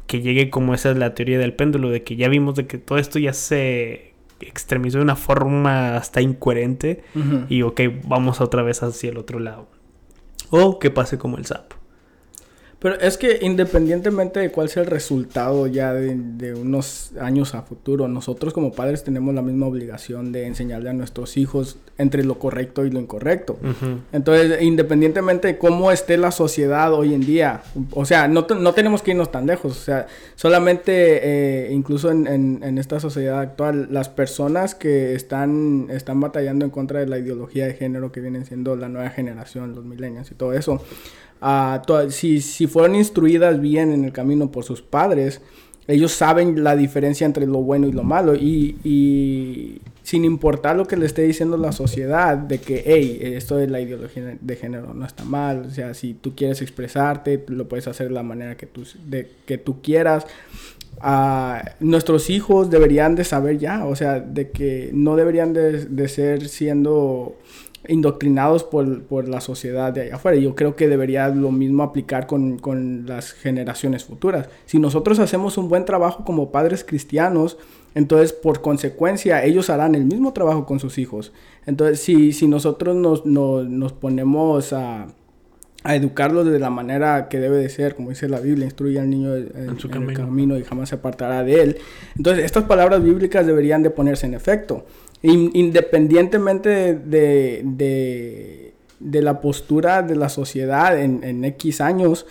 Que 0.06 0.20
llegue 0.20 0.50
como 0.50 0.74
esa 0.74 0.90
es 0.90 0.98
la 0.98 1.14
teoría 1.14 1.38
del 1.38 1.54
péndulo 1.54 1.88
de 1.90 2.02
que 2.02 2.16
ya 2.16 2.28
vimos 2.28 2.54
de 2.54 2.66
que 2.66 2.78
todo 2.78 2.98
esto 2.98 3.18
ya 3.18 3.32
se 3.32 4.12
extremizó 4.40 4.98
de 4.98 5.04
una 5.04 5.16
forma 5.16 5.96
hasta 5.96 6.20
incoherente 6.20 7.02
y 7.48 7.62
ok 7.62 7.80
vamos 8.04 8.40
otra 8.40 8.62
vez 8.62 8.82
hacia 8.82 9.10
el 9.10 9.16
otro 9.18 9.38
lado. 9.38 9.68
O 10.50 10.78
que 10.78 10.90
pase 10.90 11.16
como 11.18 11.38
el 11.38 11.46
sapo 11.46 11.76
Pero 12.82 12.98
es 13.00 13.16
que 13.16 13.38
independientemente 13.42 14.40
de 14.40 14.50
cuál 14.50 14.68
sea 14.68 14.82
el 14.82 14.88
resultado 14.90 15.68
ya 15.68 15.92
de, 15.94 16.16
de 16.16 16.52
unos 16.54 17.12
años 17.20 17.54
a 17.54 17.62
futuro, 17.62 18.08
nosotros 18.08 18.52
como 18.52 18.72
padres 18.72 19.04
tenemos 19.04 19.32
la 19.34 19.40
misma 19.42 19.66
obligación 19.66 20.32
de 20.32 20.46
enseñarle 20.48 20.90
a 20.90 20.92
nuestros 20.92 21.36
hijos 21.36 21.76
entre 21.96 22.24
lo 22.24 22.40
correcto 22.40 22.84
y 22.84 22.90
lo 22.90 22.98
incorrecto. 22.98 23.56
Entonces, 24.12 24.60
independientemente 24.62 25.46
de 25.46 25.58
cómo 25.58 25.92
esté 25.92 26.16
la 26.16 26.32
sociedad 26.32 26.92
hoy 26.92 27.14
en 27.14 27.20
día, 27.24 27.62
o 27.92 28.04
sea, 28.04 28.26
no, 28.26 28.46
no 28.58 28.72
tenemos 28.74 29.00
que 29.02 29.12
irnos 29.12 29.30
tan 29.30 29.46
lejos, 29.46 29.72
o 29.72 29.80
sea, 29.84 30.08
solamente 30.34 30.92
eh, 31.22 31.72
incluso 31.72 32.10
en, 32.10 32.26
en- 32.26 32.60
en 32.64 32.78
esta 32.78 32.98
sociedad 32.98 33.38
actual, 33.38 33.88
las 33.92 34.08
personas 34.08 34.74
que 34.74 35.14
están, 35.14 35.86
están 35.90 36.20
batallando 36.20 36.64
en 36.64 36.72
contra 36.72 36.98
de 36.98 37.06
la 37.06 37.18
ideología 37.18 37.66
de 37.66 37.74
género 37.74 38.10
que 38.10 38.20
vienen 38.20 38.44
siendo 38.44 38.74
la 38.74 38.88
nueva 38.88 39.10
generación, 39.10 39.74
los 39.74 39.84
millennials 39.84 40.30
y 40.32 40.34
todo 40.34 40.52
eso, 40.52 40.82
to- 41.86 42.10
si, 42.10 42.40
si 42.40 42.66
fueron 42.66 42.94
instruidas 42.94 43.60
bien 43.60 43.90
en 43.92 44.04
el 44.04 44.12
camino 44.12 44.50
por 44.50 44.64
sus 44.64 44.80
padres, 44.82 45.40
ellos 45.88 46.12
saben 46.12 46.62
la 46.62 46.76
diferencia 46.76 47.24
entre 47.26 47.46
lo 47.46 47.58
bueno 47.58 47.88
y 47.88 47.92
lo 47.92 48.04
malo 48.04 48.36
y, 48.36 48.76
y 48.84 49.80
sin 50.04 50.24
importar 50.24 50.76
lo 50.76 50.86
que 50.86 50.96
le 50.96 51.06
esté 51.06 51.22
diciendo 51.22 51.56
la 51.56 51.72
sociedad 51.72 52.36
de 52.38 52.58
que, 52.60 52.84
hey, 52.86 53.18
esto 53.20 53.56
de 53.56 53.66
la 53.66 53.80
ideología 53.80 54.38
de 54.40 54.56
género 54.56 54.94
no 54.94 55.04
está 55.04 55.24
mal, 55.24 55.66
o 55.66 55.70
sea, 55.70 55.92
si 55.94 56.14
tú 56.14 56.34
quieres 56.36 56.62
expresarte, 56.62 57.44
lo 57.48 57.66
puedes 57.68 57.88
hacer 57.88 58.08
de 58.08 58.14
la 58.14 58.22
manera 58.22 58.56
que 58.56 58.66
tú, 58.66 58.84
de, 59.06 59.28
que 59.44 59.58
tú 59.58 59.82
quieras. 59.82 60.24
Ah, 61.00 61.74
nuestros 61.80 62.30
hijos 62.30 62.70
deberían 62.70 63.16
de 63.16 63.24
saber 63.24 63.58
ya, 63.58 63.84
o 63.86 63.96
sea, 63.96 64.20
de 64.20 64.50
que 64.50 64.90
no 64.92 65.16
deberían 65.16 65.52
de, 65.52 65.84
de 65.86 66.08
ser 66.08 66.48
siendo 66.48 67.36
indoctrinados 67.88 68.64
por, 68.64 69.02
por 69.04 69.28
la 69.28 69.40
sociedad 69.40 69.92
de 69.92 70.02
allá 70.02 70.16
afuera. 70.16 70.38
Yo 70.38 70.54
creo 70.54 70.76
que 70.76 70.88
debería 70.88 71.28
lo 71.28 71.50
mismo 71.50 71.82
aplicar 71.82 72.26
con, 72.26 72.58
con 72.58 73.06
las 73.06 73.32
generaciones 73.32 74.04
futuras. 74.04 74.48
Si 74.66 74.78
nosotros 74.78 75.18
hacemos 75.18 75.58
un 75.58 75.68
buen 75.68 75.84
trabajo 75.84 76.24
como 76.24 76.52
padres 76.52 76.84
cristianos, 76.84 77.58
entonces 77.94 78.32
por 78.32 78.62
consecuencia 78.62 79.44
ellos 79.44 79.68
harán 79.68 79.94
el 79.94 80.04
mismo 80.04 80.32
trabajo 80.32 80.64
con 80.64 80.78
sus 80.80 80.98
hijos. 80.98 81.32
Entonces 81.66 82.00
si, 82.00 82.32
si 82.32 82.46
nosotros 82.46 82.94
nos, 82.96 83.26
nos, 83.26 83.68
nos 83.68 83.92
ponemos 83.92 84.72
a, 84.72 85.08
a 85.84 85.96
educarlos 85.96 86.46
de 86.46 86.58
la 86.60 86.70
manera 86.70 87.28
que 87.28 87.40
debe 87.40 87.56
de 87.58 87.68
ser, 87.68 87.96
como 87.96 88.10
dice 88.10 88.28
la 88.28 88.38
Biblia, 88.38 88.64
instruye 88.64 89.00
al 89.00 89.10
niño 89.10 89.34
en, 89.34 89.50
En 89.56 89.78
su 89.80 89.88
en 89.88 89.94
el 89.94 90.00
camino. 90.00 90.20
camino 90.20 90.58
y 90.58 90.62
jamás 90.62 90.90
se 90.90 90.94
apartará 90.94 91.42
de 91.42 91.60
él. 91.62 91.76
Entonces 92.16 92.44
estas 92.44 92.64
palabras 92.64 93.02
bíblicas 93.02 93.44
deberían 93.46 93.82
de 93.82 93.90
ponerse 93.90 94.26
en 94.26 94.34
efecto. 94.34 94.86
In- 95.22 95.50
independientemente 95.54 96.68
de, 96.68 96.94
de, 96.94 97.62
de- 97.64 98.74
de 99.00 99.22
la 99.22 99.40
postura 99.40 100.02
de 100.02 100.16
la 100.16 100.28
sociedad 100.28 100.98
en, 101.00 101.22
en 101.24 101.44
X 101.44 101.80
años, 101.80 102.26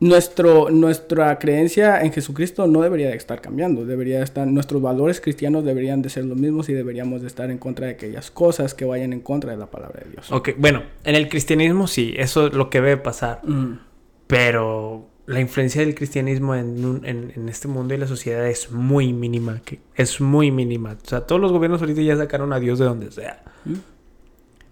nuestro, 0.00 0.68
nuestra 0.70 1.38
creencia 1.38 2.02
en 2.02 2.12
Jesucristo 2.12 2.66
no 2.66 2.80
debería 2.82 3.08
de 3.10 3.16
estar 3.16 3.40
cambiando. 3.40 3.84
Debería 3.86 4.18
de 4.18 4.24
estar, 4.24 4.46
nuestros 4.48 4.82
valores 4.82 5.20
cristianos 5.20 5.64
deberían 5.64 6.02
de 6.02 6.08
ser 6.08 6.24
los 6.24 6.36
mismos 6.36 6.68
y 6.68 6.72
deberíamos 6.72 7.20
de 7.20 7.28
estar 7.28 7.50
en 7.52 7.58
contra 7.58 7.86
de 7.86 7.92
aquellas 7.92 8.32
cosas 8.32 8.74
que 8.74 8.84
vayan 8.84 9.12
en 9.12 9.20
contra 9.20 9.52
de 9.52 9.58
la 9.58 9.66
palabra 9.66 10.00
de 10.04 10.10
Dios. 10.10 10.32
Ok, 10.32 10.50
bueno, 10.58 10.82
en 11.04 11.14
el 11.14 11.28
cristianismo 11.28 11.86
sí, 11.86 12.14
eso 12.16 12.48
es 12.48 12.52
lo 12.54 12.68
que 12.68 12.80
debe 12.80 12.96
pasar. 12.96 13.40
Mm. 13.44 13.78
Pero 14.26 15.06
la 15.26 15.40
influencia 15.40 15.80
del 15.82 15.94
cristianismo 15.94 16.54
en, 16.54 16.84
un- 16.84 17.06
en, 17.06 17.32
en 17.36 17.48
este 17.48 17.68
mundo 17.68 17.94
y 17.94 17.98
la 17.98 18.06
sociedad 18.08 18.46
es 18.46 18.70
muy 18.72 19.12
mínima. 19.12 19.60
Que 19.64 19.78
es 19.94 20.20
muy 20.20 20.50
mínima. 20.50 20.96
O 21.04 21.08
sea, 21.08 21.20
todos 21.22 21.40
los 21.40 21.52
gobiernos 21.52 21.80
ahorita 21.80 22.02
ya 22.02 22.16
sacaron 22.16 22.52
a 22.52 22.58
Dios 22.60 22.78
de 22.78 22.84
donde 22.86 23.10
sea. 23.12 23.42
¿Mm? 23.64 23.74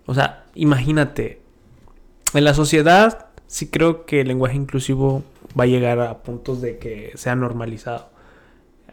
O 0.06 0.14
sea, 0.14 0.44
imagínate. 0.54 1.40
En 2.34 2.44
la 2.44 2.54
sociedad 2.54 3.26
sí 3.46 3.68
creo 3.68 4.06
que 4.06 4.20
el 4.22 4.28
lenguaje 4.28 4.56
inclusivo 4.56 5.24
va 5.58 5.64
a 5.64 5.66
llegar 5.68 6.00
a 6.00 6.22
puntos 6.22 6.60
de 6.60 6.78
que 6.78 7.12
sea 7.16 7.34
normalizado. 7.36 8.10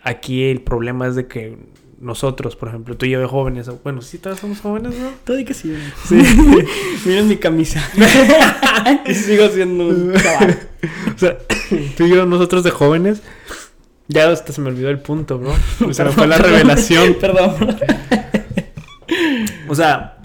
Aquí 0.04 0.44
el 0.46 0.62
problema 0.62 1.08
es 1.08 1.16
de 1.16 1.28
que 1.28 1.58
nosotros, 2.00 2.56
por 2.56 2.70
ejemplo, 2.70 2.96
tú 2.96 3.06
y 3.06 3.12
yo 3.12 3.20
de 3.20 3.26
jóvenes, 3.26 3.70
bueno, 3.84 4.02
sí 4.02 4.18
todos 4.20 4.40
somos 4.40 4.62
jóvenes, 4.62 4.98
¿no? 5.00 5.10
Todo 5.24 5.40
y 5.40 5.46
que 5.46 5.54
sí. 5.54 5.76
Miren 7.06 7.28
mi 7.28 7.38
camisa. 7.38 7.82
y 9.06 9.14
sigo 9.14 9.48
siendo 9.50 9.88
un 9.88 10.14
chaval. 10.14 10.60
O 11.16 11.20
sea, 11.20 11.36
tú 11.98 12.06
y 12.06 12.10
yo, 12.10 12.28
nosotros 12.28 12.64
de 12.64 12.70
jóvenes, 12.70 13.24
ya 14.08 14.30
hasta 14.30 14.54
se 14.54 14.62
me 14.62 14.70
olvidó 14.70 14.90
el 14.90 15.00
punto, 15.00 15.40
bro. 15.40 15.56
O 15.86 15.94
sea, 15.94 16.12
fue 16.12 16.28
la 16.28 16.38
revelación. 16.38 17.16
Perdón. 17.20 17.56
O 19.68 19.74
sea, 19.74 20.20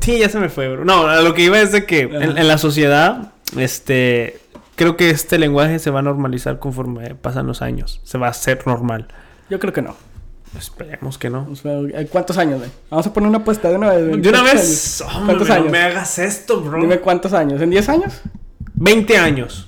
sí, 0.00 0.18
ya 0.18 0.28
se 0.28 0.40
me 0.40 0.48
fue, 0.48 0.68
bro. 0.68 0.84
No, 0.84 1.22
lo 1.22 1.34
que 1.34 1.44
iba 1.44 1.60
es 1.60 1.70
de 1.70 1.86
que 1.86 2.00
en, 2.00 2.36
en 2.36 2.48
la 2.48 2.58
sociedad, 2.58 3.32
este, 3.56 4.40
creo 4.74 4.96
que 4.96 5.10
este 5.10 5.38
lenguaje 5.38 5.78
se 5.78 5.90
va 5.90 6.00
a 6.00 6.02
normalizar 6.02 6.58
conforme 6.58 7.14
pasan 7.14 7.46
los 7.46 7.62
años. 7.62 8.00
Se 8.02 8.18
va 8.18 8.26
a 8.26 8.30
hacer 8.30 8.66
normal. 8.66 9.06
Yo 9.48 9.60
creo 9.60 9.72
que 9.72 9.82
no. 9.82 9.94
Esperemos 10.58 11.16
que 11.18 11.30
no. 11.30 11.48
O 11.50 11.56
sea, 11.56 11.72
¿Cuántos 12.10 12.36
años, 12.38 12.58
güey? 12.58 12.70
Vamos 12.90 13.06
a 13.06 13.12
poner 13.12 13.28
una 13.28 13.38
apuesta 13.38 13.68
de 13.70 13.76
una 13.76 13.90
vez. 13.90 14.04
De 14.06 14.12
una 14.12 14.20
¿Cuántos 14.40 14.42
vez, 14.52 15.00
años? 15.00 15.14
hombre, 15.14 15.24
¿Cuántos 15.26 15.48
no 15.48 15.54
años? 15.54 15.70
me 15.72 15.78
hagas 15.78 16.18
esto, 16.18 16.60
bro. 16.60 16.80
Dime 16.80 16.98
cuántos 17.00 17.32
años. 17.32 17.60
¿En 17.62 17.70
10 17.70 17.88
años? 17.88 18.20
20 18.74 19.16
años. 19.16 19.64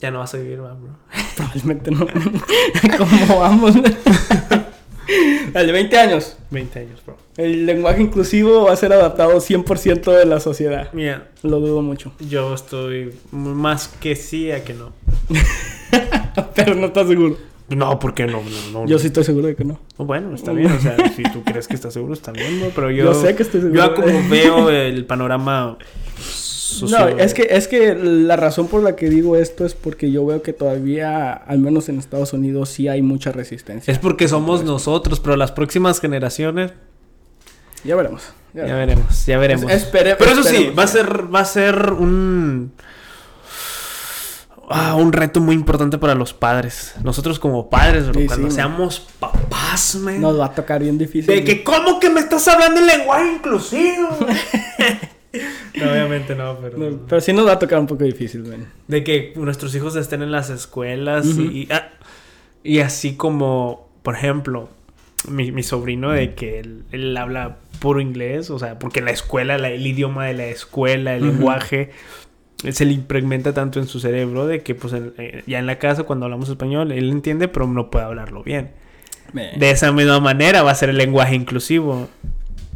Ya 0.00 0.10
no 0.10 0.18
vas 0.18 0.34
a 0.34 0.38
vivir 0.38 0.58
más, 0.58 0.78
bro. 0.80 0.90
Probablemente 1.36 1.90
no. 1.90 2.06
¿Cómo 2.98 3.38
vamos? 3.40 3.74
Dale, 5.52 5.72
20 5.72 5.98
años. 5.98 6.36
20 6.50 6.78
años, 6.80 7.02
bro. 7.06 7.16
El 7.36 7.64
lenguaje 7.64 8.02
inclusivo 8.02 8.64
va 8.64 8.72
a 8.72 8.76
ser 8.76 8.92
adaptado 8.92 9.36
100% 9.36 10.12
de 10.18 10.26
la 10.26 10.40
sociedad. 10.40 10.88
Mira, 10.92 11.28
Lo 11.42 11.60
dudo 11.60 11.80
mucho. 11.82 12.12
yo 12.18 12.52
estoy 12.54 13.14
más 13.30 13.88
que 13.88 14.16
sí 14.16 14.50
a 14.50 14.64
que 14.64 14.74
no. 14.74 14.92
Pero 16.54 16.74
no 16.74 16.86
estás 16.86 17.06
seguro. 17.08 17.36
No, 17.68 17.98
¿por 17.98 18.14
qué 18.14 18.26
no? 18.26 18.42
no, 18.72 18.80
no 18.82 18.86
Yo 18.86 18.98
sí 18.98 19.08
estoy 19.08 19.24
seguro 19.24 19.48
de 19.48 19.56
que 19.56 19.64
no. 19.64 19.80
Bueno, 19.98 20.34
está 20.34 20.52
bien, 20.52 20.70
o 20.70 20.80
sea, 20.80 20.96
si 21.16 21.22
tú 21.24 21.42
crees 21.42 21.66
que 21.66 21.74
estás 21.74 21.92
seguro, 21.94 22.14
está 22.14 22.30
bien, 22.32 22.60
¿no? 22.60 22.66
Pero 22.74 22.90
yo... 22.92 23.04
Yo 23.06 23.14
sé 23.14 23.34
que 23.34 23.42
estoy 23.42 23.60
seguro. 23.60 23.80
Yo 23.80 23.94
como 23.94 24.06
veo 24.30 24.70
el 24.70 25.04
panorama 25.04 25.76
socio... 26.18 26.96
No, 26.98 27.08
es 27.08 27.34
que, 27.34 27.48
es 27.50 27.66
que 27.66 27.94
la 27.96 28.36
razón 28.36 28.68
por 28.68 28.82
la 28.82 28.94
que 28.94 29.08
digo 29.10 29.36
esto 29.36 29.64
es 29.66 29.74
porque 29.74 30.12
yo 30.12 30.24
veo 30.24 30.42
que 30.42 30.52
todavía, 30.52 31.32
al 31.32 31.58
menos 31.58 31.88
en 31.88 31.98
Estados 31.98 32.32
Unidos, 32.32 32.68
sí 32.68 32.86
hay 32.86 33.02
mucha 33.02 33.32
resistencia. 33.32 33.90
Es 33.92 33.98
porque 33.98 34.28
somos 34.28 34.62
nosotros, 34.64 35.18
pero 35.20 35.36
las 35.36 35.50
próximas 35.52 36.00
generaciones... 36.00 36.72
Ya 37.84 37.94
veremos. 37.96 38.22
ya 38.54 38.66
Ya 38.66 38.74
veremos. 38.76 39.26
ya 39.26 39.38
veremos. 39.38 39.70
Es- 39.70 39.92
espere- 39.92 40.16
pero 40.18 40.30
eso 40.32 40.42
sí, 40.44 40.70
va 40.76 40.84
a 40.84 40.86
ser, 40.88 41.34
va 41.34 41.40
a 41.40 41.44
ser 41.44 41.92
un... 41.92 42.72
Ah, 44.68 44.94
un 44.96 45.12
reto 45.12 45.40
muy 45.40 45.54
importante 45.54 45.96
para 45.98 46.14
los 46.14 46.32
padres.Nosotros 46.34 47.38
como 47.38 47.70
padres, 47.70 48.08
bro, 48.08 48.20
Sí, 48.20 48.26
cuando 48.26 48.36
sí, 48.36 48.42
man. 48.42 48.52
seamos 48.52 49.00
papás, 49.20 49.94
man. 49.96 50.20
Nos 50.20 50.38
va 50.40 50.46
a 50.46 50.54
tocar 50.54 50.82
bien 50.82 50.98
difícil. 50.98 51.26
De 51.26 51.44
que, 51.44 51.62
¿cómo 51.62 52.00
que 52.00 52.10
me 52.10 52.20
estás 52.20 52.46
hablando 52.48 52.80
en 52.80 52.86
lenguaje 52.86 53.32
inclusivo? 53.36 54.08
no, 55.76 55.90
obviamente 55.90 56.34
no, 56.34 56.58
pero... 56.60 56.78
No, 56.78 56.98
pero 57.08 57.20
sí 57.20 57.32
nos 57.32 57.46
va 57.46 57.52
a 57.52 57.58
tocar 57.58 57.78
un 57.78 57.86
poco 57.86 58.04
difícil, 58.04 58.42
man. 58.44 58.66
De 58.88 59.04
que 59.04 59.32
nuestros 59.36 59.74
hijos 59.74 59.94
estén 59.96 60.22
en 60.22 60.30
las 60.32 60.50
escuelas 60.50 61.26
y, 61.26 61.68
ah, 61.70 61.88
y 62.64 62.80
así 62.80 63.16
como, 63.16 63.88
por 64.02 64.14
ejemplo, 64.16 64.68
mi, 65.28 65.52
mi 65.52 65.62
sobrino 65.62 66.10
de 66.10 66.34
que 66.34 66.60
él, 66.60 66.84
él 66.92 67.16
habla 67.16 67.58
puro 67.80 68.00
inglés, 68.00 68.48
o 68.50 68.58
sea, 68.58 68.78
porque 68.78 69.02
la 69.02 69.10
escuela, 69.10 69.58
la- 69.58 69.68
el 69.70 69.86
idioma 69.86 70.26
de 70.26 70.34
la 70.34 70.46
escuela, 70.46 71.14
el 71.14 71.26
lenguaje, 71.26 71.90
se 72.70 72.84
le 72.84 72.92
impregmenta 72.92 73.52
tanto 73.52 73.78
en 73.80 73.86
su 73.86 74.00
cerebro 74.00 74.46
de 74.46 74.62
que 74.62 74.74
pues 74.74 74.92
en- 74.94 75.12
eh, 75.18 75.42
ya 75.46 75.58
en 75.58 75.66
la 75.66 75.78
casa 75.78 76.04
cuando 76.04 76.24
hablamos 76.26 76.48
español, 76.48 76.90
él 76.92 77.10
entiende, 77.10 77.48
pero 77.48 77.66
no 77.66 77.90
puede 77.90 78.04
hablarlo 78.06 78.42
bien. 78.42 78.70
De 79.32 79.70
esa 79.70 79.92
misma 79.92 80.20
manera 80.20 80.62
va 80.62 80.70
a 80.70 80.74
ser 80.74 80.88
el 80.88 80.96
lenguaje 80.96 81.34
inclusivo. 81.34 82.08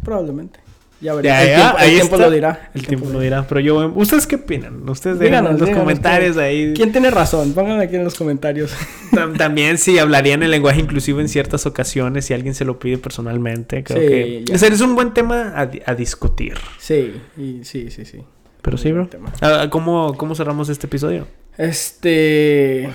Probablemente. 0.04 0.60
Ya 1.00 1.14
veremos. 1.14 1.38
Ya, 1.38 1.42
el 1.42 1.48
ya, 1.48 1.56
tiempo, 1.56 1.78
el 1.78 1.90
tiempo 1.94 2.16
lo 2.18 2.30
dirá. 2.30 2.70
El 2.74 2.86
tiempo 2.86 3.08
lo 3.10 3.20
dirá. 3.20 3.46
Pero 3.48 3.60
yo, 3.60 3.92
¿ustedes 3.94 4.26
qué 4.26 4.36
opinan? 4.36 4.86
Ustedes 4.86 5.18
Díganos, 5.18 5.20
díganos 5.20 5.50
en 5.52 5.58
los 5.60 5.68
díganos, 5.68 5.82
comentarios 5.82 6.36
¿quién- 6.36 6.44
ahí. 6.44 6.72
¿Quién 6.74 6.92
tiene 6.92 7.10
razón? 7.10 7.54
Pónganlo 7.54 7.82
aquí 7.82 7.96
en 7.96 8.04
los 8.04 8.14
comentarios. 8.16 8.74
Tam- 9.12 9.38
También 9.38 9.78
si 9.78 9.98
hablarían 9.98 10.42
el 10.42 10.50
lenguaje 10.50 10.80
inclusivo 10.80 11.20
en 11.20 11.30
ciertas 11.30 11.64
ocasiones, 11.64 12.26
si 12.26 12.34
alguien 12.34 12.54
se 12.54 12.66
lo 12.66 12.78
pide 12.78 12.98
personalmente. 12.98 13.82
Creo 13.82 13.98
Sí, 13.98 14.06
que 14.44 14.66
es 14.66 14.80
un 14.82 14.94
buen 14.94 15.14
tema 15.14 15.54
a, 15.56 15.64
di- 15.64 15.80
a 15.86 15.94
discutir. 15.94 16.54
Sí, 16.78 17.14
y, 17.38 17.60
sí, 17.64 17.90
sí, 17.90 18.04
sí. 18.04 18.18
Pero 18.62 18.76
sí, 18.76 18.92
bro. 18.92 19.08
Ah, 19.40 19.68
¿Cómo, 19.70 20.16
¿Cómo 20.16 20.34
cerramos 20.34 20.68
este 20.68 20.86
episodio? 20.86 21.26
Este. 21.56 22.90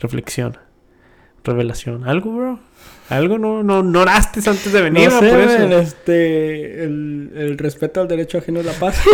Reflexión. 0.00 0.56
Revelación. 1.44 2.08
¿Algo, 2.08 2.34
bro? 2.34 2.60
¿Algo? 3.08 3.38
¿No, 3.38 3.62
no, 3.62 3.82
no 3.82 4.00
oraste 4.00 4.40
antes 4.48 4.72
de 4.72 4.82
venir? 4.82 5.08
no 5.10 5.20
sé, 5.20 5.28
por 5.30 5.40
eso? 5.40 5.58
men, 5.60 5.72
este. 5.72 6.84
El, 6.84 7.30
el 7.36 7.58
respeto 7.58 8.00
al 8.00 8.08
derecho 8.08 8.38
ajeno 8.38 8.60
es 8.60 8.66
la 8.66 8.72
paz. 8.72 9.00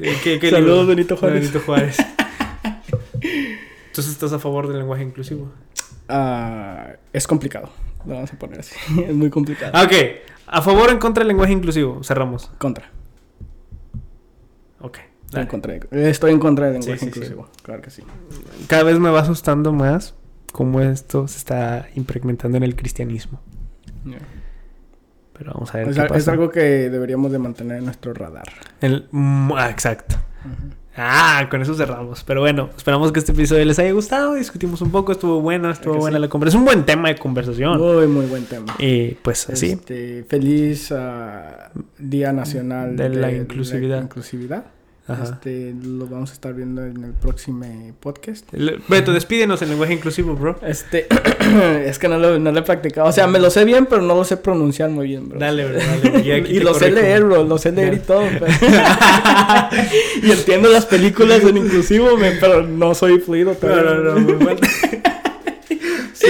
Eh, 0.00 0.14
¿Qué- 0.22 0.38
qué 0.38 0.50
Saludos, 0.50 0.82
libro? 0.82 0.86
Benito 0.94 1.16
Juárez. 1.16 1.40
Benito 1.40 1.60
Juárez. 1.66 1.96
Entonces 3.20 4.12
estás 4.12 4.32
a 4.32 4.38
favor 4.38 4.68
del 4.68 4.78
lenguaje 4.78 5.02
inclusivo. 5.02 5.50
Ah, 6.08 6.90
es 7.12 7.26
complicado. 7.26 7.68
Lo 8.06 8.14
vamos 8.14 8.32
a 8.32 8.38
poner 8.38 8.60
así. 8.60 8.76
es 9.08 9.12
muy 9.12 9.28
complicado. 9.28 9.72
Ah, 9.74 9.82
Ok. 9.82 9.92
¿A 10.50 10.62
favor 10.62 10.88
o 10.88 10.92
en 10.92 10.98
contra 10.98 11.20
del 11.22 11.28
lenguaje 11.28 11.52
inclusivo? 11.52 12.02
Cerramos. 12.02 12.50
Contra. 12.58 12.90
Ok. 14.80 14.98
Estoy 15.26 15.42
en, 15.42 15.46
contra 15.48 15.72
de- 15.74 16.10
estoy 16.10 16.32
en 16.32 16.38
contra 16.38 16.66
del 16.66 16.74
lenguaje 16.80 16.98
sí, 16.98 17.04
sí. 17.04 17.06
inclusivo. 17.08 17.48
Claro 17.62 17.82
que 17.82 17.90
sí. 17.90 18.02
Cada 18.66 18.82
vez 18.84 18.98
me 18.98 19.10
va 19.10 19.20
asustando 19.20 19.72
más 19.72 20.14
cómo 20.52 20.80
esto 20.80 21.28
se 21.28 21.36
está 21.38 21.86
implementando 21.94 22.56
en 22.56 22.62
el 22.64 22.74
cristianismo. 22.76 23.40
Pero 25.34 25.52
vamos 25.52 25.72
a 25.74 25.78
ver 25.78 25.88
Es, 25.88 25.94
qué 25.96 26.00
a- 26.00 26.04
es 26.06 26.10
pasa. 26.12 26.32
algo 26.32 26.50
que 26.50 26.60
deberíamos 26.90 27.30
de 27.30 27.38
mantener 27.38 27.76
en 27.78 27.84
nuestro 27.84 28.14
radar. 28.14 28.48
El- 28.80 29.06
mm, 29.10 29.52
ah, 29.52 29.68
exacto. 29.70 30.16
Ah, 30.98 31.46
con 31.48 31.62
eso 31.62 31.74
cerramos. 31.74 32.24
Pero 32.24 32.40
bueno, 32.40 32.70
esperamos 32.76 33.12
que 33.12 33.20
este 33.20 33.32
episodio 33.32 33.64
les 33.64 33.78
haya 33.78 33.92
gustado. 33.92 34.34
Discutimos 34.34 34.82
un 34.82 34.90
poco, 34.90 35.12
estuvo 35.12 35.40
bueno, 35.40 35.70
estuvo 35.70 35.94
buena 35.94 36.18
sí? 36.18 36.22
la 36.22 36.28
conversación. 36.28 36.62
Es 36.62 36.68
un 36.68 36.74
buen 36.74 36.84
tema 36.84 37.08
de 37.08 37.16
conversación. 37.16 37.78
Muy, 37.80 38.06
muy 38.08 38.26
buen 38.26 38.44
tema. 38.44 38.74
Y 38.78 39.12
pues 39.22 39.48
así. 39.48 39.70
Este, 39.72 40.24
feliz 40.24 40.92
ah, 40.92 41.70
Día 41.98 42.32
Nacional 42.32 42.96
De 42.96 43.08
la 43.10 43.30
inclusividad. 43.32 44.02
inclusividad. 44.02 44.64
Ajá. 45.08 45.24
Este, 45.24 45.74
lo 45.82 46.06
vamos 46.06 46.30
a 46.30 46.32
estar 46.34 46.52
viendo 46.52 46.84
en 46.84 47.02
el 47.02 47.12
próximo 47.12 47.64
podcast. 47.98 48.44
El- 48.52 48.82
Beto, 48.88 49.12
despídenos 49.14 49.62
en 49.62 49.70
lenguaje 49.70 49.94
inclusivo, 49.94 50.34
bro. 50.36 50.58
Este, 50.62 51.06
es 51.86 51.98
que 51.98 52.08
no 52.08 52.18
lo, 52.18 52.38
no 52.38 52.52
lo 52.52 52.58
he 52.58 52.62
practicado. 52.62 53.08
O 53.08 53.12
sea, 53.12 53.26
me 53.26 53.38
lo 53.38 53.48
sé 53.50 53.64
bien, 53.64 53.86
pero 53.86 54.02
no 54.02 54.14
lo 54.14 54.24
sé 54.24 54.36
pronunciar 54.36 54.90
muy 54.90 55.06
bien, 55.08 55.28
bro. 55.30 55.38
Dale, 55.38 55.64
bro, 55.64 55.78
dale. 55.78 56.20
Y, 56.26 56.30
aquí 56.40 56.52
y 56.56 56.58
te 56.58 56.64
lo 56.64 56.74
sé 56.74 56.90
leer, 56.90 57.24
bro, 57.24 57.42
lo 57.44 57.56
sé 57.56 57.72
leer 57.72 57.94
y 57.94 57.98
todo. 58.00 58.22
pero- 58.38 58.46
y 60.22 60.30
entiendo 60.30 60.68
las 60.68 60.84
películas 60.84 61.42
en 61.42 61.56
inclusivo, 61.56 62.08
pero 62.40 62.62
no 62.66 62.94
soy 62.94 63.18
fluido 63.18 63.52
No, 63.52 63.56
todavía. 63.56 63.94
no, 63.94 64.14
no, 64.14 64.20
muy 64.20 64.34
mal. 64.44 64.58
Sí, 66.12 66.26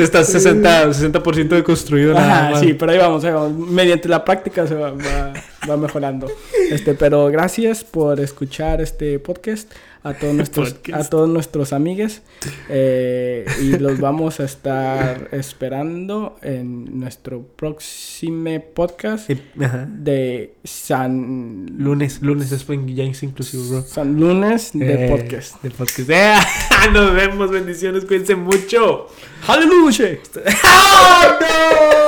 estás 0.00 0.28
60, 0.28 0.88
60% 0.88 1.48
deconstruido 1.48 2.12
nada 2.12 2.38
Ajá, 2.40 2.50
más. 2.50 2.60
sí, 2.60 2.74
pero 2.74 2.92
ahí 2.92 2.98
vamos, 2.98 3.24
ahí 3.24 3.32
vamos. 3.32 3.52
Mediante 3.70 4.08
la 4.08 4.24
práctica 4.24 4.66
se 4.66 4.74
va, 4.74 4.90
va- 4.90 5.32
va 5.68 5.76
mejorando. 5.76 6.26
Este, 6.70 6.94
pero 6.94 7.26
gracias 7.28 7.84
por 7.84 8.20
escuchar 8.20 8.80
este 8.80 9.18
podcast 9.18 9.70
a 10.02 10.14
todos 10.14 10.34
nuestros, 10.34 10.74
Podcast. 10.74 11.06
a 11.06 11.10
todos 11.10 11.28
nuestros 11.28 11.72
amigues. 11.72 12.22
Eh, 12.68 13.44
y 13.60 13.78
los 13.78 13.98
vamos 14.00 14.38
a 14.40 14.44
estar 14.44 15.28
esperando 15.32 16.36
en 16.42 16.98
nuestro 17.00 17.42
próximo 17.42 18.62
podcast 18.74 19.28
Ajá. 19.60 19.86
de 19.88 20.54
San 20.64 21.66
Lunes, 21.78 22.22
lunes 22.22 22.52
es 22.52 22.66
buen- 22.66 22.86
ya 22.94 23.04
es 23.04 23.22
inclusivo, 23.22 23.64
bro. 23.68 23.82
San 23.82 24.18
Lunes 24.20 24.70
de 24.72 25.06
Eh, 25.06 25.08
podcast. 25.10 25.62
De 25.62 25.70
podcast. 25.70 26.10
Eh, 26.10 26.34
nos 26.92 27.14
vemos, 27.14 27.50
bendiciones, 27.50 28.04
cuídense 28.04 28.36
mucho. 28.36 29.08
¡Aleluya! 29.46 30.18
¡Oh, 30.64 31.38
no! 31.40 32.07